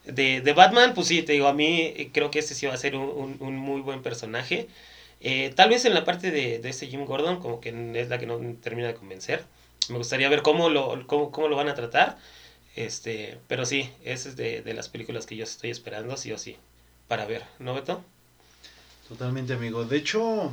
De, 0.06 0.42
de 0.42 0.54
Batman, 0.54 0.94
pues 0.96 1.08
sí, 1.08 1.22
te 1.24 1.34
digo, 1.34 1.48
a 1.48 1.54
mí 1.54 1.82
eh, 1.96 2.10
creo 2.14 2.32
que 2.32 2.40
este 2.40 2.56
sí 2.56 2.66
va 2.66 2.74
a 2.74 2.78
ser 2.78 2.96
un, 2.96 3.10
un- 3.10 3.38
un 3.42 3.58
muy 3.58 3.82
buen 3.82 4.02
personaje. 4.02 4.68
Eh, 5.22 5.52
tal 5.56 5.70
vez 5.70 5.86
en 5.86 5.94
la 5.94 6.06
parte 6.06 6.32
de, 6.32 6.60
de 6.60 6.70
este 6.70 6.88
Jim 6.88 7.06
Gordon, 7.06 7.40
como 7.40 7.60
que 7.62 7.70
es 7.96 8.10
la 8.10 8.18
que 8.20 8.26
no 8.26 8.40
termina 8.62 8.88
de 8.88 8.96
convencer. 8.96 9.44
Me 9.90 9.98
gustaría 9.98 10.30
ver 10.30 10.42
cómo 10.42 10.70
lo, 10.70 11.06
cómo, 11.08 11.32
cómo 11.32 11.48
lo 11.48 11.56
van 11.56 11.70
a 11.70 11.76
tratar. 11.76 12.18
Este, 12.76 13.40
pero 13.48 13.66
sí, 13.66 13.90
esa 14.04 14.30
es 14.30 14.36
de, 14.36 14.62
de 14.62 14.74
las 14.74 14.90
películas 14.90 15.26
que 15.26 15.36
yo 15.36 15.44
estoy 15.44 15.70
esperando, 15.70 16.16
sí 16.18 16.32
o 16.32 16.38
sí, 16.38 16.56
para 17.08 17.26
ver, 17.26 17.44
¿no, 17.60 17.74
Beto? 17.74 18.04
Totalmente, 19.08 19.54
amigo. 19.54 19.86
De 19.86 19.98
hecho, 19.98 20.52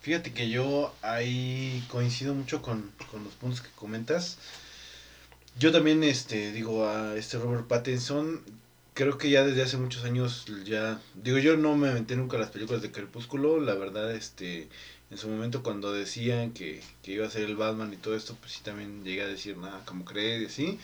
fíjate 0.00 0.32
que 0.32 0.50
yo 0.50 0.94
ahí 1.02 1.84
coincido 1.88 2.34
mucho 2.34 2.60
con, 2.60 2.90
con 3.10 3.24
los 3.24 3.32
puntos 3.34 3.60
que 3.60 3.70
comentas. 3.76 4.38
Yo 5.58 5.70
también, 5.70 6.02
este, 6.02 6.50
digo, 6.52 6.86
a 6.88 7.16
este 7.16 7.38
Robert 7.38 7.68
Pattinson, 7.68 8.42
creo 8.94 9.18
que 9.18 9.30
ya 9.30 9.44
desde 9.44 9.62
hace 9.62 9.76
muchos 9.76 10.04
años, 10.04 10.46
ya, 10.64 11.00
digo, 11.14 11.38
yo 11.38 11.56
no 11.56 11.76
me 11.76 11.88
aventé 11.88 12.16
nunca 12.16 12.36
a 12.36 12.40
las 12.40 12.50
películas 12.50 12.82
de 12.82 12.90
Crepúsculo, 12.90 13.60
la 13.60 13.74
verdad, 13.74 14.12
este, 14.12 14.68
en 15.10 15.18
su 15.18 15.28
momento 15.28 15.62
cuando 15.62 15.92
decían 15.92 16.52
que, 16.52 16.82
que 17.02 17.12
iba 17.12 17.26
a 17.26 17.30
ser 17.30 17.42
el 17.44 17.56
Batman 17.56 17.92
y 17.92 17.96
todo 17.98 18.16
esto, 18.16 18.36
pues 18.40 18.52
sí 18.52 18.60
también 18.62 19.04
llegué 19.04 19.22
a 19.22 19.26
decir, 19.26 19.56
nada, 19.58 19.84
como 19.84 20.04
crees 20.04 20.42
y 20.42 20.46
así. 20.46 20.78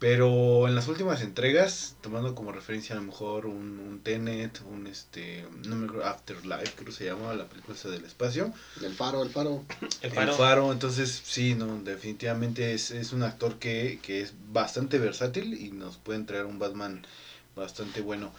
Pero 0.00 0.66
en 0.66 0.74
las 0.74 0.88
últimas 0.88 1.20
entregas, 1.20 1.94
tomando 2.00 2.34
como 2.34 2.52
referencia 2.52 2.94
a 2.94 2.98
lo 2.98 3.04
mejor 3.04 3.44
un, 3.44 3.78
un 3.78 4.00
Tenet, 4.02 4.62
un 4.72 4.86
este, 4.86 5.44
no 5.68 5.76
me 5.76 5.84
acuerdo, 5.84 6.06
Afterlife, 6.06 6.72
creo 6.74 6.86
que 6.86 6.92
se 6.92 7.04
llama 7.04 7.34
la 7.34 7.46
película 7.46 7.76
esa 7.76 7.90
del 7.90 8.06
espacio. 8.06 8.50
El 8.82 8.94
faro, 8.94 9.22
el 9.22 9.28
faro. 9.28 9.62
El 10.00 10.16
El 10.16 10.32
faro. 10.32 10.72
entonces 10.72 11.20
sí, 11.22 11.54
no, 11.54 11.82
definitivamente 11.82 12.72
es, 12.72 12.92
es 12.92 13.12
un 13.12 13.22
actor 13.22 13.58
que, 13.58 13.98
que 14.02 14.22
es 14.22 14.32
bastante 14.50 14.98
versátil 14.98 15.52
y 15.52 15.70
nos 15.70 15.98
puede 15.98 16.18
entregar 16.18 16.46
un 16.46 16.58
Batman 16.58 17.06
bastante 17.54 18.00
bueno. 18.00 18.32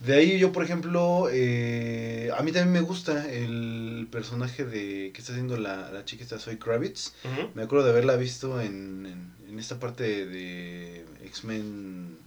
De 0.00 0.14
ahí 0.14 0.38
yo, 0.38 0.52
por 0.52 0.62
ejemplo, 0.62 1.28
eh, 1.32 2.30
a 2.36 2.42
mí 2.42 2.52
también 2.52 2.72
me 2.72 2.80
gusta 2.82 3.32
el 3.32 4.06
personaje 4.12 4.64
de 4.64 5.10
que 5.12 5.20
está 5.20 5.32
haciendo 5.32 5.56
la, 5.56 5.90
la 5.90 6.04
chica 6.04 6.22
esta 6.22 6.38
Zoe 6.38 6.58
Kravitz. 6.58 7.14
Me 7.54 7.62
acuerdo 7.62 7.86
de 7.86 7.92
haberla 7.92 8.16
visto 8.16 8.60
en, 8.60 9.06
en, 9.06 9.37
en 9.48 9.58
esta 9.58 9.78
parte 9.78 10.26
de, 10.26 11.04
X-Men 11.24 12.18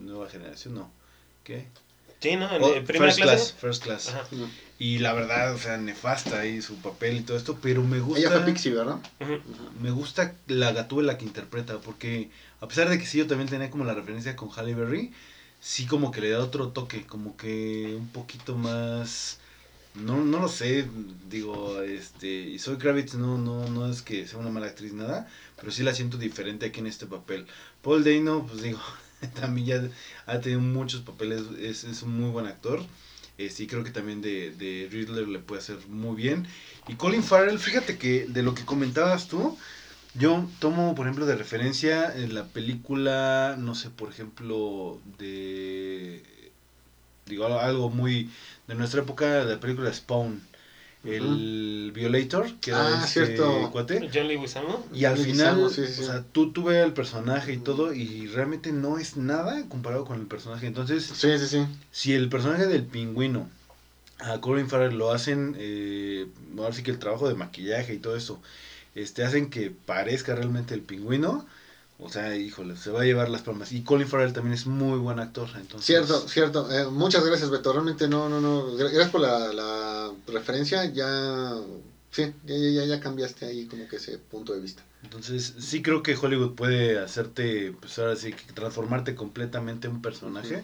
Nueva 0.00 0.28
Generación, 0.28 0.74
¿no? 0.74 0.90
¿Qué? 1.44 1.66
Sí, 2.20 2.36
¿no? 2.36 2.54
En, 2.54 2.62
Oh, 2.62 2.74
en 2.74 2.84
primera 2.84 3.12
first 3.12 3.22
clase. 3.22 3.36
Class, 3.36 3.60
First 3.60 3.82
Class. 3.84 4.08
Ajá. 4.08 4.26
Y 4.78 4.98
la 4.98 5.12
verdad, 5.12 5.54
o 5.54 5.58
sea, 5.58 5.76
nefasta 5.76 6.40
ahí 6.40 6.60
su 6.60 6.74
papel 6.76 7.18
y 7.18 7.20
todo 7.20 7.36
esto, 7.36 7.56
pero 7.62 7.82
me 7.82 8.00
gusta... 8.00 8.20
Ella 8.20 8.30
fue 8.30 8.40
Pixie, 8.40 8.72
¿verdad? 8.72 8.98
Me 9.80 9.92
gusta 9.92 10.34
la 10.48 10.72
gatúbela 10.72 11.18
que 11.18 11.24
interpreta, 11.24 11.78
porque 11.78 12.30
a 12.60 12.66
pesar 12.66 12.88
de 12.88 12.98
que 12.98 13.06
sí 13.06 13.18
yo 13.18 13.28
también 13.28 13.48
tenía 13.48 13.70
como 13.70 13.84
la 13.84 13.94
referencia 13.94 14.34
con 14.34 14.50
Halle 14.50 14.74
Berry, 14.74 15.12
sí 15.60 15.86
como 15.86 16.10
que 16.10 16.20
le 16.20 16.30
da 16.30 16.40
otro 16.40 16.70
toque, 16.70 17.06
como 17.06 17.36
que 17.36 17.94
un 17.96 18.08
poquito 18.08 18.56
más... 18.56 19.38
No, 19.94 20.24
no 20.24 20.40
lo 20.40 20.48
sé, 20.48 20.86
digo, 21.28 21.82
este, 21.82 22.26
y 22.28 22.58
soy 22.58 22.78
Kravitz 22.78 23.14
no, 23.14 23.36
no, 23.36 23.68
no 23.68 23.90
es 23.90 24.00
que 24.00 24.26
sea 24.26 24.38
una 24.38 24.48
mala 24.50 24.66
actriz 24.66 24.94
nada, 24.94 25.28
pero 25.60 25.70
sí 25.70 25.82
la 25.82 25.94
siento 25.94 26.16
diferente 26.16 26.66
aquí 26.66 26.80
en 26.80 26.86
este 26.86 27.06
papel. 27.06 27.46
Paul 27.82 28.02
Dano, 28.02 28.46
pues 28.46 28.62
digo, 28.62 28.80
también 29.40 29.66
ya 29.66 29.90
ha 30.26 30.40
tenido 30.40 30.60
muchos 30.60 31.02
papeles, 31.02 31.42
es, 31.60 31.84
es 31.84 32.02
un 32.02 32.18
muy 32.18 32.30
buen 32.30 32.46
actor. 32.46 32.82
Eh, 33.38 33.50
sí, 33.50 33.66
creo 33.66 33.84
que 33.84 33.90
también 33.90 34.22
de, 34.22 34.52
de 34.52 34.88
Riddler 34.90 35.28
le 35.28 35.38
puede 35.40 35.60
hacer 35.60 35.78
muy 35.88 36.16
bien. 36.16 36.46
Y 36.88 36.94
Colin 36.94 37.22
Farrell, 37.22 37.58
fíjate 37.58 37.98
que 37.98 38.26
de 38.28 38.42
lo 38.42 38.54
que 38.54 38.64
comentabas 38.64 39.28
tú, 39.28 39.58
yo 40.14 40.46
tomo, 40.58 40.94
por 40.94 41.06
ejemplo, 41.06 41.26
de 41.26 41.36
referencia 41.36 42.14
en 42.14 42.34
la 42.34 42.46
película, 42.48 43.56
no 43.58 43.74
sé, 43.74 43.90
por 43.90 44.10
ejemplo, 44.10 45.00
de. 45.18 46.22
Digo, 47.26 47.46
algo 47.46 47.90
muy. 47.90 48.28
de 48.68 48.74
nuestra 48.74 49.02
época, 49.02 49.44
la 49.44 49.58
película 49.60 49.92
Spawn. 49.92 50.40
El 51.04 51.90
Violator, 51.92 52.54
que 52.60 52.70
era 52.70 52.86
Ah, 52.86 53.04
este 53.04 53.26
cierto. 53.26 53.70
cuate. 53.72 54.08
John 54.14 54.28
Leguizamo. 54.28 54.86
Y 54.94 55.04
al 55.04 55.18
final, 55.18 55.68
sí, 55.68 55.84
sí. 55.88 56.00
o 56.00 56.04
sea, 56.04 56.22
tú, 56.22 56.52
tú 56.52 56.64
ves 56.64 56.84
el 56.84 56.92
personaje 56.92 57.52
y 57.54 57.56
todo, 57.58 57.92
y 57.92 58.28
realmente 58.28 58.70
no 58.70 58.98
es 58.98 59.16
nada 59.16 59.64
comparado 59.68 60.04
con 60.04 60.20
el 60.20 60.26
personaje. 60.26 60.66
Entonces, 60.68 61.04
Sí, 61.04 61.36
sí, 61.38 61.46
sí. 61.48 61.66
si 61.90 62.12
el 62.14 62.28
personaje 62.28 62.66
del 62.68 62.84
pingüino 62.84 63.48
a 64.20 64.40
Colin 64.40 64.68
Farrell 64.68 64.96
lo 64.96 65.10
hacen, 65.10 65.56
eh, 65.58 66.28
ahora 66.56 66.72
sí 66.72 66.84
que 66.84 66.92
el 66.92 67.00
trabajo 67.00 67.28
de 67.28 67.34
maquillaje 67.34 67.94
y 67.94 67.98
todo 67.98 68.14
eso, 68.16 68.40
este, 68.94 69.24
hacen 69.24 69.50
que 69.50 69.72
parezca 69.72 70.36
realmente 70.36 70.72
el 70.74 70.82
pingüino, 70.82 71.44
o 72.02 72.08
sea, 72.08 72.36
híjole, 72.36 72.76
se 72.76 72.90
va 72.90 73.02
a 73.02 73.04
llevar 73.04 73.28
las 73.28 73.42
palmas. 73.42 73.72
Y 73.72 73.82
Colin 73.82 74.06
Farrell 74.08 74.32
también 74.32 74.54
es 74.54 74.66
muy 74.66 74.98
buen 74.98 75.18
actor, 75.20 75.48
entonces... 75.56 75.86
Cierto, 75.86 76.28
cierto. 76.28 76.70
Eh, 76.70 76.86
muchas 76.90 77.24
gracias, 77.24 77.50
Beto. 77.50 77.72
Realmente 77.72 78.08
no, 78.08 78.28
no, 78.28 78.40
no. 78.40 78.72
gra- 78.74 78.90
Gracias 78.90 79.10
por 79.10 79.20
la, 79.20 79.52
la 79.52 80.12
referencia. 80.26 80.84
Ya, 80.86 81.54
sí, 82.10 82.32
ya, 82.44 82.56
ya, 82.56 82.84
ya- 82.84 83.00
cambiaste 83.00 83.46
ahí 83.46 83.66
como 83.66 83.86
que 83.88 83.96
ese 83.96 84.18
punto 84.18 84.52
de 84.52 84.60
vista. 84.60 84.82
Entonces, 85.02 85.54
sí 85.58 85.82
creo 85.82 86.02
que 86.02 86.16
Hollywood 86.16 86.54
puede 86.54 86.98
hacerte, 86.98 87.72
pues 87.80 87.98
ahora 87.98 88.16
sí, 88.16 88.34
transformarte 88.54 89.14
completamente 89.14 89.88
en 89.88 89.94
un 89.94 90.02
personaje. 90.02 90.62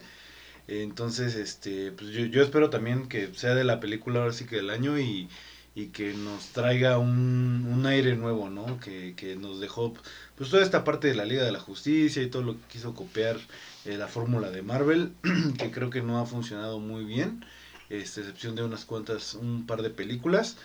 Entonces, 0.66 1.34
este, 1.34 1.92
pues 1.92 2.10
yo, 2.10 2.24
yo 2.26 2.42
espero 2.42 2.68
también 2.70 3.08
que 3.08 3.32
sea 3.34 3.54
de 3.54 3.64
la 3.64 3.80
película 3.80 4.20
ahora 4.20 4.32
sí 4.32 4.44
que 4.44 4.56
del 4.56 4.70
año 4.70 4.98
y, 4.98 5.28
y 5.74 5.86
que 5.86 6.12
nos 6.12 6.46
traiga 6.48 6.98
un, 6.98 7.66
un 7.72 7.86
aire 7.86 8.16
nuevo, 8.16 8.50
¿no? 8.50 8.78
Que, 8.80 9.14
que 9.16 9.34
nos 9.34 9.60
dejó, 9.60 9.94
pues 10.38 10.50
toda 10.50 10.62
esta 10.62 10.84
parte 10.84 11.08
de 11.08 11.14
la 11.14 11.24
Liga 11.24 11.42
de 11.42 11.52
la 11.52 11.58
Justicia 11.58 12.22
y 12.22 12.30
todo 12.30 12.42
lo 12.42 12.52
que 12.54 12.66
quiso 12.72 12.94
copiar 12.94 13.36
eh, 13.84 13.98
la 13.98 14.06
fórmula 14.06 14.50
de 14.50 14.62
Marvel, 14.62 15.12
que 15.58 15.70
creo 15.72 15.90
que 15.90 16.00
no 16.00 16.20
ha 16.20 16.26
funcionado 16.26 16.78
muy 16.78 17.04
bien, 17.04 17.44
este, 17.90 18.20
excepción 18.20 18.54
de 18.54 18.62
unas 18.62 18.84
cuantas, 18.84 19.34
un 19.34 19.66
par 19.66 19.82
de 19.82 19.90
películas. 19.90 20.56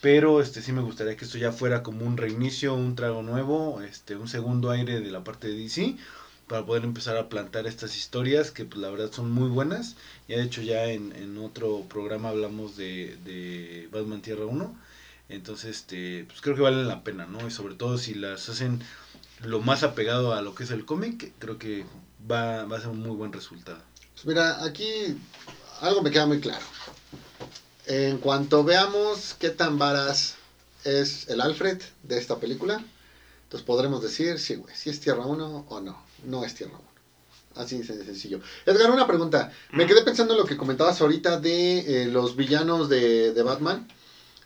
Pero 0.00 0.40
este 0.40 0.62
sí 0.62 0.72
me 0.72 0.80
gustaría 0.80 1.16
que 1.16 1.26
esto 1.26 1.38
ya 1.38 1.52
fuera 1.52 1.82
como 1.82 2.06
un 2.06 2.16
reinicio, 2.16 2.74
un 2.74 2.96
trago 2.96 3.22
nuevo, 3.22 3.82
este, 3.82 4.16
un 4.16 4.28
segundo 4.28 4.70
aire 4.70 5.00
de 5.00 5.10
la 5.10 5.22
parte 5.22 5.48
de 5.48 5.54
DC 5.54 5.96
para 6.48 6.66
poder 6.66 6.84
empezar 6.84 7.16
a 7.16 7.28
plantar 7.28 7.66
estas 7.66 7.96
historias 7.96 8.50
que 8.50 8.64
pues, 8.64 8.80
la 8.80 8.90
verdad 8.90 9.12
son 9.12 9.30
muy 9.30 9.48
buenas. 9.50 9.96
Ya 10.26 10.38
de 10.38 10.44
hecho 10.44 10.62
ya 10.62 10.86
en, 10.86 11.14
en 11.14 11.38
otro 11.38 11.84
programa 11.88 12.30
hablamos 12.30 12.76
de, 12.76 13.16
de 13.24 13.88
Batman 13.92 14.22
Tierra 14.22 14.46
1. 14.46 14.74
Entonces 15.28 15.76
este, 15.76 16.24
pues 16.26 16.40
creo 16.40 16.56
que 16.56 16.62
valen 16.62 16.88
la 16.88 17.04
pena, 17.04 17.26
¿no? 17.26 17.46
Y 17.46 17.50
sobre 17.50 17.74
todo 17.74 17.98
si 17.98 18.14
las 18.14 18.48
hacen 18.48 18.80
lo 19.42 19.60
más 19.60 19.82
apegado 19.82 20.34
a 20.34 20.42
lo 20.42 20.54
que 20.54 20.64
es 20.64 20.70
el 20.70 20.84
cómic, 20.84 21.32
creo 21.38 21.58
que 21.58 21.84
va, 22.30 22.64
va 22.64 22.76
a 22.76 22.80
ser 22.80 22.90
un 22.90 23.00
muy 23.00 23.16
buen 23.16 23.32
resultado. 23.32 23.80
Pues 24.14 24.26
mira, 24.26 24.62
aquí 24.64 25.16
algo 25.80 26.02
me 26.02 26.10
queda 26.10 26.26
muy 26.26 26.40
claro. 26.40 26.64
En 27.86 28.18
cuanto 28.18 28.64
veamos 28.64 29.34
qué 29.38 29.50
tan 29.50 29.78
varas 29.78 30.34
es 30.84 31.28
el 31.28 31.40
Alfred 31.40 31.78
de 32.02 32.18
esta 32.18 32.38
película, 32.38 32.84
entonces 33.44 33.66
podremos 33.66 34.02
decir 34.02 34.38
si, 34.38 34.54
güey, 34.56 34.74
si 34.76 34.90
es 34.90 35.00
Tierra 35.00 35.26
1 35.26 35.64
o 35.68 35.80
no. 35.80 36.02
No 36.24 36.44
es 36.44 36.54
Tierra 36.54 36.74
1. 36.74 36.90
Así 37.56 37.78
de 37.78 37.84
sencillo. 37.84 38.40
Edgar, 38.64 38.90
una 38.90 39.06
pregunta. 39.08 39.52
Me 39.72 39.84
Mm. 39.84 39.88
quedé 39.88 40.02
pensando 40.02 40.34
en 40.34 40.38
lo 40.38 40.46
que 40.46 40.56
comentabas 40.56 41.00
ahorita 41.00 41.38
de 41.38 42.04
eh, 42.04 42.06
los 42.06 42.36
villanos 42.36 42.88
de, 42.88 43.32
de 43.32 43.42
Batman. 43.42 43.88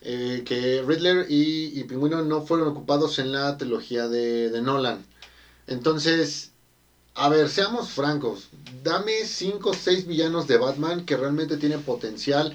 Eh, 0.06 0.42
que 0.44 0.82
Riddler 0.86 1.26
y, 1.30 1.82
Pingüino 1.84 2.22
no 2.22 2.42
fueron 2.42 2.68
ocupados 2.68 3.18
en 3.18 3.32
la 3.32 3.56
trilogía 3.56 4.06
de, 4.06 4.60
Nolan. 4.60 5.02
Entonces, 5.66 6.52
a 7.14 7.30
ver, 7.30 7.48
seamos 7.48 7.88
francos. 7.88 8.48
Dame 8.82 9.24
5 9.24 9.70
o 9.70 9.72
6 9.72 10.06
villanos 10.06 10.46
de 10.46 10.58
Batman 10.58 11.06
que 11.06 11.16
realmente 11.16 11.56
tienen 11.56 11.82
potencial 11.82 12.52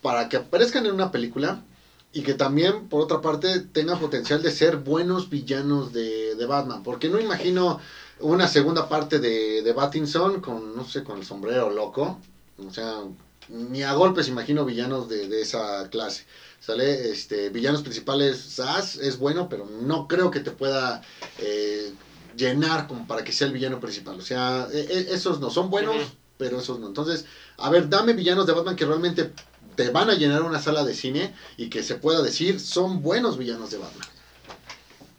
para 0.00 0.28
que 0.28 0.36
aparezcan 0.36 0.86
en 0.86 0.92
una 0.92 1.10
película 1.10 1.64
y 2.12 2.22
que 2.22 2.34
también, 2.34 2.88
por 2.88 3.02
otra 3.02 3.20
parte, 3.20 3.58
tengan 3.58 3.98
potencial 3.98 4.40
de 4.40 4.52
ser 4.52 4.76
buenos 4.76 5.30
villanos 5.30 5.92
de, 5.92 6.36
de 6.36 6.46
Batman. 6.46 6.84
Porque 6.84 7.08
no 7.08 7.18
imagino 7.18 7.80
una 8.20 8.46
segunda 8.46 8.88
parte 8.88 9.18
de, 9.18 9.62
de 9.62 9.72
Battinson 9.72 10.40
con, 10.40 10.76
no 10.76 10.84
sé, 10.84 11.02
con 11.02 11.18
el 11.18 11.24
sombrero 11.24 11.70
loco. 11.70 12.20
O 12.64 12.70
sea, 12.70 13.02
ni 13.48 13.82
a 13.82 13.92
golpes 13.92 14.28
imagino 14.28 14.64
villanos 14.64 15.08
de, 15.08 15.28
de 15.28 15.42
esa 15.42 15.88
clase. 15.90 16.24
¿Sale? 16.60 17.10
Este, 17.10 17.50
villanos 17.50 17.82
principales, 17.82 18.38
Sass 18.40 18.96
es 18.96 19.18
bueno, 19.18 19.48
pero 19.50 19.66
no 19.66 20.08
creo 20.08 20.30
que 20.30 20.40
te 20.40 20.50
pueda 20.50 21.02
eh, 21.38 21.92
llenar 22.36 22.86
como 22.86 23.06
para 23.06 23.22
que 23.22 23.32
sea 23.32 23.46
el 23.46 23.52
villano 23.52 23.80
principal. 23.80 24.18
O 24.18 24.22
sea, 24.22 24.66
e- 24.72 24.78
e- 24.80 25.14
esos 25.14 25.40
no 25.40 25.50
son 25.50 25.68
buenos, 25.68 26.14
pero 26.38 26.58
esos 26.60 26.78
no. 26.78 26.86
Entonces, 26.86 27.26
a 27.58 27.68
ver, 27.68 27.90
dame 27.90 28.14
villanos 28.14 28.46
de 28.46 28.54
Batman 28.54 28.76
que 28.76 28.86
realmente 28.86 29.30
te 29.76 29.90
van 29.90 30.08
a 30.08 30.14
llenar 30.14 30.42
una 30.42 30.58
sala 30.60 30.84
de 30.84 30.94
cine 30.94 31.34
y 31.58 31.68
que 31.68 31.82
se 31.82 31.96
pueda 31.96 32.22
decir 32.22 32.58
son 32.60 33.02
buenos 33.02 33.36
villanos 33.36 33.70
de 33.70 33.78
Batman. 33.78 34.08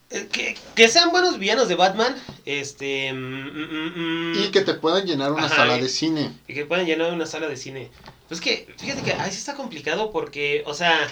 Eh, 0.10 0.28
Que, 0.32 0.58
que 0.76 0.88
sean 0.88 1.12
buenos 1.12 1.38
villanos 1.38 1.68
de 1.68 1.76
Batman, 1.76 2.16
este... 2.46 3.12
mm, 3.14 3.18
mm, 3.18 4.32
mm, 4.32 4.34
Y 4.46 4.48
que 4.52 4.62
te 4.62 4.74
puedan 4.74 5.06
llenar 5.06 5.32
una 5.32 5.46
Ajá, 5.46 5.56
sala 5.58 5.78
de 5.78 5.90
cine. 5.90 6.32
y 6.48 6.54
que 6.56 6.66
puedan 6.66 6.86
llenar 6.86 7.14
una 7.14 7.26
sala 7.26 7.48
de 7.48 7.58
cine. 7.58 7.92
Pues 8.28 8.42
que, 8.42 8.68
fíjate 8.78 9.04
que 9.04 9.14
ahí 9.14 9.32
sí 9.32 9.38
está 9.38 9.54
complicado 9.56 10.12
porque, 10.12 10.64
o 10.66 10.74
sea, 10.74 11.08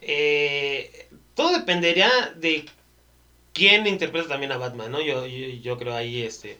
eh, 0.00 1.08
todo 1.34 1.52
dependería 1.52 2.10
de 2.36 2.66
quién 3.52 3.86
interpreta 3.86 4.28
también 4.28 4.52
a 4.52 4.56
Batman, 4.56 4.90
¿no? 4.90 5.00
Yo, 5.00 5.26
yo, 5.26 5.46
yo 5.48 5.78
creo 5.78 5.94
ahí, 5.94 6.22
este, 6.22 6.58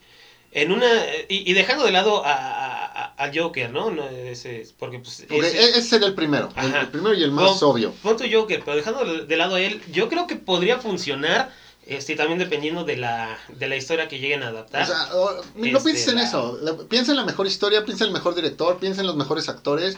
en 0.53 0.70
una, 0.70 0.87
y, 1.29 1.51
y 1.51 1.53
dejando 1.55 1.85
de 1.85 1.91
lado 1.91 2.25
a, 2.25 2.33
a- 2.35 3.14
al 3.16 3.37
Joker, 3.37 3.70
¿no? 3.72 3.91
no 3.91 4.09
ese, 4.09 4.61
es- 4.61 4.72
porque 4.72 5.01
pues... 5.01 5.22
Ok, 5.29 5.43
ese- 5.43 5.59
e- 5.59 5.70
ese 5.70 5.83
sería 5.83 6.07
el 6.07 6.14
primero. 6.14 6.51
El, 6.57 6.75
el 6.75 6.89
primero 6.89 7.14
y 7.14 7.22
el 7.25 7.33
más 7.33 7.59
Pon- 7.59 7.70
obvio. 7.70 7.93
Pon 8.03 8.16
tu 8.16 8.25
Joker, 8.31 8.62
pero 8.64 8.77
dejando 8.77 9.05
de 9.05 9.27
de 9.27 9.37
lado 9.37 9.57
a 9.57 9.61
él, 9.61 9.81
yo 9.91 10.09
creo 10.09 10.27
que 10.29 10.37
podría 10.37 10.79
funcionar, 10.79 11.53
este, 11.87 12.16
también 12.16 12.39
dependiendo 12.39 12.85
de 12.85 12.97
la, 12.97 13.39
de 13.49 13.66
la 13.68 13.76
historia 13.76 14.09
que 14.09 14.18
lleguen 14.18 14.43
a 14.43 14.49
adaptar. 14.49 14.82
O 14.82 14.87
sea, 14.87 15.14
o- 15.14 15.35
no 15.55 15.78
Este, 15.78 15.82
pienses 15.82 16.09
en 16.09 16.14
la- 16.16 16.22
eso. 16.24 16.59
Piensa 16.89 17.12
en 17.12 17.16
la 17.18 17.24
mejor 17.24 17.47
historia, 17.47 17.85
piensa 17.85 18.05
en 18.05 18.09
el 18.09 18.14
mejor 18.14 18.35
director, 18.35 18.78
piensa 18.78 19.01
en 19.01 19.07
los 19.07 19.16
mejores 19.16 19.49
actores. 19.49 19.97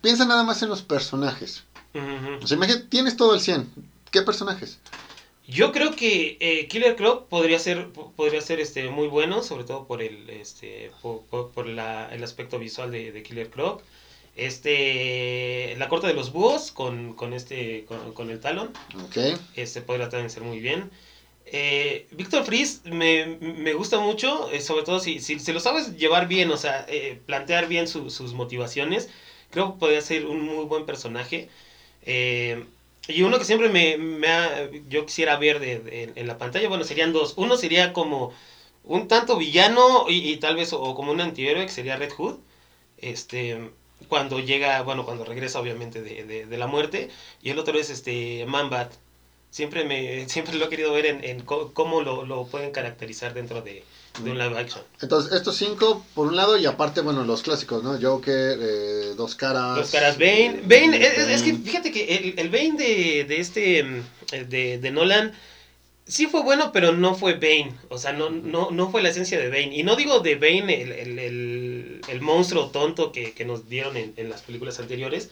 Piensa 0.00 0.24
nada 0.26 0.42
más 0.44 0.62
en 0.62 0.68
los 0.68 0.82
personajes. 0.82 1.64
O 2.42 2.46
sea, 2.46 2.56
imagínate, 2.56 2.86
tienes 2.88 3.16
todo 3.16 3.34
el 3.34 3.40
100. 3.40 3.68
¿Qué 4.10 4.22
personajes? 4.22 4.78
Yo 5.46 5.72
creo 5.72 5.94
que 5.94 6.36
eh, 6.40 6.68
Killer 6.68 6.96
Croc 6.96 7.26
podría 7.28 7.58
ser 7.58 7.88
podría 8.16 8.40
ser 8.40 8.60
este 8.60 8.88
muy 8.88 9.08
bueno, 9.08 9.42
sobre 9.42 9.64
todo 9.64 9.86
por 9.86 10.00
el 10.00 10.30
este 10.30 10.90
por, 11.02 11.20
por- 11.26 11.50
por 11.50 11.66
la- 11.66 12.08
el 12.14 12.24
aspecto 12.24 12.58
visual 12.58 12.90
de, 12.90 13.12
de 13.12 13.22
Killer 13.22 13.50
Croc. 13.50 13.82
Este 14.36 15.74
la 15.78 15.88
corte 15.88 16.06
de 16.06 16.14
los 16.14 16.32
búhos 16.32 16.70
con, 16.72 17.14
con 17.14 17.32
este 17.32 17.84
con, 17.86 18.12
con 18.12 18.30
el 18.30 18.40
talón, 18.40 18.70
este 19.54 19.80
podría 19.82 20.08
también 20.08 20.30
ser 20.30 20.42
muy 20.42 20.60
bien. 20.60 20.90
Eh, 21.46 22.06
Víctor 22.10 22.44
Fries 22.44 22.82
me, 22.84 23.26
me 23.40 23.74
gusta 23.74 24.00
mucho, 24.00 24.50
eh, 24.50 24.60
sobre 24.60 24.82
todo 24.84 24.98
si, 25.00 25.20
si, 25.20 25.38
lo 25.52 25.60
sabes 25.60 25.96
llevar 25.96 26.26
bien, 26.26 26.50
o 26.50 26.56
sea, 26.56 26.84
eh, 26.88 27.20
plantear 27.26 27.68
bien 27.68 27.86
su- 27.86 28.10
sus 28.10 28.32
motivaciones, 28.34 29.10
creo 29.50 29.74
que 29.74 29.78
podría 29.78 30.00
ser 30.00 30.26
un 30.26 30.40
muy 30.42 30.64
buen 30.64 30.86
personaje. 30.86 31.48
Y 33.06 33.22
uno 33.22 33.38
que 33.38 33.44
siempre 33.44 33.68
me, 33.68 33.96
me 33.98 34.28
ha- 34.28 34.70
yo 34.88 35.04
quisiera 35.06 35.36
ver 35.36 35.60
de, 35.60 36.12
en 36.16 36.26
la 36.26 36.38
pantalla, 36.38 36.68
bueno, 36.68 36.84
serían 36.84 37.12
dos. 37.12 37.34
Uno 37.36 37.56
sería 37.56 37.92
como 37.92 38.32
un 38.84 39.08
tanto 39.08 39.36
villano 39.36 40.06
y, 40.08 40.36
tal 40.38 40.56
vez 40.56 40.72
o, 40.72 40.94
como 40.94 41.12
un 41.12 41.20
antihéroe 41.20 41.66
que 41.66 41.72
sería 41.72 41.96
Red 41.96 42.12
Hood. 42.12 42.38
Este, 42.98 43.70
cuando 44.08 44.40
llega, 44.40 44.82
bueno, 44.82 45.04
cuando 45.06 45.24
regresa 45.24 45.60
obviamente 45.60 46.02
de, 46.02 46.24
de- 46.46 46.56
la 46.58 46.66
muerte. 46.68 47.10
Y 47.42 47.50
el 47.50 47.58
otro 47.58 47.78
es 47.78 47.90
este 47.90 48.44
Manbat. 48.46 48.94
Siempre 49.54 49.84
me 49.84 50.28
siempre 50.34 50.56
lo 50.56 50.64
he 50.64 50.68
querido 50.68 50.92
ver 50.92 51.06
en, 51.06 51.22
en 51.22 51.40
cómo 51.42 52.00
lo, 52.02 52.26
lo 52.26 52.44
pueden 52.46 52.72
caracterizar 52.72 53.34
dentro 53.34 53.62
de, 53.62 53.84
de 54.24 54.30
un 54.32 54.36
live 54.36 54.58
action. 54.58 54.82
Entonces, 55.00 55.32
estos 55.32 55.54
cinco, 55.56 56.04
por 56.12 56.26
un 56.26 56.34
lado, 56.34 56.56
y 56.58 56.66
aparte, 56.66 57.02
bueno, 57.02 57.22
los 57.24 57.42
clásicos, 57.42 57.84
¿no? 57.84 57.96
Joker, 58.00 58.58
eh, 58.60 59.14
Dos 59.16 59.36
Caras. 59.36 59.76
Dos 59.76 59.90
caras 59.92 60.18
Bane. 60.18 60.60
Bane, 60.64 60.98
es, 61.00 61.42
que 61.42 61.54
fíjate 61.54 61.92
que 61.92 62.16
el, 62.16 62.34
el 62.36 62.48
Bane 62.50 62.72
de, 62.76 63.24
de 63.28 63.38
este 63.38 63.84
mm, 63.84 64.02
de, 64.48 64.78
de 64.78 64.90
Nolan 64.90 65.32
sí 66.04 66.26
fue 66.26 66.42
bueno, 66.42 66.72
pero 66.72 66.90
no 66.90 67.14
fue 67.14 67.34
Bane. 67.34 67.76
O 67.90 67.98
sea, 67.98 68.12
no, 68.12 68.30
no, 68.30 68.72
no 68.72 68.90
fue 68.90 69.02
la 69.02 69.10
esencia 69.10 69.38
de 69.38 69.48
Bane. 69.50 69.70
Y 69.76 69.84
no 69.84 69.94
digo 69.94 70.18
de 70.18 70.34
Bane 70.34 70.82
el, 70.82 70.90
el, 70.90 71.18
el- 71.20 72.00
el 72.08 72.20
monstruo 72.20 72.70
tonto 72.70 73.12
que, 73.12 73.32
que 73.34 73.44
nos 73.44 73.68
dieron 73.68 73.96
en, 73.96 74.12
en 74.16 74.28
las 74.30 74.42
películas 74.42 74.78
anteriores, 74.80 75.30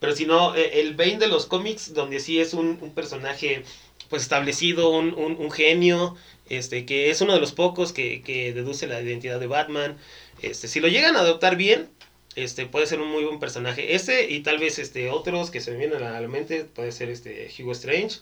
pero 0.00 0.16
sino 0.16 0.54
eh, 0.56 0.80
el 0.80 0.94
Bane 0.94 1.18
de 1.18 1.28
los 1.28 1.46
cómics, 1.46 1.94
donde 1.94 2.20
sí 2.20 2.40
es 2.40 2.54
un, 2.54 2.78
un 2.80 2.92
personaje 2.94 3.62
pues 4.08 4.22
establecido, 4.22 4.90
un, 4.90 5.14
un, 5.14 5.50
genio, 5.52 6.16
este, 6.48 6.84
que 6.84 7.10
es 7.10 7.20
uno 7.20 7.32
de 7.32 7.40
los 7.40 7.52
pocos 7.52 7.92
que, 7.92 8.22
que 8.22 8.52
deduce 8.52 8.88
la 8.88 9.00
identidad 9.00 9.38
de 9.38 9.46
Batman. 9.46 9.96
Este, 10.42 10.66
si 10.66 10.80
lo 10.80 10.88
llegan 10.88 11.14
a 11.14 11.20
adoptar 11.20 11.54
bien, 11.56 11.88
este, 12.34 12.66
puede 12.66 12.86
ser 12.86 13.00
un 13.00 13.08
muy 13.08 13.24
buen 13.24 13.38
personaje. 13.38 13.94
Ese 13.94 14.28
y 14.28 14.40
tal 14.40 14.58
vez 14.58 14.80
este, 14.80 15.10
otros 15.10 15.50
que 15.52 15.60
se 15.60 15.70
me 15.70 15.76
vienen 15.78 16.02
a 16.02 16.20
la 16.20 16.28
mente, 16.28 16.64
puede 16.64 16.90
ser 16.90 17.08
este 17.08 17.48
Hugo 17.60 17.72
Strange, 17.72 18.18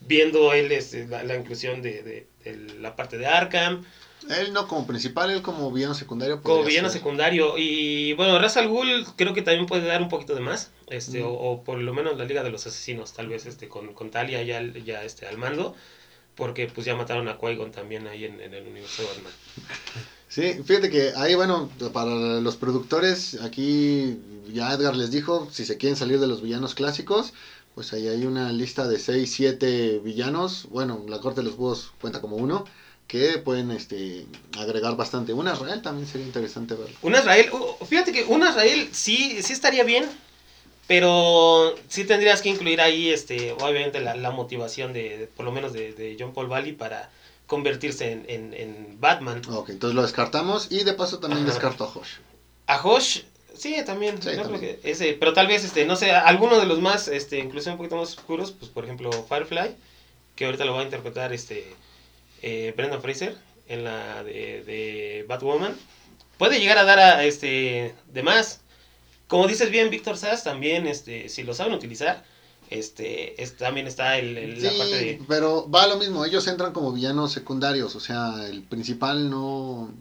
viendo 0.00 0.52
él 0.52 0.72
este, 0.72 1.06
la, 1.06 1.36
inclusión 1.36 1.82
de- 1.82 2.02
de 2.02 2.26
la 2.80 2.96
parte 2.96 3.18
de 3.18 3.26
Arkham, 3.26 3.84
Él 4.28 4.52
no 4.52 4.68
como 4.68 4.86
principal, 4.86 5.30
él 5.30 5.42
como 5.42 5.70
villano 5.72 5.94
secundario. 5.94 6.42
como 6.42 6.64
villano 6.64 6.88
ser. 6.88 6.98
secundario. 6.98 7.54
Y 7.56 8.12
bueno, 8.14 8.38
Ra's 8.38 8.56
al 8.56 8.68
Ghul 8.68 9.06
creo 9.16 9.32
que 9.34 9.42
también 9.42 9.66
puede 9.66 9.86
dar 9.86 10.02
un 10.02 10.08
poquito 10.08 10.34
de 10.34 10.40
más, 10.40 10.70
este, 10.88 11.22
o, 11.22 11.32
o 11.32 11.64
por 11.64 11.78
lo 11.78 11.94
menos 11.94 12.18
la 12.18 12.24
Liga 12.24 12.42
de 12.42 12.50
los 12.50 12.66
Asesinos, 12.66 13.12
tal 13.12 13.28
vez 13.28 13.46
este, 13.46 13.68
con, 13.68 13.94
con 13.94 14.10
Talia 14.10 14.42
ya, 14.42 14.60
ya 14.62 15.02
este, 15.04 15.26
al 15.26 15.38
mando. 15.38 15.74
Porque 16.34 16.68
pues 16.72 16.86
ya 16.86 16.94
mataron 16.94 17.26
a 17.26 17.36
Qui-Gon 17.36 17.72
también 17.72 18.06
ahí 18.06 18.24
en, 18.24 18.40
en 18.40 18.54
el 18.54 18.66
universo 18.66 19.02
de 19.02 19.08
Batman. 19.08 19.32
Sí, 20.28 20.62
fíjate 20.62 20.90
que 20.90 21.12
ahí, 21.16 21.34
bueno, 21.34 21.70
para 21.92 22.10
los 22.40 22.56
productores, 22.58 23.40
aquí 23.40 24.18
ya 24.52 24.74
Edgar 24.74 24.94
les 24.94 25.10
dijo, 25.10 25.48
si 25.50 25.64
se 25.64 25.78
quieren 25.78 25.96
salir 25.96 26.20
de 26.20 26.26
los 26.26 26.42
villanos 26.42 26.74
clásicos, 26.74 27.32
pues 27.74 27.94
ahí 27.94 28.08
hay 28.08 28.26
una 28.26 28.52
lista 28.52 28.86
de 28.86 28.98
6, 28.98 29.32
7 29.32 30.00
villanos, 30.04 30.66
bueno, 30.70 31.02
la 31.08 31.20
Corte 31.20 31.40
de 31.40 31.46
los 31.46 31.56
Búhos 31.56 31.92
cuenta 32.00 32.20
como 32.20 32.36
uno, 32.36 32.66
que 33.08 33.38
pueden 33.38 33.70
este, 33.72 34.26
agregar 34.56 34.94
bastante. 34.96 35.32
Una 35.32 35.54
real 35.54 35.82
también 35.82 36.06
sería 36.06 36.26
interesante 36.26 36.74
verlo. 36.74 36.94
Un 37.02 37.14
Azrael, 37.16 37.50
uh, 37.52 37.84
fíjate 37.86 38.12
que 38.12 38.22
un 38.24 38.42
Azrael 38.44 38.90
sí, 38.92 39.42
sí 39.42 39.52
estaría 39.54 39.82
bien, 39.82 40.08
pero 40.86 41.74
sí 41.88 42.04
tendrías 42.04 42.40
que 42.42 42.50
incluir 42.50 42.80
ahí, 42.80 43.08
este, 43.10 43.52
obviamente, 43.52 44.00
la, 44.00 44.14
la 44.14 44.30
motivación 44.30 44.92
de, 44.92 45.18
de- 45.18 45.26
por 45.26 45.44
lo 45.44 45.52
menos 45.52 45.72
de, 45.72 45.92
de 45.92 46.16
John 46.18 46.32
Paul 46.32 46.48
Valley 46.48 46.72
para 46.72 47.10
convertirse 47.46 48.12
en, 48.12 48.24
en- 48.28 48.54
en 48.54 49.00
Batman. 49.00 49.42
Ok, 49.48 49.70
entonces 49.70 49.94
lo 49.94 50.02
descartamos 50.02 50.68
y 50.70 50.84
de 50.84 50.92
paso 50.92 51.18
también 51.18 51.42
Ajá. 51.44 51.52
descarto 51.52 51.84
a 51.84 51.88
Hosh. 51.92 52.16
A 52.66 52.82
Hosh, 52.86 53.20
sí, 53.56 53.74
también, 53.86 54.20
Sí, 54.22 54.28
yo 54.28 54.34
creo 54.34 54.42
también. 54.50 54.78
que 54.82 54.90
ese, 54.90 55.14
pero 55.14 55.32
tal 55.32 55.46
vez, 55.46 55.64
este, 55.64 55.86
no 55.86 55.96
sé, 55.96 56.10
alguno 56.12 56.58
de 56.58 56.66
los 56.66 56.78
más, 56.80 57.08
este, 57.08 57.38
incluso 57.38 57.70
un 57.70 57.78
poquito 57.78 57.96
más 57.96 58.16
oscuros, 58.18 58.50
pues 58.52 58.70
por 58.70 58.84
ejemplo 58.84 59.10
Firefly, 59.28 59.74
que 60.36 60.44
ahorita 60.44 60.66
lo 60.66 60.74
va 60.74 60.80
a 60.80 60.84
interpretar, 60.84 61.32
este, 61.32 61.74
eh, 62.42 62.72
Brendan 62.76 63.02
Fraser 63.02 63.36
en 63.68 63.84
la 63.84 64.22
de, 64.24 64.62
de 64.64 65.24
Batwoman, 65.28 65.74
puede 66.38 66.60
llegar 66.60 66.78
a 66.78 66.84
dar 66.84 66.98
a, 66.98 67.24
este, 67.24 67.94
de 68.12 68.22
más. 68.22 68.60
Como 69.28 69.46
dices 69.46 69.70
bien, 69.70 69.90
Víctor 69.90 70.16
Sass 70.16 70.44
también, 70.44 70.86
este, 70.86 71.28
si 71.28 71.42
lo 71.42 71.54
saben 71.54 71.74
utilizar, 71.74 72.24
este, 72.70 73.42
es- 73.42 73.56
también 73.56 73.86
está 73.86 74.18
el, 74.18 74.38
el- 74.38 74.62
la 74.62 74.70
Sí, 74.70 74.78
parte 74.78 74.96
de... 74.96 75.22
pero 75.28 75.70
va 75.70 75.82
a 75.84 75.86
lo 75.88 75.96
mismo, 75.98 76.24
ellos 76.24 76.46
entran 76.46 76.72
como 76.72 76.92
villanos 76.92 77.32
secundarios, 77.32 77.94
o 77.96 78.00
sea, 78.00 78.46
el 78.46 78.62
principal 78.62 79.28
no, 79.30 79.92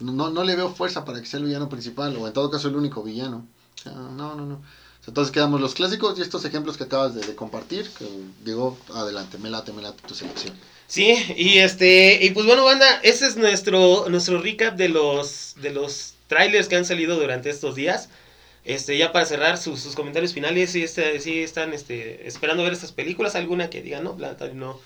no, 0.00 0.30
no 0.30 0.44
le 0.44 0.56
veo 0.56 0.70
fuerza 0.74 1.04
para 1.04 1.20
que 1.20 1.26
sea 1.26 1.40
el 1.40 1.46
villano 1.46 1.68
principal, 1.68 2.16
o 2.16 2.26
en 2.26 2.32
todo 2.32 2.50
caso 2.50 2.68
el 2.68 2.76
único 2.76 3.02
villano. 3.02 3.46
O 3.78 3.82
sea, 3.82 3.92
no, 3.92 4.34
no, 4.34 4.46
no. 4.46 4.62
Entonces 5.06 5.32
quedamos 5.32 5.60
los 5.60 5.74
clásicos 5.74 6.18
y 6.18 6.22
estos 6.22 6.44
ejemplos 6.44 6.76
que 6.76 6.84
acabas 6.84 7.14
de, 7.14 7.22
de 7.22 7.34
compartir, 7.34 7.88
que 7.98 8.06
digo, 8.44 8.76
adelante, 8.94 9.38
me 9.38 9.48
late, 9.48 9.72
me 9.72 9.80
late 9.80 10.02
tu 10.06 10.14
selección. 10.14 10.54
Sí, 10.88 11.14
y 11.36 11.58
este, 11.58 12.24
y 12.24 12.30
pues 12.30 12.46
bueno, 12.46 12.64
banda, 12.64 12.86
ese 13.02 13.26
es 13.26 13.36
nuestro, 13.36 14.08
nuestro 14.08 14.40
recap 14.40 14.74
de 14.74 14.88
los, 14.88 15.54
de 15.60 15.70
los 15.70 16.14
trailers 16.28 16.66
que 16.66 16.76
han 16.76 16.86
salido 16.86 17.20
durante 17.20 17.50
estos 17.50 17.74
días. 17.74 18.08
Este, 18.64 18.98
ya 18.98 19.12
para 19.12 19.26
cerrar 19.26 19.58
sus, 19.58 19.80
sus 19.80 19.94
comentarios 19.94 20.32
finales, 20.32 20.72
si, 20.72 20.82
este, 20.82 21.20
si 21.20 21.42
están 21.42 21.74
este, 21.74 22.26
esperando 22.26 22.62
ver 22.62 22.72
estas 22.72 22.92
películas, 22.92 23.34
alguna 23.34 23.70
que 23.70 23.82
diga, 23.82 24.00
no, 24.00 24.16
no, 24.54 24.80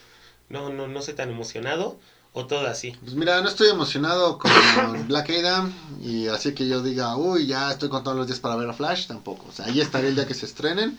no, 0.50 0.70
no, 0.70 0.88
no 0.88 1.02
soy 1.02 1.14
tan 1.14 1.30
emocionado, 1.30 1.98
o 2.32 2.46
todo 2.46 2.66
así. 2.66 2.96
Pues 3.02 3.14
mira, 3.14 3.40
no 3.40 3.48
estoy 3.48 3.68
emocionado 3.68 4.38
con 4.38 4.50
Black 5.08 5.30
Adam 5.30 5.72
y 6.02 6.28
así 6.28 6.52
que 6.54 6.66
yo 6.66 6.82
diga, 6.82 7.16
uy, 7.16 7.46
ya 7.46 7.70
estoy 7.70 7.88
contando 7.88 8.18
los 8.18 8.26
días 8.26 8.40
para 8.40 8.56
ver 8.56 8.68
a 8.68 8.72
Flash, 8.72 9.06
tampoco. 9.06 9.46
O 9.48 9.52
sea, 9.52 9.66
ahí 9.66 9.80
estaré 9.80 10.08
el 10.08 10.14
día 10.14 10.26
que 10.26 10.34
se 10.34 10.46
estrenen. 10.46 10.98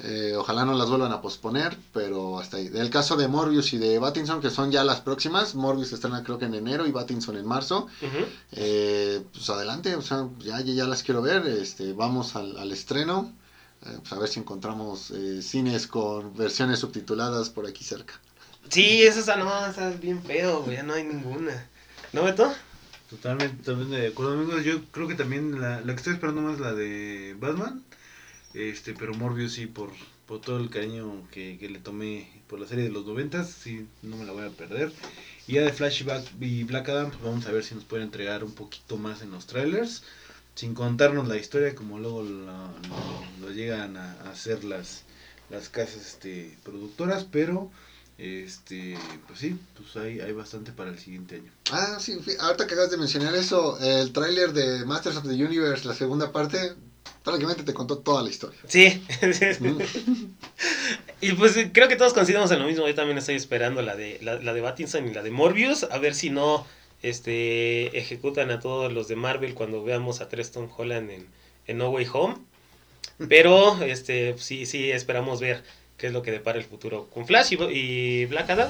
Eh, 0.00 0.34
ojalá 0.36 0.66
no 0.66 0.74
las 0.74 0.90
vuelvan 0.90 1.12
a 1.12 1.22
posponer, 1.22 1.78
pero 1.92 2.38
hasta 2.38 2.58
ahí. 2.58 2.68
Del 2.68 2.90
caso 2.90 3.16
de 3.16 3.28
Morbius 3.28 3.72
y 3.72 3.78
de 3.78 3.98
Battinson, 3.98 4.42
que 4.42 4.50
son 4.50 4.70
ya 4.70 4.84
las 4.84 5.00
próximas, 5.00 5.54
Morbius 5.54 5.92
estrena 5.92 6.22
creo 6.22 6.38
que 6.38 6.44
en 6.44 6.54
enero 6.54 6.86
y 6.86 6.92
Battinson 6.92 7.36
en 7.36 7.46
marzo. 7.46 7.86
Eh, 8.52 9.22
pues 9.32 9.48
adelante, 9.48 9.96
o 9.96 10.02
sea, 10.02 10.28
ya, 10.40 10.60
ya, 10.60 10.84
las 10.84 11.02
quiero 11.02 11.22
ver. 11.22 11.46
Este, 11.46 11.92
vamos 11.94 12.36
al, 12.36 12.58
al 12.58 12.72
estreno. 12.72 13.32
Eh, 13.86 13.98
pues 14.00 14.12
a 14.12 14.18
ver 14.18 14.28
si 14.28 14.40
encontramos 14.40 15.10
eh, 15.12 15.40
cines 15.42 15.86
con 15.86 16.36
versiones 16.36 16.78
subtituladas 16.80 17.50
por 17.50 17.66
aquí 17.66 17.84
cerca. 17.84 18.20
Sí, 18.68 19.02
esa 19.02 19.20
está, 19.20 19.36
no, 19.36 19.66
está 19.66 19.90
bien 19.90 20.22
feo, 20.22 20.70
ya 20.70 20.82
no 20.82 20.94
hay 20.94 21.04
ninguna. 21.04 21.68
¿No, 22.12 22.24
Beto? 22.24 22.52
Totalmente, 23.08 23.62
totalmente 23.62 23.96
de 23.96 24.08
acuerdo, 24.08 24.32
amigos. 24.32 24.64
Yo 24.64 24.82
creo 24.90 25.06
que 25.06 25.14
también 25.14 25.60
la, 25.60 25.80
la 25.80 25.92
que 25.92 25.98
estoy 25.98 26.14
esperando 26.14 26.42
más 26.42 26.54
es 26.54 26.60
la 26.60 26.74
de 26.74 27.36
Batman. 27.38 27.82
Este, 28.56 28.94
pero 28.94 29.12
Morbius 29.12 29.52
sí, 29.52 29.66
por, 29.66 29.90
por 30.26 30.40
todo 30.40 30.58
el 30.58 30.70
cariño 30.70 31.28
que, 31.30 31.58
que 31.58 31.68
le 31.68 31.78
tomé 31.78 32.26
por 32.48 32.58
la 32.58 32.66
serie 32.66 32.84
de 32.84 32.90
los 32.90 33.04
noventas, 33.04 33.50
sí, 33.50 33.86
no 34.02 34.16
me 34.16 34.24
la 34.24 34.32
voy 34.32 34.46
a 34.46 34.50
perder. 34.50 34.92
Y 35.46 35.54
ya 35.54 35.62
de 35.62 35.72
Flash 35.74 36.04
y 36.40 36.64
Black, 36.64 36.88
Adam, 36.88 37.10
pues 37.10 37.22
vamos 37.22 37.46
a 37.46 37.52
ver 37.52 37.62
si 37.62 37.74
nos 37.74 37.84
pueden 37.84 38.06
entregar 38.06 38.44
un 38.44 38.52
poquito 38.52 38.96
más 38.96 39.20
en 39.20 39.30
los 39.30 39.46
trailers. 39.46 40.02
Sin 40.54 40.72
contarnos 40.72 41.28
la 41.28 41.36
historia 41.36 41.74
como 41.74 41.98
luego 41.98 42.22
lo, 42.22 43.50
llegan 43.52 43.98
a, 43.98 44.12
hacer 44.30 44.64
las, 44.64 45.02
las 45.50 45.68
casas 45.68 46.06
este, 46.06 46.56
productoras, 46.64 47.24
pero 47.24 47.70
este 48.16 48.96
pues 49.26 49.38
sí, 49.38 49.58
pues 49.76 49.94
hay, 50.02 50.20
hay 50.20 50.32
bastante 50.32 50.72
para 50.72 50.90
el 50.90 50.98
siguiente 50.98 51.36
año. 51.36 51.52
Ah, 51.70 51.98
sí, 52.00 52.18
ahorita 52.40 52.66
que 52.66 52.72
acabas 52.72 52.90
de 52.90 52.96
mencionar 52.96 53.34
eso, 53.34 53.78
el 53.78 54.14
tráiler 54.14 54.54
de 54.54 54.86
Masters 54.86 55.18
of 55.18 55.24
the 55.24 55.34
Universe, 55.44 55.86
la 55.86 55.94
segunda 55.94 56.32
parte, 56.32 56.74
prácticamente 57.26 57.64
te 57.64 57.74
contó 57.74 57.98
toda 57.98 58.22
la 58.22 58.30
historia. 58.30 58.58
Sí. 58.66 59.02
Mm. 59.58 59.80
y 61.20 61.32
pues 61.32 61.56
creo 61.72 61.88
que 61.88 61.96
todos 61.96 62.14
coincidimos 62.14 62.50
en 62.52 62.60
lo 62.60 62.66
mismo. 62.66 62.86
Yo 62.86 62.94
también 62.94 63.18
estoy 63.18 63.34
esperando 63.34 63.82
la 63.82 63.96
de, 63.96 64.18
la, 64.22 64.34
la 64.36 64.52
de 64.52 64.60
Battinson 64.60 65.08
y 65.08 65.12
la 65.12 65.22
de 65.22 65.30
Morbius. 65.30 65.84
A 65.84 65.98
ver 65.98 66.14
si 66.14 66.30
no 66.30 66.64
este 67.02 67.98
ejecutan 67.98 68.50
a 68.50 68.60
todos 68.60 68.92
los 68.92 69.08
de 69.08 69.16
Marvel 69.16 69.54
cuando 69.54 69.82
veamos 69.82 70.20
a 70.20 70.28
Treston 70.28 70.70
Holland 70.76 71.10
en, 71.10 71.26
en 71.66 71.78
No 71.78 71.90
Way 71.90 72.06
Home. 72.12 72.36
Pero 73.28 73.82
este 73.82 74.36
sí, 74.38 74.64
sí 74.64 74.92
esperamos 74.92 75.40
ver 75.40 75.64
qué 75.96 76.06
es 76.06 76.12
lo 76.12 76.22
que 76.22 76.30
depara 76.30 76.58
el 76.58 76.64
futuro 76.64 77.08
con 77.12 77.26
Flash 77.26 77.54
y, 77.54 77.62
y 77.62 78.26
Black 78.26 78.50
Adam. 78.50 78.68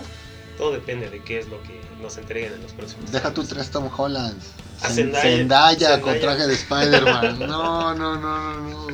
Todo 0.57 0.73
depende 0.73 1.11
de 1.11 1.23
qué 1.23 1.39
es 1.39 1.49
lo 1.49 1.63
que 1.63 1.81
nos 2.01 2.17
entreguen 2.17 2.55
en 2.55 2.63
los 2.63 2.73
próximos 2.73 3.13
Deja 3.13 3.33
tu 3.35 3.45
tres 3.45 3.71
Tom 3.71 3.91
Holland. 3.95 4.41
A 4.83 4.89
Zen- 4.89 4.95
Zendaya. 5.13 5.23
Zendaya 5.37 6.01
con 6.01 6.19
traje 6.21 6.47
de 6.47 6.55
Spider-Man. 6.55 7.39
No, 7.47 7.95
no, 7.95 8.17
no, 8.17 8.55
no, 8.61 8.71
no. 8.71 8.87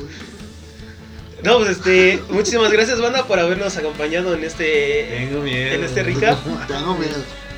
No, 1.43 1.57
pues 1.57 1.71
este, 1.71 2.21
muchísimas 2.29 2.71
gracias, 2.71 3.01
banda, 3.01 3.25
por 3.25 3.37
habernos 3.37 3.75
acompañado 3.75 4.33
en 4.33 4.43
este, 4.45 5.07
Tengo 5.27 5.41
miedo. 5.41 5.73
en 5.75 5.83
este 5.83 6.03
recap. 6.03 6.39
Tengo 6.67 6.95
miedo, 6.95 7.15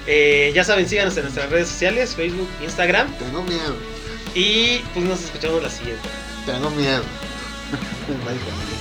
Eh, 0.07 0.51
ya 0.55 0.63
saben, 0.63 0.87
síganos 0.89 1.15
en 1.17 1.23
nuestras 1.23 1.49
redes 1.51 1.67
sociales, 1.67 2.15
Facebook, 2.15 2.47
Instagram. 2.63 3.11
tengo 3.17 3.43
miedo, 3.43 3.75
Y 4.33 4.79
pues 4.93 5.05
nos 5.05 5.21
escuchamos 5.23 5.61
la 5.61 5.69
siguiente. 5.69 6.07
tengo 6.47 6.69
miedo. 6.71 7.03